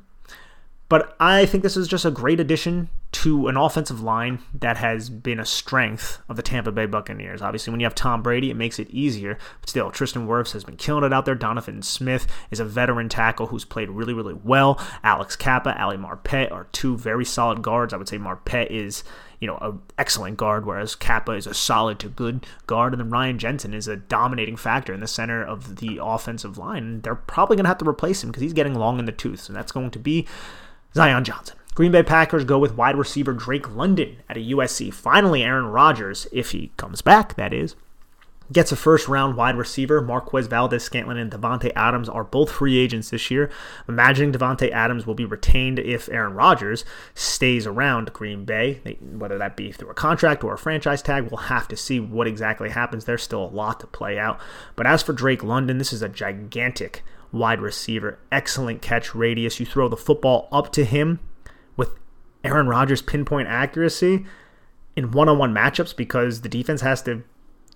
But 0.88 1.16
I 1.18 1.46
think 1.46 1.62
this 1.62 1.76
is 1.76 1.88
just 1.88 2.04
a 2.04 2.10
great 2.10 2.40
addition 2.40 2.88
to 3.14 3.46
an 3.46 3.56
offensive 3.56 4.02
line 4.02 4.40
that 4.52 4.76
has 4.76 5.08
been 5.08 5.38
a 5.38 5.44
strength 5.44 6.18
of 6.28 6.34
the 6.34 6.42
Tampa 6.42 6.72
Bay 6.72 6.84
Buccaneers. 6.86 7.42
Obviously, 7.42 7.70
when 7.70 7.78
you 7.78 7.86
have 7.86 7.94
Tom 7.94 8.22
Brady, 8.22 8.50
it 8.50 8.56
makes 8.56 8.80
it 8.80 8.90
easier. 8.90 9.38
But 9.60 9.70
still, 9.70 9.92
Tristan 9.92 10.26
Wirfs 10.26 10.52
has 10.52 10.64
been 10.64 10.76
killing 10.76 11.04
it 11.04 11.12
out 11.12 11.24
there. 11.24 11.36
Donovan 11.36 11.82
Smith 11.82 12.26
is 12.50 12.58
a 12.58 12.64
veteran 12.64 13.08
tackle 13.08 13.46
who's 13.46 13.64
played 13.64 13.88
really, 13.88 14.14
really 14.14 14.34
well. 14.34 14.80
Alex 15.04 15.36
Cappa, 15.36 15.80
Ali 15.80 15.96
Marpet 15.96 16.50
are 16.50 16.66
two 16.72 16.96
very 16.96 17.24
solid 17.24 17.62
guards. 17.62 17.94
I 17.94 17.98
would 17.98 18.08
say 18.08 18.18
Marpet 18.18 18.66
is 18.70 19.04
you 19.38 19.46
know, 19.46 19.58
an 19.60 19.80
excellent 19.98 20.36
guard, 20.36 20.66
whereas 20.66 20.96
Cappa 20.96 21.32
is 21.32 21.46
a 21.46 21.54
solid 21.54 21.98
to 22.00 22.08
good 22.08 22.46
guard, 22.66 22.94
and 22.94 23.00
then 23.00 23.10
Ryan 23.10 23.38
Jensen 23.38 23.74
is 23.74 23.86
a 23.86 23.96
dominating 23.96 24.56
factor 24.56 24.92
in 24.92 25.00
the 25.00 25.06
center 25.06 25.44
of 25.44 25.76
the 25.76 26.00
offensive 26.02 26.56
line. 26.56 27.02
They're 27.02 27.14
probably 27.14 27.56
going 27.56 27.64
to 27.64 27.68
have 27.68 27.78
to 27.78 27.88
replace 27.88 28.24
him 28.24 28.30
because 28.30 28.42
he's 28.42 28.54
getting 28.54 28.74
long 28.74 28.98
in 28.98 29.04
the 29.04 29.12
tooth, 29.12 29.48
and 29.48 29.54
that's 29.54 29.70
going 29.70 29.90
to 29.90 29.98
be 29.98 30.26
Zion 30.94 31.24
Johnson. 31.24 31.56
Green 31.74 31.90
Bay 31.90 32.04
Packers 32.04 32.44
go 32.44 32.56
with 32.56 32.76
wide 32.76 32.96
receiver 32.96 33.32
Drake 33.32 33.74
London 33.74 34.18
at 34.28 34.36
a 34.36 34.40
USC. 34.40 34.94
Finally, 34.94 35.42
Aaron 35.42 35.66
Rodgers, 35.66 36.28
if 36.30 36.52
he 36.52 36.70
comes 36.76 37.02
back, 37.02 37.34
that 37.34 37.52
is, 37.52 37.74
gets 38.52 38.70
a 38.70 38.76
first 38.76 39.08
round 39.08 39.36
wide 39.36 39.56
receiver. 39.56 40.00
Marquez 40.00 40.46
Valdes 40.46 40.84
Scantling 40.84 41.18
and 41.18 41.32
Davante 41.32 41.72
Adams 41.74 42.08
are 42.08 42.22
both 42.22 42.48
free 42.48 42.78
agents 42.78 43.10
this 43.10 43.28
year. 43.28 43.50
Imagining 43.88 44.32
Davante 44.32 44.70
Adams 44.70 45.04
will 45.04 45.16
be 45.16 45.24
retained 45.24 45.80
if 45.80 46.08
Aaron 46.10 46.34
Rodgers 46.34 46.84
stays 47.12 47.66
around 47.66 48.12
Green 48.12 48.44
Bay, 48.44 48.96
whether 49.00 49.36
that 49.38 49.56
be 49.56 49.72
through 49.72 49.90
a 49.90 49.94
contract 49.94 50.44
or 50.44 50.54
a 50.54 50.58
franchise 50.58 51.02
tag. 51.02 51.28
We'll 51.28 51.38
have 51.38 51.66
to 51.66 51.76
see 51.76 51.98
what 51.98 52.28
exactly 52.28 52.70
happens. 52.70 53.04
There's 53.04 53.24
still 53.24 53.46
a 53.46 53.50
lot 53.50 53.80
to 53.80 53.88
play 53.88 54.16
out. 54.16 54.40
But 54.76 54.86
as 54.86 55.02
for 55.02 55.12
Drake 55.12 55.42
London, 55.42 55.78
this 55.78 55.92
is 55.92 56.02
a 56.02 56.08
gigantic 56.08 57.02
wide 57.32 57.60
receiver. 57.60 58.20
Excellent 58.30 58.80
catch 58.80 59.12
radius. 59.12 59.58
You 59.58 59.66
throw 59.66 59.88
the 59.88 59.96
football 59.96 60.46
up 60.52 60.70
to 60.74 60.84
him 60.84 61.18
Aaron 62.44 62.68
Rodgers' 62.68 63.02
pinpoint 63.02 63.48
accuracy 63.48 64.24
in 64.96 65.10
one-on-one 65.10 65.54
matchups 65.54 65.96
because 65.96 66.42
the 66.42 66.48
defense 66.48 66.82
has 66.82 67.02
to 67.02 67.24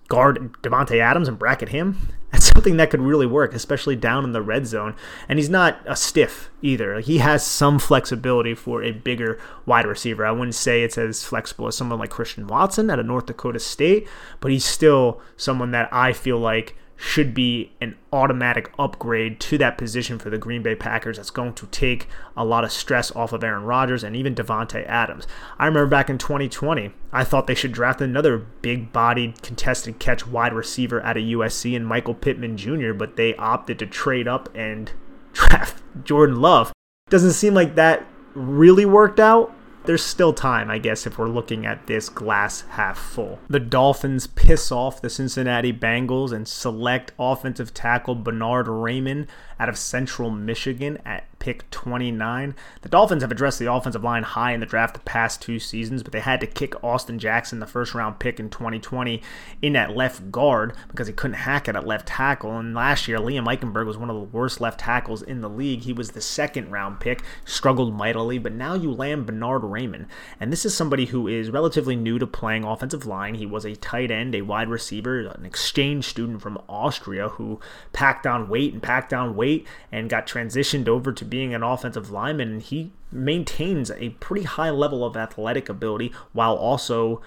guard 0.07 0.53
Davante 0.63 0.99
Adams 0.99 1.27
and 1.27 1.39
bracket 1.39 1.69
him. 1.69 2.09
That's 2.31 2.45
something 2.45 2.77
that 2.77 2.91
could 2.91 3.01
really 3.01 3.25
work, 3.25 3.53
especially 3.53 3.95
down 3.95 4.23
in 4.23 4.33
the 4.33 4.41
red 4.41 4.67
zone. 4.67 4.95
And 5.27 5.39
he's 5.39 5.49
not 5.49 5.79
a 5.85 5.95
stiff 5.95 6.49
either. 6.61 6.99
He 6.99 7.17
has 7.19 7.45
some 7.45 7.79
flexibility 7.79 8.53
for 8.53 8.83
a 8.83 8.91
bigger 8.91 9.39
wide 9.65 9.87
receiver. 9.87 10.25
I 10.25 10.31
wouldn't 10.31 10.55
say 10.55 10.83
it's 10.83 10.97
as 10.97 11.23
flexible 11.23 11.67
as 11.67 11.75
someone 11.75 11.97
like 11.97 12.11
Christian 12.11 12.45
Watson 12.45 12.89
at 12.91 12.99
a 12.99 13.03
North 13.03 13.25
Dakota 13.25 13.59
State, 13.59 14.07
but 14.41 14.51
he's 14.51 14.65
still 14.65 15.21
someone 15.37 15.71
that 15.71 15.89
I 15.91 16.13
feel 16.13 16.37
like 16.37 16.75
should 17.01 17.33
be 17.33 17.71
an 17.79 17.95
automatic 18.11 18.69
upgrade 18.77 19.39
to 19.39 19.57
that 19.57 19.77
position 19.77 20.19
for 20.19 20.29
the 20.29 20.37
Green 20.37 20.61
Bay 20.61 20.75
Packers 20.75 21.15
that's 21.15 21.29
going 21.29 21.53
to 21.53 21.65
take 21.67 22.09
a 22.35 22.43
lot 22.43 22.65
of 22.65 22.73
stress 22.73 23.09
off 23.15 23.31
of 23.31 23.41
Aaron 23.41 23.63
Rodgers 23.63 24.03
and 24.03 24.17
even 24.17 24.35
Davante 24.35 24.85
Adams. 24.85 25.25
I 25.57 25.65
remember 25.65 25.87
back 25.87 26.09
in 26.09 26.17
2020, 26.17 26.91
I 27.13 27.23
thought 27.23 27.47
they 27.47 27.55
should 27.55 27.71
draft 27.71 28.01
another 28.01 28.37
big-bodied 28.37 29.41
contested 29.41 29.97
catch 29.99 30.27
wide 30.27 30.51
receiver 30.51 31.01
out 31.01 31.15
of 31.15 31.23
USC 31.23 31.73
and 31.73 31.87
Michael 31.87 32.13
Pittman 32.13 32.57
Jr., 32.57 32.91
but 32.91 33.15
they 33.15 33.33
opted 33.35 33.79
to 33.79 33.85
trade 33.85 34.27
up 34.27 34.49
and 34.53 34.91
draft 35.33 35.81
Jordan 36.03 36.41
Love. 36.41 36.73
Doesn't 37.09 37.31
seem 37.31 37.53
like 37.53 37.75
that 37.75 38.05
really 38.33 38.85
worked 38.85 39.21
out, 39.21 39.53
there's 39.89 40.05
still 40.05 40.33
time, 40.33 40.69
I 40.69 40.77
guess, 40.77 41.07
if 41.07 41.17
we're 41.17 41.29
looking 41.29 41.65
at 41.65 41.87
this 41.87 42.09
glass 42.09 42.61
half 42.69 42.95
full. 42.95 43.39
The 43.47 43.59
Dolphins 43.59 44.27
piss 44.27 44.71
off 44.71 45.01
the 45.01 45.09
Cincinnati 45.09 45.73
Bengals 45.73 46.31
and 46.31 46.47
select 46.47 47.11
offensive 47.17 47.73
tackle 47.73 48.13
Bernard 48.13 48.67
Raimann 48.67 49.27
out 49.59 49.69
of 49.69 49.77
Central 49.77 50.29
Michigan 50.29 50.97
at 51.05 51.25
pick 51.39 51.69
29. 51.71 52.53
The 52.81 52.89
Dolphins 52.89 53.23
have 53.23 53.31
addressed 53.31 53.59
the 53.59 53.71
offensive 53.71 54.03
line 54.03 54.23
high 54.23 54.51
in 54.51 54.59
the 54.59 54.65
draft 54.65 54.93
the 54.93 54.99
past 54.99 55.41
two 55.41 55.57
seasons, 55.57 56.03
but 56.03 56.11
they 56.11 56.19
had 56.19 56.41
to 56.41 56.47
kick 56.47 56.81
Austin 56.83 57.17
Jackson, 57.17 57.59
the 57.59 57.65
first 57.65 57.95
round 57.95 58.19
pick 58.19 58.39
in 58.39 58.49
2020, 58.49 59.21
in 59.61 59.75
at 59.75 59.95
left 59.95 60.31
guard 60.31 60.73
because 60.89 61.07
he 61.07 61.13
couldn't 61.13 61.37
hack 61.37 61.67
it 61.67 61.75
at 61.75 61.87
left 61.87 62.07
tackle. 62.07 62.57
And 62.57 62.73
last 62.73 63.07
year, 63.07 63.17
Liam 63.17 63.45
Eichenberg 63.45 63.85
was 63.85 63.97
one 63.97 64.09
of 64.09 64.15
the 64.15 64.21
worst 64.21 64.61
left 64.61 64.79
tackles 64.79 65.21
in 65.21 65.41
the 65.41 65.49
league. 65.49 65.81
He 65.81 65.93
was 65.93 66.11
the 66.11 66.21
second 66.21 66.71
round 66.71 66.99
pick, 66.99 67.23
struggled 67.45 67.93
mightily, 67.93 68.37
but 68.37 68.53
now 68.53 68.73
you 68.73 68.91
land 68.91 69.25
Bernard 69.25 69.63
Raimann. 69.63 70.07
And 70.39 70.51
this 70.51 70.65
is 70.65 70.75
somebody 70.75 71.07
who 71.07 71.27
is 71.27 71.49
relatively 71.49 71.95
new 71.95 72.19
to 72.19 72.27
playing 72.27 72.63
offensive 72.63 73.05
line. 73.05 73.35
He 73.35 73.45
was 73.45 73.65
a 73.65 73.75
tight 73.75 74.11
end, 74.11 74.35
a 74.35 74.41
wide 74.41 74.69
receiver, 74.69 75.19
an 75.19 75.45
exchange 75.45 76.05
student 76.05 76.41
from 76.41 76.61
Austria 76.67 77.29
who 77.29 77.59
packed 77.93 78.27
on 78.27 78.49
weight 78.49 78.73
and 78.73 78.83
packed 78.83 79.13
on 79.13 79.35
weight 79.35 79.48
and 79.91 80.09
got 80.09 80.27
transitioned 80.27 80.87
over 80.87 81.11
to 81.11 81.25
being 81.25 81.53
an 81.53 81.63
offensive 81.63 82.11
lineman, 82.11 82.51
and 82.51 82.61
he 82.61 82.91
maintains 83.11 83.91
a 83.91 84.09
pretty 84.19 84.45
high 84.45 84.69
level 84.69 85.03
of 85.03 85.17
athletic 85.17 85.69
ability 85.69 86.11
while 86.33 86.55
also 86.55 87.21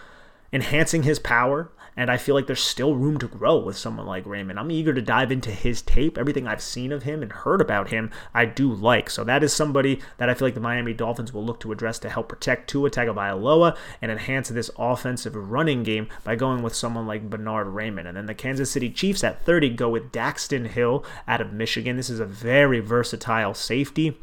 enhancing 0.53 1.03
his 1.03 1.19
power. 1.19 1.71
And 1.97 2.11
I 2.11 2.17
feel 2.17 2.35
like 2.35 2.47
there's 2.47 2.63
still 2.63 2.95
room 2.95 3.19
to 3.19 3.29
grow 3.29 3.59
with 3.59 3.77
someone 3.77 4.07
like 4.07 4.25
Raimann. 4.25 4.59
I'm 4.59 4.71
eager 4.71 4.95
to 4.95 5.03
dive 5.03 5.31
into 5.31 5.51
his 5.51 5.83
tape. 5.83 6.17
Everything 6.17 6.47
I've 6.47 6.63
seen 6.63 6.91
of 6.93 7.03
him 7.03 7.23
and 7.23 7.33
heard 7.33 7.61
about 7.61 7.91
him, 7.91 8.11
I 8.33 8.47
do 8.47 8.73
like. 8.73 9.11
So 9.11 9.25
that 9.25 9.43
is 9.43 9.53
somebody 9.53 10.01
that 10.17 10.31
I 10.31 10.35
feel 10.35 10.47
like 10.47 10.55
the 10.55 10.61
Miami 10.61 10.95
Dolphins 10.95 11.33
will 11.33 11.45
look 11.45 11.61
to 11.61 11.73
address 11.73 11.99
to 12.01 12.11
help 12.11 12.29
protect 12.29 12.71
Tua 12.71 12.91
Tagovailoa 12.91 13.77
and 14.01 14.11
enhance 14.11 14.49
this 14.49 14.71
offensive 14.79 15.35
running 15.35 15.83
game 15.83 16.09
by 16.25 16.35
going 16.35 16.63
with 16.63 16.75
someone 16.75 17.07
like 17.07 17.29
Bernard 17.29 17.69
Raimann. 17.69 18.07
And 18.07 18.17
then 18.17 18.27
the 18.27 18.35
Kansas 18.35 18.71
City 18.71 18.91
Chiefs 18.91 19.23
at 19.23 19.45
30 19.45 19.71
go 19.71 19.91
with 19.91 20.13
Daxton 20.13 20.69
Hill 20.69 21.05
out 21.29 21.41
of 21.41 21.53
Michigan. 21.53 21.97
This 21.97 22.11
is 22.11 22.21
a 22.21 22.27
very 22.27 22.81
versatile 22.81 23.55
safety 23.55 24.19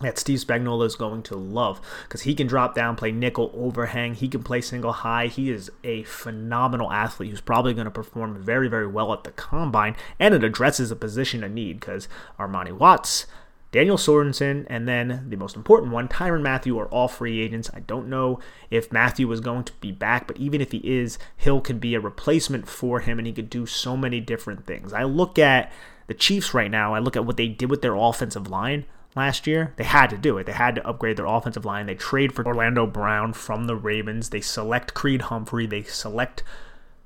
that 0.00 0.18
Steve 0.18 0.38
Spagnuolo 0.38 0.86
is 0.86 0.94
going 0.94 1.22
to 1.24 1.34
love 1.34 1.80
because 2.04 2.22
he 2.22 2.34
can 2.34 2.46
drop 2.46 2.74
down, 2.74 2.94
play 2.94 3.10
nickel, 3.10 3.50
overhang. 3.54 4.14
He 4.14 4.28
can 4.28 4.44
play 4.44 4.60
single 4.60 4.92
high. 4.92 5.26
He 5.26 5.50
is 5.50 5.70
a 5.82 6.04
phenomenal 6.04 6.92
athlete 6.92 7.30
who's 7.30 7.40
probably 7.40 7.74
going 7.74 7.86
to 7.86 7.90
perform 7.90 8.40
very, 8.40 8.68
very 8.68 8.86
well 8.86 9.12
at 9.12 9.24
the 9.24 9.32
combine, 9.32 9.96
and 10.18 10.34
it 10.34 10.44
addresses 10.44 10.90
a 10.90 10.96
position 10.96 11.42
of 11.42 11.50
need 11.50 11.80
because 11.80 12.06
Armani 12.38 12.70
Watts, 12.70 13.26
Daniel 13.72 13.96
Sorensen, 13.96 14.66
and 14.70 14.86
then 14.86 15.26
the 15.28 15.36
most 15.36 15.56
important 15.56 15.92
one, 15.92 16.06
Tyrann 16.06 16.42
Mathieu, 16.42 16.78
are 16.78 16.86
all 16.86 17.08
free 17.08 17.40
agents. 17.40 17.68
I 17.74 17.80
don't 17.80 18.08
know 18.08 18.38
if 18.70 18.92
Mathieu 18.92 19.30
is 19.32 19.40
going 19.40 19.64
to 19.64 19.72
be 19.80 19.90
back, 19.90 20.28
but 20.28 20.36
even 20.36 20.60
if 20.60 20.70
he 20.70 20.78
is, 20.78 21.18
Hill 21.36 21.60
could 21.60 21.80
be 21.80 21.96
a 21.96 22.00
replacement 22.00 22.68
for 22.68 23.00
him, 23.00 23.18
and 23.18 23.26
he 23.26 23.32
could 23.32 23.50
do 23.50 23.66
so 23.66 23.96
many 23.96 24.20
different 24.20 24.64
things. 24.64 24.92
I 24.92 25.02
look 25.02 25.40
at 25.40 25.72
the 26.06 26.14
Chiefs 26.14 26.54
right 26.54 26.70
now, 26.70 26.94
I 26.94 27.00
look 27.00 27.16
at 27.16 27.26
what 27.26 27.36
they 27.36 27.48
did 27.48 27.68
with 27.68 27.82
their 27.82 27.96
offensive 27.96 28.48
line 28.48 28.86
last 29.16 29.46
year. 29.46 29.74
They 29.76 29.84
had 29.84 30.10
to 30.10 30.18
do 30.18 30.38
it. 30.38 30.46
They 30.46 30.52
had 30.52 30.74
to 30.76 30.86
upgrade 30.86 31.16
their 31.16 31.26
offensive 31.26 31.64
line. 31.64 31.86
They 31.86 31.94
trade 31.94 32.32
for 32.32 32.46
Orlando 32.46 32.86
Brown 32.86 33.32
from 33.32 33.66
the 33.66 33.76
Ravens. 33.76 34.30
They 34.30 34.40
select 34.40 34.94
Creed 34.94 35.22
Humphrey. 35.22 35.66
They 35.66 35.82
select 35.82 36.42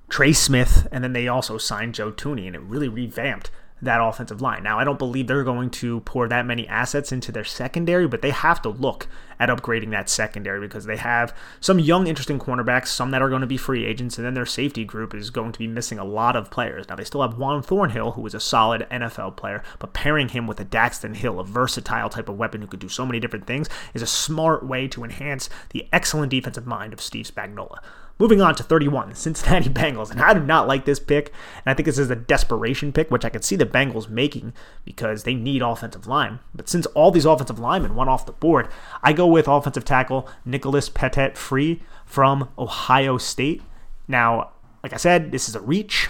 Trey 0.08 0.32
Smith, 0.32 0.86
and 0.92 1.02
then 1.02 1.14
they 1.14 1.26
also 1.26 1.56
signed 1.58 1.94
Joe 1.94 2.12
Thuney. 2.12 2.46
and 2.46 2.54
it 2.54 2.62
really 2.62 2.88
revamped 2.88 3.50
that 3.82 4.00
offensive 4.00 4.40
line. 4.40 4.62
Now, 4.62 4.78
I 4.78 4.84
don't 4.84 4.98
believe 4.98 5.26
they're 5.26 5.42
going 5.42 5.70
to 5.70 6.00
pour 6.00 6.28
that 6.28 6.46
many 6.46 6.66
assets 6.68 7.10
into 7.10 7.32
their 7.32 7.44
secondary, 7.44 8.06
but 8.06 8.22
they 8.22 8.30
have 8.30 8.62
to 8.62 8.68
look 8.68 9.08
at 9.40 9.48
upgrading 9.48 9.90
that 9.90 10.08
secondary 10.08 10.60
because 10.60 10.84
they 10.84 10.96
have 10.96 11.36
some 11.60 11.80
young, 11.80 12.06
interesting 12.06 12.38
cornerbacks, 12.38 12.86
some 12.86 13.10
that 13.10 13.20
are 13.20 13.28
going 13.28 13.40
to 13.40 13.46
be 13.46 13.56
free 13.56 13.84
agents, 13.84 14.16
and 14.16 14.24
then 14.24 14.34
their 14.34 14.46
safety 14.46 14.84
group 14.84 15.14
is 15.14 15.30
going 15.30 15.50
to 15.50 15.58
be 15.58 15.66
missing 15.66 15.98
a 15.98 16.04
lot 16.04 16.36
of 16.36 16.48
players. 16.48 16.88
Now, 16.88 16.94
they 16.94 17.04
still 17.04 17.22
have 17.22 17.36
Juan 17.36 17.60
Thornhill, 17.60 18.12
who 18.12 18.24
is 18.24 18.34
a 18.34 18.40
solid 18.40 18.86
NFL 18.88 19.36
player, 19.36 19.64
but 19.80 19.92
pairing 19.92 20.28
him 20.28 20.46
with 20.46 20.60
a 20.60 20.64
Daxton 20.64 21.16
Hill, 21.16 21.40
a 21.40 21.44
versatile 21.44 22.08
type 22.08 22.28
of 22.28 22.38
weapon 22.38 22.60
who 22.60 22.68
could 22.68 22.80
do 22.80 22.88
so 22.88 23.04
many 23.04 23.18
different 23.18 23.48
things, 23.48 23.68
is 23.94 24.02
a 24.02 24.06
smart 24.06 24.64
way 24.64 24.86
to 24.86 25.02
enhance 25.02 25.50
the 25.70 25.88
excellent 25.92 26.30
defensive 26.30 26.66
mind 26.66 26.92
of 26.92 27.00
Steve 27.00 27.26
Spagnuolo. 27.26 27.78
Moving 28.18 28.40
on 28.40 28.54
to 28.54 28.62
31, 28.62 29.14
Cincinnati 29.14 29.70
Bengals. 29.70 30.10
And 30.10 30.20
I 30.20 30.34
do 30.34 30.40
not 30.40 30.68
like 30.68 30.84
this 30.84 31.00
pick. 31.00 31.32
And 31.64 31.72
I 31.72 31.74
think 31.74 31.86
this 31.86 31.98
is 31.98 32.10
a 32.10 32.16
desperation 32.16 32.92
pick, 32.92 33.10
which 33.10 33.24
I 33.24 33.28
could 33.28 33.44
see 33.44 33.56
the 33.56 33.66
Bengals 33.66 34.08
making 34.08 34.52
because 34.84 35.24
they 35.24 35.34
need 35.34 35.62
offensive 35.62 36.06
line. 36.06 36.38
But 36.54 36.68
since 36.68 36.86
all 36.86 37.10
these 37.10 37.26
offensive 37.26 37.58
linemen 37.58 37.96
went 37.96 38.10
off 38.10 38.26
the 38.26 38.32
board, 38.32 38.68
I 39.02 39.12
go 39.12 39.26
with 39.26 39.48
offensive 39.48 39.84
tackle 39.84 40.28
Nicholas 40.44 40.88
Petit 40.88 41.34
Frere 41.34 41.76
from 42.04 42.48
Ohio 42.58 43.18
State. 43.18 43.62
Now, 44.08 44.50
like 44.82 44.92
I 44.92 44.98
said, 44.98 45.32
this 45.32 45.48
is 45.48 45.54
a 45.54 45.60
reach. 45.60 46.08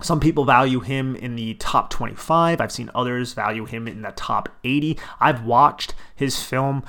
Some 0.00 0.20
people 0.20 0.44
value 0.44 0.80
him 0.80 1.16
in 1.16 1.34
the 1.34 1.54
top 1.54 1.90
25. 1.90 2.60
I've 2.60 2.72
seen 2.72 2.90
others 2.94 3.32
value 3.32 3.64
him 3.64 3.88
in 3.88 4.02
the 4.02 4.12
top 4.12 4.48
80. 4.62 4.98
I've 5.18 5.44
watched 5.44 5.94
his 6.14 6.42
film. 6.42 6.84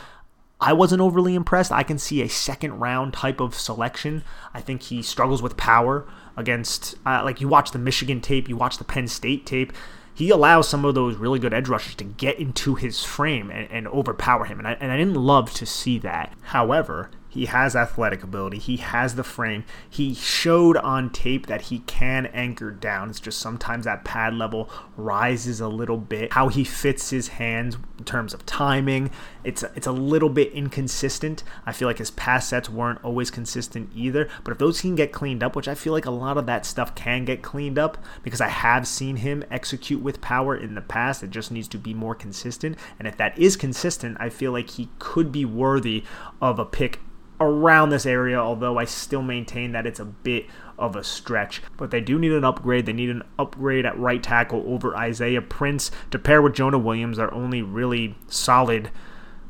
I 0.61 0.73
wasn't 0.73 1.01
overly 1.01 1.35
impressed. 1.35 1.71
I 1.71 1.83
can 1.83 1.97
see 1.97 2.21
a 2.21 2.27
second 2.29 2.79
round 2.79 3.13
type 3.13 3.39
of 3.39 3.55
selection. 3.55 4.23
I 4.53 4.59
think 4.59 4.83
he 4.83 5.01
struggles 5.01 5.41
with 5.41 5.55
power 5.55 6.05
against, 6.35 6.95
uh, 7.05 7.21
like, 7.23 7.39
you 7.39 7.47
watch 7.47 7.71
the 7.71 7.79
Michigan 7.79 8.19
tape, 8.19 8.49
you 8.49 8.57
watch 8.57 8.77
the 8.77 8.83
Penn 8.83 9.07
State 9.07 9.45
tape. 9.45 9.71
He 10.13 10.31
allows 10.31 10.67
some 10.67 10.83
of 10.83 10.95
those 10.95 11.15
really 11.15 11.39
good 11.39 11.53
edge 11.53 11.69
rushers 11.69 11.95
to 11.95 12.03
get 12.03 12.39
into 12.39 12.75
his 12.75 13.05
frame 13.05 13.49
and, 13.49 13.71
and 13.71 13.87
overpower 13.87 14.43
him. 14.43 14.59
And 14.59 14.67
I, 14.67 14.73
and 14.73 14.91
I 14.91 14.97
didn't 14.97 15.15
love 15.15 15.53
to 15.53 15.65
see 15.65 15.97
that. 15.99 16.33
However, 16.41 17.09
He 17.29 17.45
has 17.45 17.75
athletic 17.75 18.23
ability. 18.23 18.57
He 18.57 18.77
has 18.77 19.13
the 19.15 19.23
frame. 19.23 19.63
He 19.87 20.15
showed 20.15 20.77
on 20.77 21.11
tape 21.11 21.45
that 21.45 21.63
he 21.63 21.79
can 21.79 22.25
anchor 22.27 22.71
down. 22.71 23.11
It's 23.11 23.19
just 23.19 23.39
sometimes 23.39 23.85
that 23.85 24.03
pad 24.03 24.33
level 24.33 24.67
rises 24.97 25.61
a 25.61 25.67
little 25.67 25.97
bit. 25.97 26.33
How 26.33 26.47
he 26.47 26.63
fits 26.63 27.11
his 27.11 27.27
hands 27.27 27.77
in 27.99 28.05
terms 28.05 28.33
of 28.33 28.47
timing, 28.47 29.11
it's 29.49 29.63
it's 29.75 29.87
a 29.87 29.91
little 29.91 30.29
bit 30.29 30.53
inconsistent. 30.53 31.43
I 31.65 31.71
feel 31.71 31.87
like 31.87 31.97
his 31.97 32.11
pass 32.11 32.47
sets 32.47 32.69
weren't 32.69 33.03
always 33.03 33.31
consistent 33.31 33.89
either. 33.95 34.29
But 34.43 34.51
if 34.51 34.57
those 34.59 34.81
can 34.81 34.95
get 34.95 35.11
cleaned 35.11 35.43
up, 35.43 35.55
which 35.55 35.67
I 35.67 35.73
feel 35.73 35.91
like 35.91 36.05
a 36.05 36.11
lot 36.11 36.37
of 36.37 36.45
that 36.45 36.67
stuff 36.67 36.93
can 36.93 37.25
get 37.25 37.41
cleaned 37.41 37.79
up 37.79 37.97
because 38.21 38.41
I 38.41 38.47
have 38.47 38.87
seen 38.87 39.17
him 39.17 39.43
execute 39.49 40.01
with 40.01 40.21
power 40.21 40.55
in 40.55 40.75
the 40.75 40.81
past. 40.81 41.23
It 41.23 41.31
just 41.31 41.51
needs 41.51 41.67
to 41.69 41.79
be 41.79 41.95
more 41.95 42.13
consistent. 42.13 42.77
And 42.99 43.07
if 43.07 43.17
that 43.17 43.37
is 43.39 43.57
consistent, 43.57 44.17
I 44.19 44.29
feel 44.29 44.51
like 44.51 44.69
he 44.69 44.89
could 44.99 45.31
be 45.31 45.45
worthy 45.45 46.03
of 46.39 46.59
a 46.59 46.65
pick 46.65 46.99
around 47.41 47.89
this 47.89 48.05
area, 48.05 48.37
although 48.37 48.77
I 48.77 48.85
still 48.85 49.21
maintain 49.23 49.71
that 49.71 49.87
it's 49.87 49.99
a 49.99 50.05
bit 50.05 50.45
of 50.77 50.95
a 50.95 51.03
stretch. 51.03 51.63
But 51.75 51.89
they 51.89 52.01
do 52.01 52.19
need 52.19 52.33
an 52.33 52.43
upgrade. 52.43 52.85
They 52.85 52.93
need 52.93 53.09
an 53.09 53.23
upgrade 53.39 53.85
at 53.85 53.97
right 53.97 54.21
tackle 54.21 54.63
over 54.67 54.95
Isaiah 54.95 55.41
Prince 55.41 55.89
to 56.11 56.19
pair 56.19 56.41
with 56.41 56.53
Jonah 56.53 56.77
Williams, 56.77 57.17
their 57.17 57.33
only 57.33 57.63
really 57.63 58.15
solid 58.27 58.91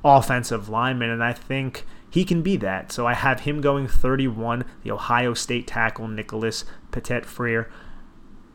offensive 0.03 0.69
lineman. 0.69 1.09
And 1.09 1.23
I 1.23 1.33
think 1.33 1.85
he 2.09 2.25
can 2.25 2.41
be 2.41 2.57
that. 2.57 2.91
So 2.91 3.05
I 3.05 3.13
have 3.13 3.41
him 3.41 3.61
going 3.61 3.87
31, 3.87 4.65
the 4.83 4.91
Ohio 4.91 5.33
State 5.33 5.67
tackle, 5.67 6.07
Nicholas 6.07 6.65
Petit 6.91 7.21
Frere. 7.21 7.69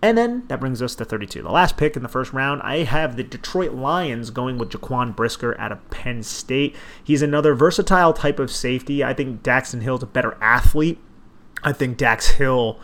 And 0.03 0.19
then 0.19 0.45
that 0.49 0.61
brings 0.61 0.83
us 0.83 0.95
to 0.97 1.05
32. 1.07 1.41
The 1.41 1.51
last 1.51 1.79
pick 1.79 1.97
in 1.97 2.03
the 2.03 2.11
first 2.11 2.35
round, 2.35 2.61
I 2.63 2.79
have 2.85 3.17
the 3.17 3.23
Detroit 3.23 3.73
Lions 3.73 4.29
going 4.29 4.59
with 4.59 4.69
Jaquan 4.69 5.17
Brisker 5.17 5.59
out 5.59 5.73
of 5.73 5.89
Penn 5.89 6.23
State. 6.23 6.77
He's 7.03 7.23
another 7.23 7.55
versatile 7.55 8.13
type 8.13 8.39
of 8.39 8.51
safety. 8.51 9.03
I 9.03 9.15
think 9.15 9.43
Daxton 9.43 9.81
Hill's 9.81 10.03
a 10.03 10.07
better 10.07 10.37
athlete. 10.43 10.99
I 11.63 11.73
think 11.73 11.97
Dax 11.97 12.33
Hill 12.33 12.79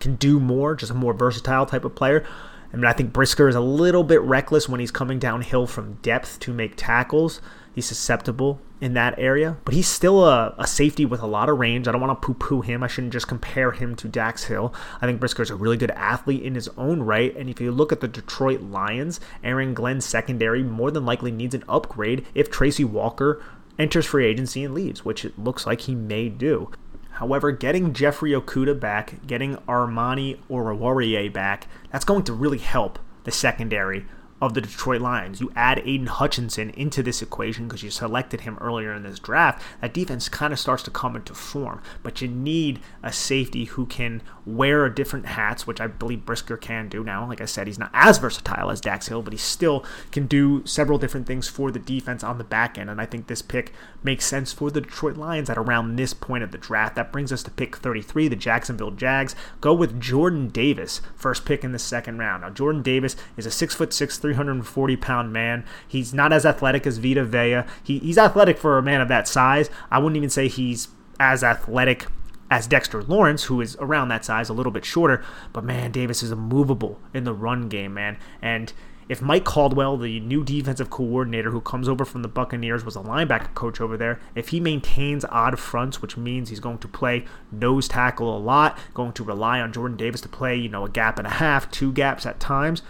can 0.00 0.16
do 0.16 0.38
more, 0.38 0.74
just 0.74 0.92
a 0.92 0.94
more 0.94 1.14
versatile 1.14 1.64
type 1.64 1.86
of 1.86 1.94
player. 1.94 2.26
I 2.72 2.76
mean, 2.76 2.84
I 2.84 2.92
think 2.92 3.10
Brisker 3.10 3.48
is 3.48 3.54
a 3.54 3.60
little 3.60 4.04
bit 4.04 4.20
reckless 4.20 4.68
when 4.68 4.80
he's 4.80 4.90
coming 4.90 5.18
downhill 5.18 5.66
from 5.66 5.94
depth 6.02 6.40
to 6.40 6.52
make 6.52 6.74
tackles. 6.76 7.40
He's 7.76 7.84
susceptible 7.84 8.58
in 8.80 8.94
that 8.94 9.18
area, 9.18 9.58
but 9.66 9.74
he's 9.74 9.86
still 9.86 10.24
a, 10.24 10.54
a 10.56 10.66
safety 10.66 11.04
with 11.04 11.20
a 11.20 11.26
lot 11.26 11.50
of 11.50 11.58
range. 11.58 11.86
I 11.86 11.92
don't 11.92 12.00
want 12.00 12.18
to 12.18 12.26
poo 12.26 12.32
poo 12.32 12.62
him. 12.62 12.82
I 12.82 12.86
shouldn't 12.86 13.12
just 13.12 13.28
compare 13.28 13.72
him 13.72 13.94
to 13.96 14.08
Dax 14.08 14.44
Hill. 14.44 14.72
I 15.02 15.04
think 15.04 15.20
Brisker 15.20 15.42
is 15.42 15.50
a 15.50 15.56
really 15.56 15.76
good 15.76 15.90
athlete 15.90 16.42
in 16.42 16.54
his 16.54 16.70
own 16.78 17.02
right. 17.02 17.36
And 17.36 17.50
if 17.50 17.60
you 17.60 17.70
look 17.70 17.92
at 17.92 18.00
the 18.00 18.08
Detroit 18.08 18.62
Lions, 18.62 19.20
Aaron 19.44 19.74
Glenn's 19.74 20.06
secondary 20.06 20.62
more 20.62 20.90
than 20.90 21.04
likely 21.04 21.30
needs 21.30 21.54
an 21.54 21.64
upgrade 21.68 22.24
if 22.34 22.50
Tracy 22.50 22.82
Walker 22.82 23.42
enters 23.78 24.06
free 24.06 24.24
agency 24.24 24.64
and 24.64 24.72
leaves, 24.72 25.04
which 25.04 25.26
it 25.26 25.38
looks 25.38 25.66
like 25.66 25.82
he 25.82 25.94
may 25.94 26.30
do. 26.30 26.72
However, 27.10 27.52
getting 27.52 27.92
Jeffrey 27.92 28.30
Okudah 28.30 28.80
back, 28.80 29.26
getting 29.26 29.58
Amani 29.68 30.40
Oruwariye 30.48 31.30
back, 31.30 31.68
that's 31.92 32.06
going 32.06 32.24
to 32.24 32.32
really 32.32 32.56
help 32.56 32.98
the 33.24 33.30
secondary 33.30 34.06
of 34.40 34.52
the 34.54 34.60
Detroit 34.60 35.00
Lions. 35.00 35.40
You 35.40 35.50
add 35.56 35.78
Aidan 35.78 36.08
Hutchinson 36.08 36.70
into 36.70 37.02
this 37.02 37.22
equation 37.22 37.66
because 37.66 37.82
you 37.82 37.90
selected 37.90 38.42
him 38.42 38.58
earlier 38.60 38.92
in 38.92 39.02
this 39.02 39.18
draft, 39.18 39.62
that 39.80 39.94
defense 39.94 40.28
kind 40.28 40.52
of 40.52 40.58
starts 40.58 40.82
to 40.84 40.90
come 40.90 41.16
into 41.16 41.34
form. 41.34 41.80
But 42.02 42.20
you 42.20 42.28
need 42.28 42.80
a 43.02 43.12
safety 43.12 43.64
who 43.64 43.86
can 43.86 44.22
wear 44.44 44.88
different 44.90 45.26
hats, 45.26 45.66
which 45.66 45.80
I 45.80 45.86
believe 45.86 46.26
Brisker 46.26 46.56
can 46.56 46.88
do 46.88 47.02
now. 47.02 47.26
Like 47.26 47.40
I 47.40 47.46
said, 47.46 47.66
he's 47.66 47.78
not 47.78 47.90
as 47.94 48.18
versatile 48.18 48.70
as 48.70 48.80
Dax 48.80 49.08
Hill, 49.08 49.22
but 49.22 49.32
he 49.32 49.38
still 49.38 49.84
can 50.12 50.26
do 50.26 50.64
several 50.66 50.98
different 50.98 51.26
things 51.26 51.48
for 51.48 51.70
the 51.70 51.78
defense 51.78 52.22
on 52.22 52.38
the 52.38 52.44
back 52.44 52.76
end. 52.76 52.90
And 52.90 53.00
I 53.00 53.06
think 53.06 53.26
this 53.26 53.42
pick 53.42 53.72
makes 54.02 54.26
sense 54.26 54.52
for 54.52 54.70
the 54.70 54.80
Detroit 54.80 55.16
Lions 55.16 55.48
at 55.48 55.58
around 55.58 55.96
this 55.96 56.12
point 56.12 56.44
of 56.44 56.52
the 56.52 56.58
draft. 56.58 56.94
That 56.94 57.10
brings 57.10 57.32
us 57.32 57.42
to 57.44 57.50
pick 57.50 57.76
33. 57.76 58.28
The 58.28 58.36
Jacksonville 58.36 58.90
Jags 58.90 59.34
go 59.60 59.72
with 59.72 60.00
Jordan 60.00 60.48
Davis, 60.48 61.00
first 61.14 61.44
pick 61.44 61.64
in 61.64 61.72
the 61.72 61.78
second 61.78 62.18
round. 62.18 62.42
Now, 62.42 62.50
Jordan 62.50 62.82
Davis 62.82 63.16
is 63.36 63.46
a 63.46 63.50
six 63.50 63.74
foot 63.74 63.92
six 63.92 64.18
340 64.34 64.96
pound 64.96 65.32
man. 65.32 65.64
He's 65.86 66.12
not 66.12 66.32
as 66.32 66.44
athletic 66.44 66.86
as 66.86 66.98
Vita 66.98 67.24
Vea. 67.24 67.62
He, 67.82 67.98
he's 68.00 68.18
athletic 68.18 68.58
for 68.58 68.76
a 68.76 68.82
man 68.82 69.00
of 69.00 69.08
that 69.08 69.28
size. 69.28 69.70
I 69.90 69.98
wouldn't 69.98 70.16
even 70.16 70.30
say 70.30 70.48
he's 70.48 70.88
as 71.20 71.44
athletic 71.44 72.06
as 72.50 72.66
Dexter 72.66 73.02
Lawrence, 73.02 73.44
who 73.44 73.60
is 73.60 73.76
around 73.80 74.08
that 74.08 74.24
size, 74.24 74.48
a 74.48 74.52
little 74.52 74.72
bit 74.72 74.84
shorter. 74.84 75.22
But 75.52 75.64
man, 75.64 75.92
Davis 75.92 76.22
is 76.22 76.32
immovable 76.32 77.00
in 77.14 77.24
the 77.24 77.32
run 77.32 77.68
game, 77.68 77.94
man. 77.94 78.18
And 78.42 78.72
if 79.08 79.22
Mike 79.22 79.44
Caldwell, 79.44 79.96
the 79.96 80.18
new 80.18 80.42
defensive 80.42 80.90
coordinator 80.90 81.52
who 81.52 81.60
comes 81.60 81.88
over 81.88 82.04
from 82.04 82.22
the 82.22 82.28
Buccaneers, 82.28 82.84
was 82.84 82.96
a 82.96 83.00
linebacker 83.00 83.54
coach 83.54 83.80
over 83.80 83.96
there, 83.96 84.18
if 84.34 84.48
he 84.48 84.58
maintains 84.58 85.24
odd 85.26 85.60
fronts, 85.60 86.02
which 86.02 86.16
means 86.16 86.48
he's 86.48 86.60
going 86.60 86.78
to 86.78 86.88
play 86.88 87.24
nose 87.52 87.86
tackle 87.86 88.36
a 88.36 88.38
lot, 88.38 88.76
going 88.94 89.12
to 89.12 89.22
rely 89.22 89.60
on 89.60 89.72
Jordan 89.72 89.96
Davis 89.96 90.20
to 90.22 90.28
play, 90.28 90.56
you 90.56 90.68
know, 90.68 90.84
a 90.84 90.90
gap 90.90 91.18
and 91.18 91.26
a 91.26 91.30
half, 91.30 91.70
two 91.70 91.92
gaps 91.92 92.26
at 92.26 92.40
times, 92.40 92.82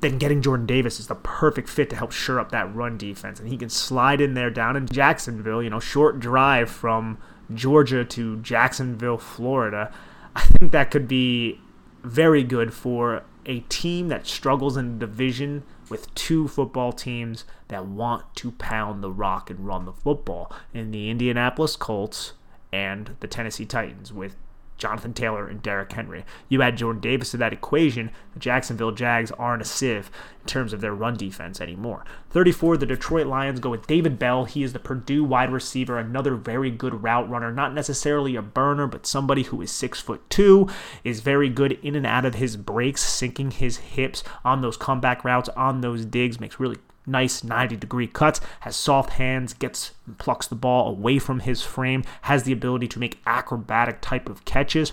then 0.00 0.18
getting 0.18 0.42
Jordan 0.42 0.66
Davis 0.66 1.00
is 1.00 1.08
the 1.08 1.14
perfect 1.14 1.68
fit 1.68 1.90
to 1.90 1.96
help 1.96 2.12
shore 2.12 2.38
up 2.38 2.50
that 2.52 2.72
run 2.74 2.96
defense. 2.96 3.40
And 3.40 3.48
he 3.48 3.56
can 3.56 3.68
slide 3.68 4.20
in 4.20 4.34
there 4.34 4.50
down 4.50 4.76
in 4.76 4.86
Jacksonville, 4.86 5.62
you 5.62 5.70
know, 5.70 5.80
short 5.80 6.20
drive 6.20 6.70
from 6.70 7.18
Georgia 7.52 8.04
to 8.04 8.36
Jacksonville, 8.38 9.18
Florida. 9.18 9.92
I 10.36 10.42
think 10.42 10.72
that 10.72 10.90
could 10.90 11.08
be 11.08 11.60
very 12.04 12.44
good 12.44 12.72
for 12.72 13.24
a 13.46 13.60
team 13.60 14.08
that 14.08 14.26
struggles 14.26 14.76
in 14.76 14.86
a 14.86 14.98
division 14.98 15.64
with 15.88 16.14
two 16.14 16.46
football 16.46 16.92
teams 16.92 17.44
that 17.68 17.86
want 17.86 18.34
to 18.36 18.52
pound 18.52 19.02
the 19.02 19.10
rock 19.10 19.50
and 19.50 19.66
run 19.66 19.86
the 19.86 19.92
football 19.92 20.52
in 20.74 20.90
the 20.90 21.08
Indianapolis 21.10 21.74
Colts 21.74 22.34
and 22.72 23.16
the 23.20 23.26
Tennessee 23.26 23.64
Titans 23.64 24.12
with 24.12 24.36
Jonathan 24.78 25.12
Taylor 25.12 25.48
and 25.48 25.60
Derrick 25.60 25.92
Henry. 25.92 26.24
You 26.48 26.62
add 26.62 26.78
Jordan 26.78 27.00
Davis 27.00 27.32
to 27.32 27.36
that 27.38 27.52
equation, 27.52 28.10
the 28.32 28.40
Jacksonville 28.40 28.92
Jags 28.92 29.30
aren't 29.32 29.62
a 29.62 29.64
sieve 29.64 30.10
in 30.40 30.46
terms 30.46 30.72
of 30.72 30.80
their 30.80 30.94
run 30.94 31.16
defense 31.16 31.60
anymore. 31.60 32.04
34, 32.30 32.76
the 32.76 32.86
Detroit 32.86 33.26
Lions 33.26 33.60
go 33.60 33.70
with 33.70 33.86
David 33.86 34.18
Bell. 34.18 34.44
He 34.44 34.62
is 34.62 34.72
the 34.72 34.78
Purdue 34.78 35.24
wide 35.24 35.50
receiver, 35.50 35.98
another 35.98 36.36
very 36.36 36.70
good 36.70 37.02
route 37.02 37.28
runner, 37.28 37.52
not 37.52 37.74
necessarily 37.74 38.36
a 38.36 38.42
burner, 38.42 38.86
but 38.86 39.06
somebody 39.06 39.42
who 39.42 39.60
is 39.60 39.70
six 39.70 40.00
foot 40.00 40.22
two, 40.30 40.68
is 41.04 41.20
very 41.20 41.48
good 41.48 41.72
in 41.82 41.94
and 41.94 42.06
out 42.06 42.24
of 42.24 42.36
his 42.36 42.56
breaks, 42.56 43.02
sinking 43.02 43.50
his 43.50 43.78
hips 43.78 44.22
on 44.44 44.62
those 44.62 44.76
comeback 44.76 45.24
routes, 45.24 45.48
on 45.50 45.80
those 45.80 46.04
digs, 46.04 46.40
makes 46.40 46.60
really 46.60 46.78
nice 47.08 47.42
90 47.42 47.76
degree 47.76 48.06
cuts, 48.06 48.40
has 48.60 48.76
soft 48.76 49.10
hands, 49.10 49.54
gets 49.54 49.92
plucks 50.18 50.46
the 50.46 50.54
ball 50.54 50.88
away 50.88 51.18
from 51.18 51.40
his 51.40 51.62
frame, 51.62 52.04
has 52.22 52.44
the 52.44 52.52
ability 52.52 52.88
to 52.88 52.98
make 52.98 53.20
acrobatic 53.26 54.00
type 54.00 54.28
of 54.28 54.44
catches. 54.44 54.92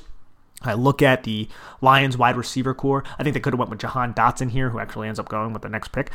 I 0.61 0.73
look 0.73 1.01
at 1.01 1.23
the 1.23 1.47
Lions 1.81 2.17
wide 2.17 2.37
receiver 2.37 2.73
corps. 2.73 3.03
I 3.19 3.23
think 3.23 3.33
they 3.33 3.39
could 3.39 3.53
have 3.53 3.59
went 3.59 3.69
with 3.69 3.79
Jahan 3.79 4.13
Dotson 4.13 4.49
here, 4.49 4.69
who 4.69 4.79
actually 4.79 5.07
ends 5.07 5.19
up 5.19 5.29
going 5.29 5.53
with 5.53 5.61
the 5.61 5.69
next 5.69 5.89
pick. 5.91 6.09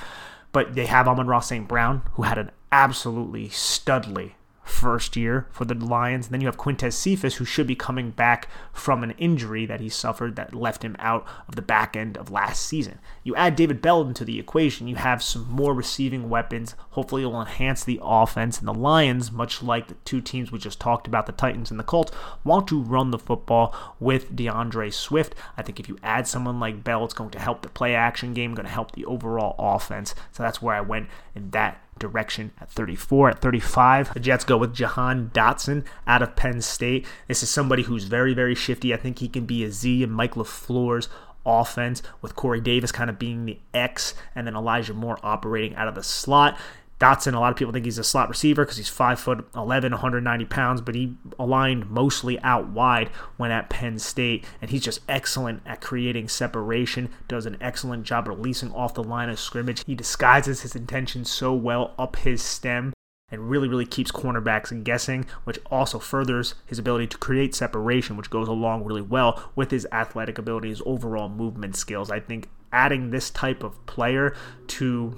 But 0.52 0.74
they 0.74 0.86
have 0.86 1.06
Amon-Ra 1.06 1.40
St. 1.40 1.68
Brown, 1.68 2.02
who 2.14 2.22
had 2.22 2.38
an 2.38 2.50
absolutely 2.72 3.48
studly 3.48 4.32
first 4.70 5.16
year 5.16 5.46
for 5.50 5.64
the 5.64 5.74
Lions. 5.74 6.26
And 6.26 6.32
then 6.32 6.40
you 6.40 6.46
have 6.46 6.56
Quintez 6.56 6.94
Cephus, 6.94 7.36
who 7.36 7.44
should 7.44 7.66
be 7.66 7.74
coming 7.74 8.10
back 8.10 8.48
from 8.72 9.02
an 9.02 9.12
injury 9.12 9.66
that 9.66 9.80
he 9.80 9.88
suffered 9.88 10.36
that 10.36 10.54
left 10.54 10.84
him 10.84 10.96
out 10.98 11.26
of 11.48 11.56
the 11.56 11.62
back 11.62 11.96
end 11.96 12.16
of 12.16 12.30
last 12.30 12.64
season. 12.64 12.98
You 13.24 13.34
add 13.36 13.56
David 13.56 13.82
Bell 13.82 14.02
into 14.02 14.24
the 14.24 14.38
equation, 14.38 14.88
you 14.88 14.96
have 14.96 15.22
some 15.22 15.50
more 15.50 15.74
receiving 15.74 16.28
weapons. 16.28 16.74
Hopefully, 16.90 17.22
it 17.22 17.26
will 17.26 17.40
enhance 17.40 17.84
the 17.84 18.00
offense. 18.02 18.58
And 18.58 18.68
the 18.68 18.74
Lions, 18.74 19.30
much 19.30 19.62
like 19.62 19.88
the 19.88 19.94
two 20.04 20.20
teams 20.20 20.50
we 20.50 20.58
just 20.58 20.80
talked 20.80 21.06
about, 21.06 21.26
the 21.26 21.32
Titans 21.32 21.70
and 21.70 21.78
the 21.78 21.84
Colts, 21.84 22.12
want 22.44 22.68
to 22.68 22.80
run 22.80 23.10
the 23.10 23.18
football 23.18 23.74
with 23.98 24.34
D'Andre 24.34 24.90
Swift. 24.90 25.34
I 25.56 25.62
think 25.62 25.80
if 25.80 25.88
you 25.88 25.98
add 26.02 26.26
someone 26.26 26.60
like 26.60 26.84
Bell, 26.84 27.04
it's 27.04 27.14
going 27.14 27.30
to 27.30 27.38
help 27.38 27.62
the 27.62 27.68
play 27.68 27.94
action 27.94 28.34
game, 28.34 28.54
going 28.54 28.66
to 28.66 28.72
help 28.72 28.92
the 28.92 29.04
overall 29.04 29.56
offense. 29.58 30.14
So 30.32 30.42
that's 30.42 30.62
where 30.62 30.74
I 30.74 30.80
went 30.80 31.08
in 31.34 31.50
that 31.50 31.82
direction 32.00 32.50
at 32.60 32.68
34. 32.70 33.30
At 33.30 33.40
35, 33.40 34.14
the 34.14 34.20
Jets 34.20 34.44
go 34.44 34.56
with 34.56 34.74
Jahan 34.74 35.30
Dotson 35.32 35.84
out 36.06 36.22
of 36.22 36.34
Penn 36.34 36.60
State. 36.60 37.06
This 37.28 37.44
is 37.44 37.50
somebody 37.50 37.84
who's 37.84 38.04
very, 38.04 38.34
very 38.34 38.56
shifty. 38.56 38.92
I 38.92 38.96
think 38.96 39.20
he 39.20 39.28
can 39.28 39.46
be 39.46 39.62
a 39.62 39.70
Z 39.70 40.02
and 40.02 40.12
Mike 40.12 40.34
LaFleur's 40.34 41.08
offense 41.46 42.02
with 42.20 42.36
Corey 42.36 42.60
Davis 42.60 42.92
kind 42.92 43.08
of 43.08 43.18
being 43.18 43.46
the 43.46 43.58
X 43.72 44.14
and 44.34 44.46
then 44.46 44.56
Elijah 44.56 44.94
Moore 44.94 45.18
operating 45.22 45.74
out 45.76 45.88
of 45.88 45.94
the 45.94 46.02
slot. 46.02 46.58
Dotson, 47.00 47.34
a 47.34 47.40
lot 47.40 47.50
of 47.50 47.56
people 47.56 47.72
think 47.72 47.86
he's 47.86 47.96
a 47.96 48.04
slot 48.04 48.28
receiver 48.28 48.62
because 48.62 48.76
he's 48.76 48.90
5 48.90 49.18
foot 49.18 49.48
11, 49.56 49.92
190 49.92 50.44
pounds, 50.44 50.82
but 50.82 50.94
he 50.94 51.16
aligned 51.38 51.90
mostly 51.90 52.38
out 52.40 52.68
wide 52.68 53.08
when 53.38 53.50
at 53.50 53.70
Penn 53.70 53.98
State, 53.98 54.44
and 54.60 54.70
he's 54.70 54.82
just 54.82 55.00
excellent 55.08 55.62
at 55.64 55.80
creating 55.80 56.28
separation, 56.28 57.08
does 57.26 57.46
an 57.46 57.56
excellent 57.58 58.04
job 58.04 58.28
releasing 58.28 58.70
off 58.72 58.92
the 58.92 59.02
line 59.02 59.30
of 59.30 59.40
scrimmage. 59.40 59.82
He 59.86 59.94
disguises 59.94 60.60
his 60.60 60.76
intention 60.76 61.24
so 61.24 61.54
well 61.54 61.94
up 61.98 62.16
his 62.16 62.42
stem 62.42 62.92
and 63.30 63.48
really, 63.48 63.68
really 63.68 63.86
keeps 63.86 64.12
cornerbacks 64.12 64.84
guessing, 64.84 65.24
which 65.44 65.58
also 65.70 65.98
furthers 65.98 66.54
his 66.66 66.78
ability 66.78 67.06
to 67.06 67.16
create 67.16 67.54
separation, 67.54 68.16
which 68.16 68.28
goes 68.28 68.48
along 68.48 68.84
really 68.84 69.00
well 69.00 69.50
with 69.56 69.70
his 69.70 69.86
athletic 69.90 70.36
abilities, 70.36 70.82
overall 70.84 71.28
movement 71.30 71.76
skills. 71.76 72.10
I 72.10 72.20
think 72.20 72.50
adding 72.72 73.10
this 73.10 73.30
type 73.30 73.62
of 73.62 73.84
player 73.86 74.34
to 74.66 75.16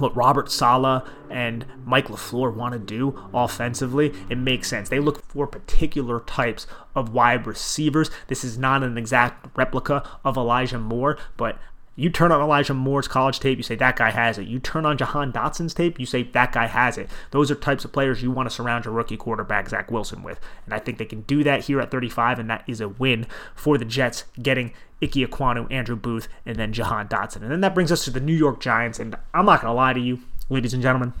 what 0.00 0.16
Robert 0.16 0.50
Saleh 0.50 1.02
and 1.30 1.66
Mike 1.84 2.08
LaFleur 2.08 2.54
want 2.54 2.72
to 2.72 2.78
do 2.78 3.18
offensively, 3.34 4.14
it 4.28 4.38
makes 4.38 4.68
sense. 4.68 4.88
They 4.88 5.00
look 5.00 5.24
for 5.24 5.46
particular 5.46 6.20
types 6.20 6.66
of 6.94 7.12
wide 7.12 7.46
receivers. 7.46 8.10
This 8.28 8.44
is 8.44 8.58
not 8.58 8.82
an 8.82 8.96
exact 8.98 9.56
replica 9.56 10.08
of 10.24 10.36
Elijah 10.36 10.78
Moore, 10.78 11.18
but 11.36 11.58
you 11.98 12.10
turn 12.10 12.30
on 12.30 12.42
Elijah 12.42 12.74
Moore's 12.74 13.08
college 13.08 13.40
tape, 13.40 13.56
you 13.56 13.62
say 13.62 13.74
that 13.76 13.96
guy 13.96 14.10
has 14.10 14.36
it. 14.36 14.46
You 14.46 14.58
turn 14.58 14.84
on 14.84 14.98
Jahan 14.98 15.32
Dotson's 15.32 15.72
tape, 15.72 15.98
you 15.98 16.04
say 16.04 16.24
that 16.24 16.52
guy 16.52 16.66
has 16.66 16.98
it. 16.98 17.08
Those 17.30 17.50
are 17.50 17.54
types 17.54 17.86
of 17.86 17.92
players 17.92 18.22
you 18.22 18.30
want 18.30 18.48
to 18.48 18.54
surround 18.54 18.84
your 18.84 18.92
rookie 18.92 19.16
quarterback, 19.16 19.70
Zach 19.70 19.90
Wilson, 19.90 20.22
with. 20.22 20.38
And 20.66 20.74
I 20.74 20.78
think 20.78 20.98
they 20.98 21.06
can 21.06 21.22
do 21.22 21.42
that 21.44 21.64
here 21.64 21.80
at 21.80 21.90
35, 21.90 22.38
and 22.38 22.50
that 22.50 22.64
is 22.66 22.82
a 22.82 22.88
win 22.88 23.26
for 23.54 23.78
the 23.78 23.86
Jets, 23.86 24.24
getting 24.40 24.74
Ike 25.02 25.12
Ekwonu, 25.12 25.70
Andrew 25.70 25.96
Booth, 25.96 26.28
and 26.44 26.56
then 26.56 26.72
Jahan 26.72 27.08
Dotson. 27.08 27.42
And 27.42 27.50
then 27.50 27.60
that 27.60 27.74
brings 27.74 27.92
us 27.92 28.04
to 28.04 28.10
the 28.10 28.20
New 28.20 28.34
York 28.34 28.60
Giants. 28.60 28.98
And 28.98 29.16
I'm 29.34 29.46
not 29.46 29.60
going 29.60 29.70
to 29.70 29.76
lie 29.76 29.92
to 29.92 30.00
you, 30.00 30.20
ladies 30.48 30.74
and 30.74 30.82
gentlemen, 30.82 31.12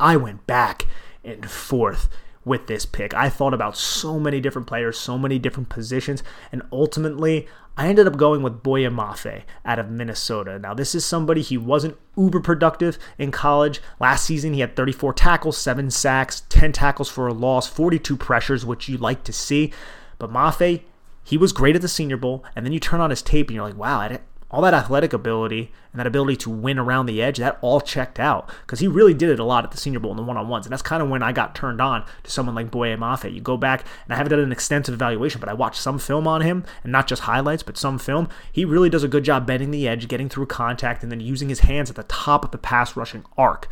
I 0.00 0.16
went 0.16 0.46
back 0.46 0.86
and 1.22 1.50
forth 1.50 2.08
with 2.44 2.66
this 2.66 2.86
pick. 2.86 3.14
I 3.14 3.28
thought 3.28 3.54
about 3.54 3.76
so 3.76 4.18
many 4.18 4.40
different 4.40 4.68
players, 4.68 4.98
so 4.98 5.16
many 5.16 5.38
different 5.38 5.68
positions, 5.68 6.22
and 6.52 6.62
ultimately 6.70 7.48
I 7.76 7.88
ended 7.88 8.06
up 8.06 8.16
going 8.16 8.42
with 8.42 8.62
Boye 8.62 8.88
Mafe 8.88 9.42
out 9.64 9.78
of 9.78 9.90
Minnesota. 9.90 10.58
Now, 10.58 10.74
this 10.74 10.94
is 10.94 11.04
somebody 11.04 11.42
he 11.42 11.56
wasn't 11.58 11.96
uber 12.16 12.40
productive 12.40 12.98
in 13.18 13.32
college. 13.32 13.80
Last 13.98 14.24
season, 14.24 14.52
he 14.52 14.60
had 14.60 14.76
34 14.76 15.12
tackles, 15.14 15.58
7 15.58 15.90
sacks, 15.90 16.42
10 16.50 16.72
tackles 16.72 17.08
for 17.08 17.26
a 17.26 17.32
loss, 17.32 17.66
42 17.66 18.16
pressures, 18.16 18.64
which 18.64 18.88
you 18.88 18.96
like 18.96 19.24
to 19.24 19.32
see. 19.32 19.72
But 20.18 20.32
Mafe, 20.32 20.82
he 21.24 21.36
was 21.36 21.52
great 21.52 21.74
at 21.74 21.82
the 21.82 21.88
Senior 21.88 22.16
Bowl, 22.16 22.44
and 22.54 22.64
then 22.64 22.72
you 22.72 22.78
turn 22.78 23.00
on 23.00 23.10
his 23.10 23.22
tape 23.22 23.48
and 23.48 23.56
you're 23.56 23.64
like, 23.64 23.76
wow, 23.76 24.18
all 24.50 24.62
that 24.62 24.74
athletic 24.74 25.12
ability 25.12 25.72
and 25.92 25.98
that 25.98 26.06
ability 26.06 26.36
to 26.36 26.48
win 26.48 26.78
around 26.78 27.06
the 27.06 27.20
edge, 27.20 27.38
that 27.38 27.58
all 27.60 27.80
checked 27.80 28.20
out 28.20 28.48
because 28.60 28.78
he 28.78 28.86
really 28.86 29.12
did 29.12 29.28
it 29.28 29.40
a 29.40 29.44
lot 29.44 29.64
at 29.64 29.72
the 29.72 29.76
Senior 29.76 29.98
Bowl 29.98 30.12
in 30.12 30.16
the 30.16 30.22
one 30.22 30.36
on 30.36 30.46
ones. 30.46 30.64
And 30.64 30.72
that's 30.72 30.82
kind 30.82 31.02
of 31.02 31.08
when 31.08 31.24
I 31.24 31.32
got 31.32 31.56
turned 31.56 31.80
on 31.80 32.04
to 32.22 32.30
someone 32.30 32.54
like 32.54 32.70
Boye 32.70 32.94
Mafe. 32.94 33.34
You 33.34 33.40
go 33.40 33.56
back, 33.56 33.84
and 34.04 34.12
I 34.12 34.16
haven't 34.16 34.30
done 34.30 34.38
an 34.38 34.52
extensive 34.52 34.94
evaluation, 34.94 35.40
but 35.40 35.48
I 35.48 35.54
watched 35.54 35.80
some 35.80 35.98
film 35.98 36.28
on 36.28 36.42
him, 36.42 36.64
and 36.84 36.92
not 36.92 37.08
just 37.08 37.22
highlights, 37.22 37.64
but 37.64 37.76
some 37.76 37.98
film. 37.98 38.28
He 38.52 38.64
really 38.64 38.88
does 38.88 39.02
a 39.02 39.08
good 39.08 39.24
job 39.24 39.44
bending 39.44 39.72
the 39.72 39.88
edge, 39.88 40.06
getting 40.06 40.28
through 40.28 40.46
contact, 40.46 41.02
and 41.02 41.10
then 41.10 41.20
using 41.20 41.48
his 41.48 41.60
hands 41.60 41.90
at 41.90 41.96
the 41.96 42.04
top 42.04 42.44
of 42.44 42.52
the 42.52 42.58
pass 42.58 42.94
rushing 42.94 43.24
arc. 43.36 43.68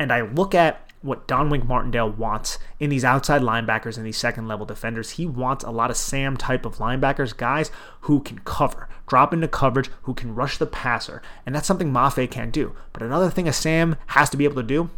And 0.00 0.12
I 0.12 0.22
look 0.22 0.52
at 0.52 0.90
what 1.04 1.28
Don 1.28 1.50
Wink 1.50 1.66
Martindale 1.66 2.10
wants 2.10 2.58
in 2.80 2.88
these 2.88 3.04
outside 3.04 3.42
linebackers 3.42 3.96
and 3.98 4.06
these 4.06 4.16
second 4.16 4.48
level 4.48 4.64
defenders. 4.64 5.10
He 5.10 5.26
wants 5.26 5.62
a 5.62 5.70
lot 5.70 5.90
of 5.90 5.96
Sam 5.96 6.36
type 6.36 6.64
of 6.64 6.78
linebackers, 6.78 7.36
guys 7.36 7.70
who 8.02 8.20
can 8.20 8.38
cover, 8.40 8.88
drop 9.06 9.34
into 9.34 9.46
coverage, 9.46 9.90
who 10.02 10.14
can 10.14 10.34
rush 10.34 10.56
the 10.56 10.66
passer. 10.66 11.20
And 11.44 11.54
that's 11.54 11.66
something 11.66 11.92
Mafe 11.92 12.30
can't 12.30 12.52
do. 12.52 12.74
But 12.94 13.02
another 13.02 13.30
thing 13.30 13.46
a 13.46 13.52
Sam 13.52 13.96
has 14.08 14.30
to 14.30 14.38
be 14.38 14.44
able 14.44 14.56
to 14.56 14.62
do 14.62 14.88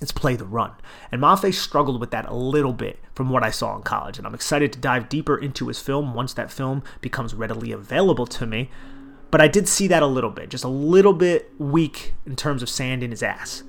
is 0.00 0.10
play 0.10 0.36
the 0.36 0.46
run. 0.46 0.72
And 1.12 1.20
Mafe 1.20 1.52
struggled 1.52 2.00
with 2.00 2.10
that 2.12 2.28
a 2.28 2.34
little 2.34 2.72
bit 2.72 2.98
from 3.14 3.28
what 3.28 3.44
I 3.44 3.50
saw 3.50 3.76
in 3.76 3.82
college. 3.82 4.16
And 4.16 4.26
I'm 4.26 4.34
excited 4.34 4.72
to 4.72 4.78
dive 4.78 5.10
deeper 5.10 5.36
into 5.36 5.68
his 5.68 5.80
film 5.80 6.14
once 6.14 6.32
that 6.32 6.50
film 6.50 6.82
becomes 7.02 7.34
readily 7.34 7.72
available 7.72 8.26
to 8.26 8.46
me. 8.46 8.70
But 9.30 9.42
I 9.42 9.48
did 9.48 9.68
see 9.68 9.86
that 9.88 10.02
a 10.02 10.06
little 10.06 10.30
bit, 10.30 10.48
just 10.48 10.64
a 10.64 10.68
little 10.68 11.12
bit 11.12 11.52
weak 11.58 12.14
in 12.26 12.36
terms 12.36 12.62
of 12.62 12.70
sand 12.70 13.02
in 13.02 13.10
his 13.10 13.22
ass. 13.22 13.62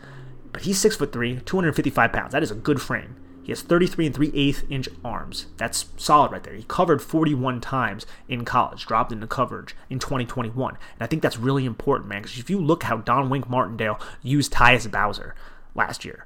But 0.53 0.61
he's 0.61 0.79
six 0.79 0.95
foot 0.95 1.11
three, 1.11 1.39
255 1.41 2.13
pounds. 2.13 2.31
That 2.31 2.43
is 2.43 2.51
a 2.51 2.55
good 2.55 2.81
frame. 2.81 3.17
He 3.43 3.51
has 3.51 3.61
33 3.61 4.05
and 4.05 4.15
3 4.15 4.31
8 4.33 4.63
inch 4.69 4.89
arms. 5.03 5.47
That's 5.57 5.87
solid 5.97 6.31
right 6.31 6.41
there. 6.41 6.53
He 6.53 6.63
covered 6.63 7.01
41 7.01 7.59
times 7.59 8.05
in 8.29 8.45
college, 8.45 8.85
dropped 8.85 9.11
into 9.11 9.27
coverage 9.27 9.75
in 9.89 9.99
2021. 9.99 10.75
And 10.75 11.01
I 11.01 11.07
think 11.07 11.21
that's 11.21 11.37
really 11.37 11.65
important, 11.65 12.09
man, 12.09 12.21
because 12.21 12.39
if 12.39 12.49
you 12.49 12.59
look 12.59 12.83
how 12.83 12.97
Don 12.97 13.29
Wink 13.29 13.49
Martindale 13.49 13.99
used 14.21 14.53
Tyus 14.53 14.89
Bowser 14.89 15.35
last 15.75 16.05
year, 16.05 16.25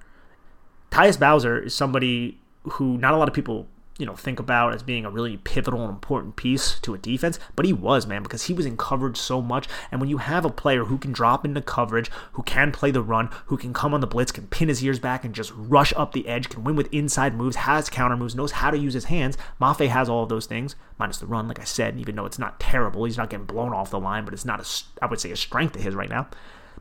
Tyus 0.92 1.20
Bowser 1.20 1.58
is 1.58 1.74
somebody 1.74 2.40
who 2.74 2.98
not 3.00 3.16
a 3.16 3.18
lot 3.18 3.28
of 3.28 3.34
people 3.34 3.68
you 3.98 4.06
know 4.06 4.16
think 4.16 4.40
about 4.40 4.74
as 4.74 4.84
being 4.84 5.06
a 5.06 5.10
really 5.10 5.38
pivotal 5.38 5.82
and 5.82 5.90
important 5.90 6.36
piece 6.36 6.80
to 6.80 6.94
a 6.94 6.98
defense, 6.98 7.40
but 7.56 7.66
he 7.66 7.74
was, 7.74 8.06
man, 8.06 8.24
because 8.24 8.44
he 8.44 8.54
was 8.54 8.66
in 8.66 8.78
coverage 8.78 9.18
so 9.18 9.42
much. 9.42 9.68
And 9.92 10.00
when 10.00 10.10
you 10.10 10.18
have 10.18 10.46
a 10.46 10.50
player 10.50 10.86
who 10.86 10.98
can 10.98 11.12
drop 11.12 11.46
into 11.46 11.62
coverage, 11.62 12.10
who 12.34 12.44
can 12.44 12.72
play 12.72 12.92
the 12.92 13.02
run, 13.02 13.30
who 13.48 13.58
can 13.58 13.74
come 13.74 13.94
on 13.94 14.02
the 14.02 14.08
blitz, 14.08 14.32
can 14.32 14.48
pin 14.48 14.70
his 14.70 14.84
ears 14.84 15.00
back 15.00 15.26
and 15.26 15.34
just 15.34 15.52
rush 15.56 15.94
up 15.96 16.14
the 16.14 16.28
edge, 16.28 16.50
can 16.50 16.64
win 16.64 16.76
with 16.76 16.94
inside 16.94 17.36
moves, 17.36 17.58
has 17.58 17.90
counter 17.90 18.18
moves, 18.18 18.36
knows 18.36 18.52
how 18.54 18.72
to 18.72 18.78
use 18.78 18.94
his 18.94 19.06
hands. 19.06 19.38
Mafe 19.60 19.88
has 19.88 20.10
all 20.10 20.24
of 20.24 20.30
those 20.30 20.46
things, 20.46 20.76
minus 20.98 21.18
the 21.18 21.26
run, 21.26 21.48
like 21.48 21.60
I 21.60 21.66
said, 21.66 22.00
even 22.00 22.16
though 22.16 22.26
it's 22.26 22.40
not 22.40 22.60
terrible, 22.60 23.06
he's 23.06 23.18
not 23.18 23.30
getting 23.30 23.46
blown 23.46 23.74
off 23.74 23.90
the 23.90 24.00
line, 24.00 24.26
but 24.26 24.34
it's 24.34 24.46
not 24.46 24.62
a, 24.62 25.04
I 25.04 25.08
would 25.08 25.20
say, 25.20 25.32
a 25.32 25.36
strength 25.36 25.76
of 25.76 25.82
his 25.82 25.96
right 25.96 26.10
now 26.10 26.28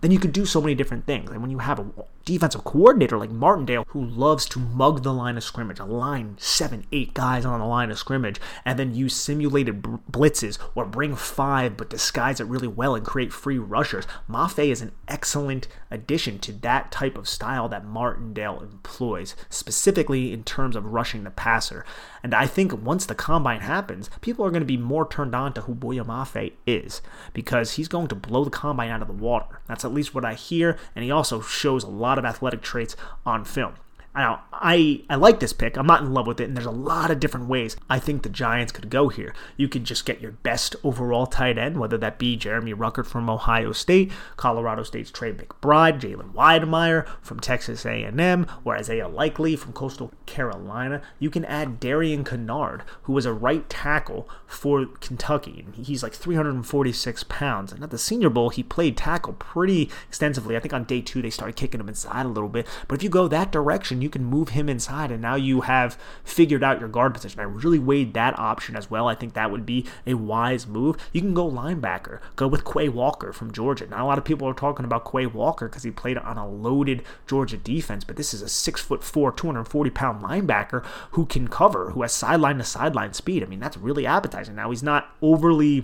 then 0.01 0.11
you 0.11 0.19
could 0.19 0.33
do 0.33 0.47
so 0.47 0.61
many 0.61 0.75
different 0.75 1.07
things. 1.07 1.31
And 1.31 1.41
when 1.41 1.51
you 1.51 1.59
have 1.59 1.79
a 1.79 1.87
defensive 2.25 2.65
coordinator 2.65 3.17
like 3.17 3.31
Martindale 3.31 3.85
who 3.89 4.05
loves 4.05 4.47
to 4.47 4.59
mug 4.59 5.03
the 5.03 5.13
line 5.13 5.37
of 5.37 5.45
scrimmage, 5.45 5.79
a 5.79 5.85
line 5.85 6.37
seven, 6.39 6.85
eight 6.93 7.15
guys 7.15 7.45
on 7.45 7.61
the 7.61 7.67
line 7.67 7.91
of 7.91 7.99
scrimmage, 7.99 8.41
and 8.65 8.79
then 8.79 8.95
use 8.95 9.15
simulated 9.15 9.83
blitzes 9.83 10.59
or 10.75 10.85
bring 10.85 11.15
five 11.15 11.77
but 11.77 11.91
disguise 11.91 12.41
it 12.41 12.47
really 12.47 12.69
well 12.69 12.95
and 12.95 13.07
create 13.07 13.33
free 13.33 13.59
rushers, 13.59 14.07
Mafe 14.29 14.71
is 14.71 14.83
an 14.83 14.93
excellent 15.09 15.69
addition 15.91 16.39
to 16.41 16.53
that 16.53 16.91
type 16.91 17.17
of 17.17 17.29
style 17.29 17.69
that 17.69 17.85
Martindale 17.85 18.61
employs, 18.61 19.37
specifically 19.49 20.33
in 20.33 20.43
terms 20.45 20.77
of 20.77 20.93
rushing 20.93 21.25
the 21.25 21.31
passer. 21.31 21.85
And 22.27 22.35
I 22.35 22.49
think 22.49 22.83
once 22.83 23.07
the 23.07 23.15
combine 23.15 23.61
happens, 23.61 24.11
people 24.21 24.45
are 24.45 24.51
going 24.51 24.61
to 24.61 24.67
be 24.67 24.77
more 24.77 25.07
turned 25.09 25.33
on 25.33 25.53
to 25.53 25.61
who 25.61 25.77
Boye 25.77 26.01
Mafe 26.03 26.55
is 26.67 27.01
because 27.33 27.75
he's 27.75 27.87
going 27.87 28.09
to 28.09 28.17
blow 28.17 28.43
the 28.43 28.51
combine 28.51 28.91
out 28.91 29.01
of 29.01 29.07
the 29.07 29.15
water. 29.15 29.61
That's 29.69 29.85
at 29.85 29.95
least 29.95 30.13
what 30.13 30.25
I 30.25 30.35
hear, 30.35 30.77
and 30.97 31.05
he 31.05 31.11
also 31.13 31.41
shows 31.41 31.85
a 31.85 31.89
lot 31.89 32.19
of 32.19 32.25
athletic 32.25 32.63
traits 32.63 32.97
on 33.25 33.45
film. 33.45 33.75
Now, 34.17 34.45
I, 34.51 35.03
I 35.11 35.17
like 35.17 35.41
this 35.41 35.53
pick. 35.53 35.77
I'm 35.77 35.87
not 35.87 36.01
in 36.01 36.15
love 36.15 36.27
with 36.27 36.41
it, 36.41 36.45
and 36.45 36.57
there's 36.57 36.65
a 36.65 36.71
lot 36.71 37.11
of 37.11 37.21
different 37.21 37.49
ways 37.49 37.77
I 37.91 37.99
think 37.99 38.23
the 38.23 38.31
Giants 38.31 38.73
could 38.73 38.89
go 38.89 39.09
here. 39.09 39.35
You 39.59 39.69
could 39.69 39.85
just 39.85 40.07
get 40.07 40.23
your 40.23 40.33
best 40.33 40.75
overall 40.83 41.27
tight 41.27 41.59
end, 41.59 41.79
whether 41.79 41.99
that 41.99 42.19
be 42.19 42.35
Jeremy 42.35 42.73
Ruckert 42.73 43.05
from 43.05 43.29
Ohio 43.29 43.73
State, 43.73 44.11
Colorado 44.39 44.85
State's 44.85 45.11
Trey 45.11 45.33
McBride, 45.33 46.01
Jalen 46.01 46.33
Wydermyer 46.33 47.07
from 47.21 47.41
Texas 47.41 47.85
A&M, 47.85 48.47
or 48.65 48.75
Isaiah 48.75 49.07
Likely 49.07 49.55
from 49.55 49.75
Coastal 49.75 50.11
Carolina. 50.25 51.03
You 51.19 51.29
can 51.29 51.45
add 51.45 51.79
Darian 51.79 52.25
Kinnard, 52.25 52.83
who 53.03 53.13
was 53.13 53.27
a 53.27 53.35
right 53.35 53.69
tackle 53.69 54.27
for 54.47 54.87
Kentucky. 54.87 55.67
He's 55.75 56.03
like 56.03 56.15
346 56.15 57.25
pounds, 57.25 57.71
and 57.71 57.83
at 57.83 57.91
the 57.91 57.99
Senior 57.99 58.31
Bowl, 58.31 58.49
he 58.49 58.63
played 58.63 58.97
tackle 58.97 59.35
pretty 59.35 59.91
extensively. 60.09 60.57
I 60.57 60.61
think 60.61 60.73
on 60.73 60.85
day 60.85 61.03
two, 61.03 61.21
they 61.21 61.29
started 61.29 61.57
kicking 61.57 61.81
him 61.81 61.89
inside 61.89 62.25
a 62.25 62.31
little 62.31 62.49
bit, 62.49 62.67
but 62.89 62.95
if 62.95 63.03
you 63.03 63.11
go 63.11 63.29
that 63.29 63.53
direction, 63.53 64.06
you 64.07 64.11
can 64.11 64.25
move 64.25 64.51
him 64.51 64.69
inside, 64.69 65.11
and 65.11 65.21
now 65.21 65.35
you 65.35 65.63
have 65.63 65.99
figured 66.23 66.63
out 66.63 66.79
your 66.79 66.89
guard 66.89 67.13
position. 67.13 67.41
I 67.41 67.43
really 67.43 67.81
weighed 67.81 68.15
that 68.15 68.39
option 68.39 68.77
as 68.77 68.89
well. 68.89 69.09
I 69.09 69.17
think 69.17 69.35
that 69.35 69.51
would 69.51 69.67
be 69.67 69.85
a 70.07 70.15
wise 70.15 70.65
move. 70.65 70.97
You 71.13 71.21
can 71.21 71.35
go 71.35 71.51
linebacker, 71.51 72.21
go 72.37 72.47
with 72.47 72.65
Quay 72.65 72.89
Walker 72.89 73.33
from 73.33 73.53
Georgia. 73.53 73.89
Not 73.89 74.01
a 74.01 74.05
lot 74.05 74.17
of 74.17 74.25
people 74.25 74.49
are 74.49 74.55
talking 74.55 74.85
about 74.85 75.11
Quay 75.11 75.27
Walker 75.27 75.69
because 75.69 75.83
he 75.83 75.91
played 75.91 76.19
on 76.19 76.39
a 76.39 76.49
loaded 76.49 77.03
Georgia 77.27 77.57
defense, 77.57 78.05
but 78.05 78.15
this 78.15 78.33
is 78.33 78.43
a 78.43 78.49
six 78.49 78.81
foot 78.81 79.03
four, 79.03 79.33
240 79.33 79.91
pound 79.91 80.23
linebacker 80.23 80.85
who 81.11 81.27
can 81.27 81.49
cover, 81.49 81.91
who 81.91 82.03
has 82.03 82.13
sideline 82.13 82.59
to 82.59 82.65
sideline 82.65 83.13
speed. 83.13 83.43
I 83.43 83.47
mean, 83.47 83.59
that's 83.59 83.77
really 83.77 84.07
appetizing. 84.07 84.55
Now 84.55 84.71
he's 84.71 84.85
not 84.85 85.11
overly 85.21 85.83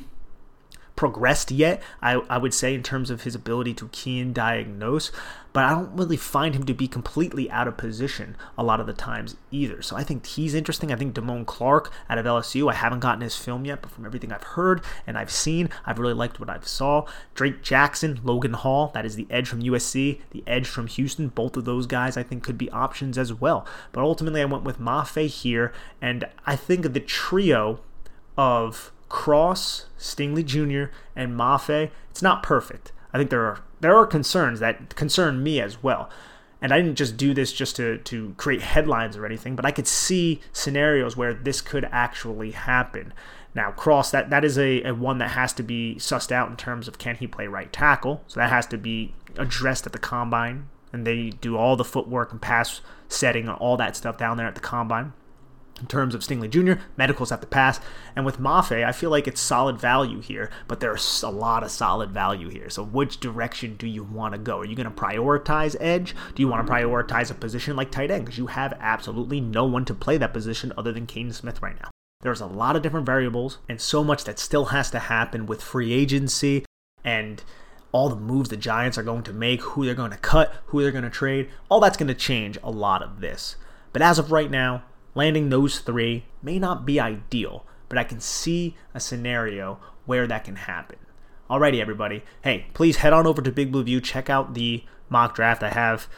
progressed 0.96 1.50
yet, 1.50 1.82
I, 2.00 2.14
I 2.28 2.38
would 2.38 2.54
say, 2.54 2.74
in 2.74 2.82
terms 2.82 3.10
of 3.10 3.22
his 3.22 3.34
ability 3.34 3.74
to 3.74 3.88
key 3.88 4.20
and 4.20 4.34
diagnose. 4.34 5.10
But 5.52 5.64
I 5.64 5.70
don't 5.70 5.94
really 5.96 6.16
find 6.16 6.54
him 6.54 6.64
to 6.64 6.74
be 6.74 6.88
completely 6.88 7.50
out 7.50 7.68
of 7.68 7.76
position 7.76 8.36
a 8.56 8.62
lot 8.62 8.80
of 8.80 8.86
the 8.86 8.92
times 8.92 9.36
either. 9.50 9.82
So 9.82 9.96
I 9.96 10.02
think 10.02 10.24
he's 10.24 10.54
interesting. 10.54 10.90
I 10.90 10.96
think 10.96 11.14
Damone 11.14 11.46
Clark 11.46 11.92
out 12.08 12.18
of 12.18 12.24
LSU, 12.24 12.70
I 12.70 12.74
haven't 12.74 13.00
gotten 13.00 13.20
his 13.20 13.36
film 13.36 13.64
yet, 13.64 13.82
but 13.82 13.90
from 13.90 14.06
everything 14.06 14.32
I've 14.32 14.42
heard 14.42 14.82
and 15.06 15.18
I've 15.18 15.30
seen, 15.30 15.68
I've 15.84 15.98
really 15.98 16.14
liked 16.14 16.40
what 16.40 16.48
I've 16.48 16.66
saw. 16.66 17.06
Drake 17.34 17.62
Jackson, 17.62 18.20
Logan 18.24 18.54
Hall, 18.54 18.90
that 18.94 19.04
is 19.04 19.16
the 19.16 19.26
edge 19.28 19.48
from 19.48 19.62
USC, 19.62 20.20
the 20.30 20.44
edge 20.46 20.66
from 20.66 20.86
Houston. 20.86 21.28
Both 21.28 21.56
of 21.56 21.64
those 21.64 21.86
guys 21.86 22.16
I 22.16 22.22
think 22.22 22.42
could 22.42 22.58
be 22.58 22.70
options 22.70 23.18
as 23.18 23.34
well. 23.34 23.66
But 23.92 24.02
ultimately, 24.02 24.40
I 24.40 24.46
went 24.46 24.64
with 24.64 24.78
Mafe 24.78 25.26
here, 25.26 25.72
and 26.00 26.24
I 26.46 26.56
think 26.56 26.92
the 26.92 27.00
trio 27.00 27.80
of 28.36 28.92
Cross, 29.08 29.86
Stingley 29.98 30.44
Jr., 30.44 30.90
and 31.14 31.36
Mafe, 31.36 31.90
it's 32.10 32.22
not 32.22 32.42
perfect. 32.42 32.92
I 33.12 33.18
think 33.18 33.30
there 33.30 33.44
are 33.44 33.60
there 33.80 33.96
are 33.96 34.06
concerns 34.06 34.60
that 34.60 34.94
concern 34.94 35.42
me 35.42 35.60
as 35.60 35.82
well. 35.82 36.08
And 36.60 36.72
I 36.72 36.80
didn't 36.80 36.94
just 36.94 37.16
do 37.16 37.34
this 37.34 37.52
just 37.52 37.74
to, 37.76 37.98
to 37.98 38.34
create 38.36 38.62
headlines 38.62 39.16
or 39.16 39.26
anything, 39.26 39.56
but 39.56 39.66
I 39.66 39.72
could 39.72 39.88
see 39.88 40.40
scenarios 40.52 41.16
where 41.16 41.34
this 41.34 41.60
could 41.60 41.88
actually 41.90 42.52
happen. 42.52 43.12
Now, 43.52 43.72
Cross, 43.72 44.12
that, 44.12 44.30
that 44.30 44.44
is 44.44 44.56
a, 44.56 44.80
a 44.84 44.94
one 44.94 45.18
that 45.18 45.32
has 45.32 45.52
to 45.54 45.64
be 45.64 45.96
sussed 45.98 46.30
out 46.30 46.48
in 46.48 46.56
terms 46.56 46.86
of 46.86 46.98
can 46.98 47.16
he 47.16 47.26
play 47.26 47.48
right 47.48 47.72
tackle. 47.72 48.22
So 48.28 48.38
that 48.38 48.50
has 48.50 48.66
to 48.68 48.78
be 48.78 49.12
addressed 49.36 49.86
at 49.86 49.92
the 49.92 49.98
combine. 49.98 50.68
And 50.92 51.04
they 51.04 51.30
do 51.30 51.56
all 51.56 51.74
the 51.74 51.84
footwork 51.84 52.30
and 52.30 52.40
pass 52.40 52.80
setting 53.08 53.48
and 53.48 53.58
all 53.58 53.76
that 53.78 53.96
stuff 53.96 54.16
down 54.16 54.36
there 54.36 54.46
at 54.46 54.54
the 54.54 54.60
combine. 54.60 55.14
In 55.82 55.88
terms 55.88 56.14
of 56.14 56.22
Stingley 56.22 56.48
Jr., 56.48 56.80
medicals 56.96 57.30
have 57.30 57.40
to 57.40 57.46
pass. 57.46 57.80
And 58.16 58.24
with 58.24 58.38
Mafe, 58.38 58.86
I 58.86 58.92
feel 58.92 59.10
like 59.10 59.28
it's 59.28 59.40
solid 59.40 59.78
value 59.78 60.20
here, 60.20 60.50
but 60.68 60.80
there's 60.80 61.22
a 61.22 61.28
lot 61.28 61.64
of 61.64 61.70
solid 61.70 62.10
value 62.10 62.48
here. 62.48 62.70
So 62.70 62.84
which 62.84 63.20
direction 63.20 63.76
do 63.76 63.86
you 63.86 64.04
want 64.04 64.32
to 64.32 64.38
go? 64.38 64.60
Are 64.60 64.64
you 64.64 64.76
going 64.76 64.90
to 64.90 64.90
prioritize 64.90 65.76
edge? 65.80 66.14
Do 66.34 66.40
you 66.40 66.48
want 66.48 66.66
to 66.66 66.72
prioritize 66.72 67.30
a 67.30 67.34
position 67.34 67.76
like 67.76 67.90
tight 67.90 68.10
end? 68.10 68.24
Because 68.24 68.38
you 68.38 68.46
have 68.46 68.72
absolutely 68.80 69.40
no 69.40 69.66
one 69.66 69.84
to 69.84 69.94
play 69.94 70.16
that 70.18 70.32
position 70.32 70.72
other 70.78 70.92
than 70.92 71.06
Kaden 71.06 71.34
Smith 71.34 71.60
right 71.60 71.78
now. 71.82 71.90
There's 72.20 72.40
a 72.40 72.46
lot 72.46 72.76
of 72.76 72.82
different 72.82 73.04
variables 73.04 73.58
and 73.68 73.80
so 73.80 74.04
much 74.04 74.22
that 74.24 74.38
still 74.38 74.66
has 74.66 74.90
to 74.92 75.00
happen 75.00 75.44
with 75.44 75.60
free 75.60 75.92
agency 75.92 76.64
and 77.04 77.42
all 77.90 78.08
the 78.08 78.16
moves 78.16 78.48
the 78.48 78.56
Giants 78.56 78.96
are 78.96 79.02
going 79.02 79.24
to 79.24 79.32
make, 79.32 79.60
who 79.60 79.84
they're 79.84 79.94
going 79.94 80.12
to 80.12 80.16
cut, 80.16 80.54
who 80.66 80.80
they're 80.80 80.92
going 80.92 81.04
to 81.04 81.10
trade. 81.10 81.50
All 81.68 81.80
that's 81.80 81.96
going 81.96 82.08
to 82.08 82.14
change 82.14 82.56
a 82.62 82.70
lot 82.70 83.02
of 83.02 83.20
this. 83.20 83.56
But 83.92 84.02
as 84.02 84.18
of 84.18 84.32
right 84.32 84.50
now, 84.50 84.84
landing 85.14 85.48
those 85.50 85.78
three 85.78 86.24
may 86.42 86.58
not 86.58 86.86
be 86.86 87.00
ideal, 87.00 87.64
but 87.88 87.98
I 87.98 88.04
can 88.04 88.20
see 88.20 88.76
a 88.94 89.00
scenario 89.00 89.78
where 90.06 90.26
that 90.26 90.44
can 90.44 90.56
happen. 90.56 90.98
Alrighty, 91.50 91.80
everybody. 91.80 92.22
Hey, 92.42 92.66
please 92.72 92.96
head 92.96 93.12
on 93.12 93.26
over 93.26 93.42
to 93.42 93.52
Big 93.52 93.70
Blue 93.70 93.82
View. 93.82 94.00
Check 94.00 94.30
out 94.30 94.54
the 94.54 94.84
mock 95.10 95.34
draft. 95.34 95.62
I 95.62 95.68
have, 95.68 96.08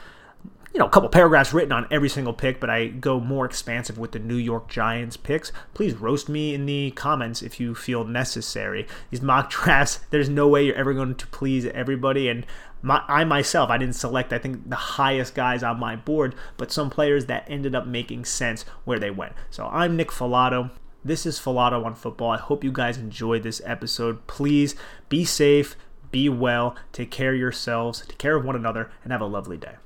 you 0.73 0.79
know, 0.79 0.87
a 0.87 0.91
couple 0.91 1.09
paragraphs 1.09 1.53
written 1.53 1.73
on 1.73 1.89
every 1.91 2.09
single 2.09 2.33
pick, 2.33 2.61
but 2.61 2.71
I 2.71 2.87
go 2.87 3.19
more 3.19 3.45
expansive 3.45 3.99
with 3.99 4.13
the 4.13 4.21
New 4.21 4.37
York 4.37 4.69
Giants 4.69 5.17
picks. 5.17 5.51
Please 5.73 5.95
roast 5.95 6.29
me 6.29 6.55
in 6.55 6.67
the 6.67 6.93
comments 6.93 7.43
if 7.43 7.59
you 7.59 7.75
feel 7.75 8.05
necessary. 8.05 8.87
These 9.11 9.23
mock 9.23 9.51
drafts, 9.51 10.01
there's 10.11 10.29
no 10.29 10.47
way 10.47 10.65
you're 10.65 10.77
ever 10.77 10.95
going 10.95 11.17
to 11.17 11.27
please 11.27 11.67
everybody, 11.67 12.29
and 12.29 12.47
my, 12.85 13.03
I 13.09 13.25
myself, 13.25 13.71
I 13.71 13.79
didn't 13.79 13.95
select, 13.95 14.33
I 14.33 14.39
think, 14.39 14.69
the 14.69 14.77
highest 14.77 15.35
guys 15.35 15.63
on 15.63 15.81
my 15.81 15.97
board, 15.97 16.35
but 16.59 16.71
some 16.71 16.91
players 16.91 17.25
that 17.27 17.47
ended 17.49 17.75
up 17.75 17.87
making 17.87 18.27
sense 18.27 18.65
where 18.85 18.99
they 18.99 19.11
went. 19.11 19.33
So 19.51 19.67
I'm 19.67 19.97
Nick 19.97 20.11
Falato. 20.11 20.71
This 21.03 21.25
is 21.25 21.41
Falato 21.41 21.85
on 21.85 21.95
Football. 21.95 22.31
I 22.33 22.37
hope 22.37 22.63
you 22.63 22.71
guys 22.71 22.99
enjoyed 22.99 23.43
this 23.43 23.63
episode. 23.65 24.27
Please 24.27 24.75
be 25.09 25.25
safe, 25.25 25.77
be 26.11 26.29
well, 26.29 26.77
take 26.93 27.11
care 27.11 27.33
of 27.33 27.41
yourselves, 27.41 28.05
take 28.07 28.19
care 28.19 28.37
of 28.37 28.45
one 28.45 28.55
another, 28.55 28.91
and 29.03 29.13
have 29.13 29.23
a 29.23 29.27
lovely 29.27 29.57
day. 29.57 29.77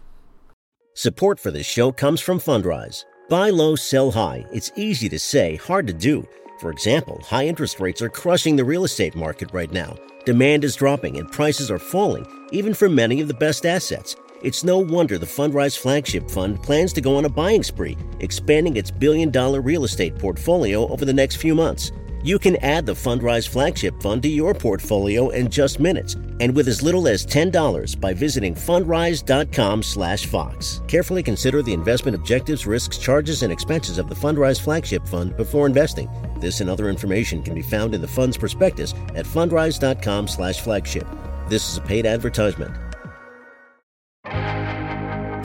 Support 0.95 1.39
for 1.39 1.53
this 1.53 1.67
show 1.67 1.93
comes 1.93 2.21
from 2.21 2.41
Fundrise. 2.41 3.05
Buy 3.29 3.51
low, 3.51 3.77
sell 3.77 4.11
high. 4.11 4.45
It's 4.53 4.73
easy 4.75 5.09
to 5.11 5.21
say, 5.21 5.55
hard 5.55 5.87
to 5.87 5.93
do. 5.93 6.27
For 6.59 6.73
example, 6.73 7.23
high 7.25 7.47
interest 7.47 7.79
rates 7.79 8.03
are 8.03 8.09
crushing 8.09 8.57
the 8.57 8.65
real 8.65 8.83
estate 8.83 9.15
market 9.15 9.51
right 9.53 9.71
now. 9.71 9.97
Demand 10.29 10.63
is 10.63 10.77
dropping 10.77 11.17
and 11.17 11.33
prices 11.33 11.71
are 11.71 11.79
falling, 11.79 12.27
even 12.53 12.75
for 12.75 12.91
many 12.91 13.23
of 13.23 13.29
the 13.29 13.33
best 13.47 13.65
assets. 13.65 14.15
It's 14.43 14.63
no 14.63 14.77
wonder 14.77 15.17
the 15.17 15.25
Fundrise 15.25 15.79
Flagship 15.79 16.31
Fund 16.31 16.63
plans 16.63 16.93
to 16.93 17.01
go 17.01 17.17
on 17.17 17.25
a 17.25 17.31
buying 17.31 17.63
spree, 17.63 17.97
expanding 18.21 18.77
its 18.77 18.91
billion 18.91 19.31
dollar 19.31 19.63
real 19.63 19.85
estate 19.85 20.19
portfolio 20.19 20.87
over 20.89 21.07
the 21.07 21.15
next 21.15 21.37
few 21.37 21.55
months. 21.55 21.93
You 22.25 22.39
can 22.39 22.57
add 22.57 22.85
the 22.85 22.95
Fundrise 22.95 23.49
Flagship 23.49 24.03
Fund 24.03 24.23
to 24.23 24.29
your 24.29 24.55
portfolio 24.55 25.29
in 25.29 25.49
just 25.49 25.79
minutes 25.79 26.17
and 26.41 26.55
with 26.55 26.67
as 26.67 26.83
little 26.83 27.07
as 27.07 27.25
$10 27.25 27.95
by 27.95 28.13
visiting 28.13 28.55
fundrise.com/fox. 28.55 30.81
Carefully 30.89 31.23
consider 31.23 31.63
the 31.63 31.73
investment 31.73 32.17
objectives, 32.17 32.67
risks, 32.67 32.99
charges 32.99 33.45
and 33.45 33.53
expenses 33.53 33.99
of 33.99 34.09
the 34.09 34.15
Fundrise 34.15 34.61
Flagship 34.61 35.07
Fund 35.07 35.37
before 35.37 35.67
investing. 35.67 36.09
This 36.41 36.61
and 36.61 36.69
other 36.69 36.89
information 36.89 37.43
can 37.43 37.55
be 37.55 37.63
found 37.63 37.95
in 37.95 38.01
the 38.01 38.09
fund's 38.09 38.37
prospectus 38.37 38.95
at 39.15 39.25
fundrise.com/flagship. 39.25 41.07
This 41.49 41.71
is 41.71 41.79
a 41.79 41.83
paid 41.83 42.05
advertisement. 42.05 42.75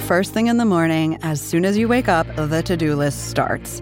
First 0.01 0.34
thing 0.34 0.47
in 0.47 0.57
the 0.57 0.65
morning, 0.65 1.17
as 1.21 1.39
soon 1.39 1.65
as 1.65 1.78
you 1.78 1.88
wake 1.88 2.09
up, 2.09 2.28
the 2.36 2.61
to-do 2.61 2.95
list 2.95 3.30
starts. 3.30 3.82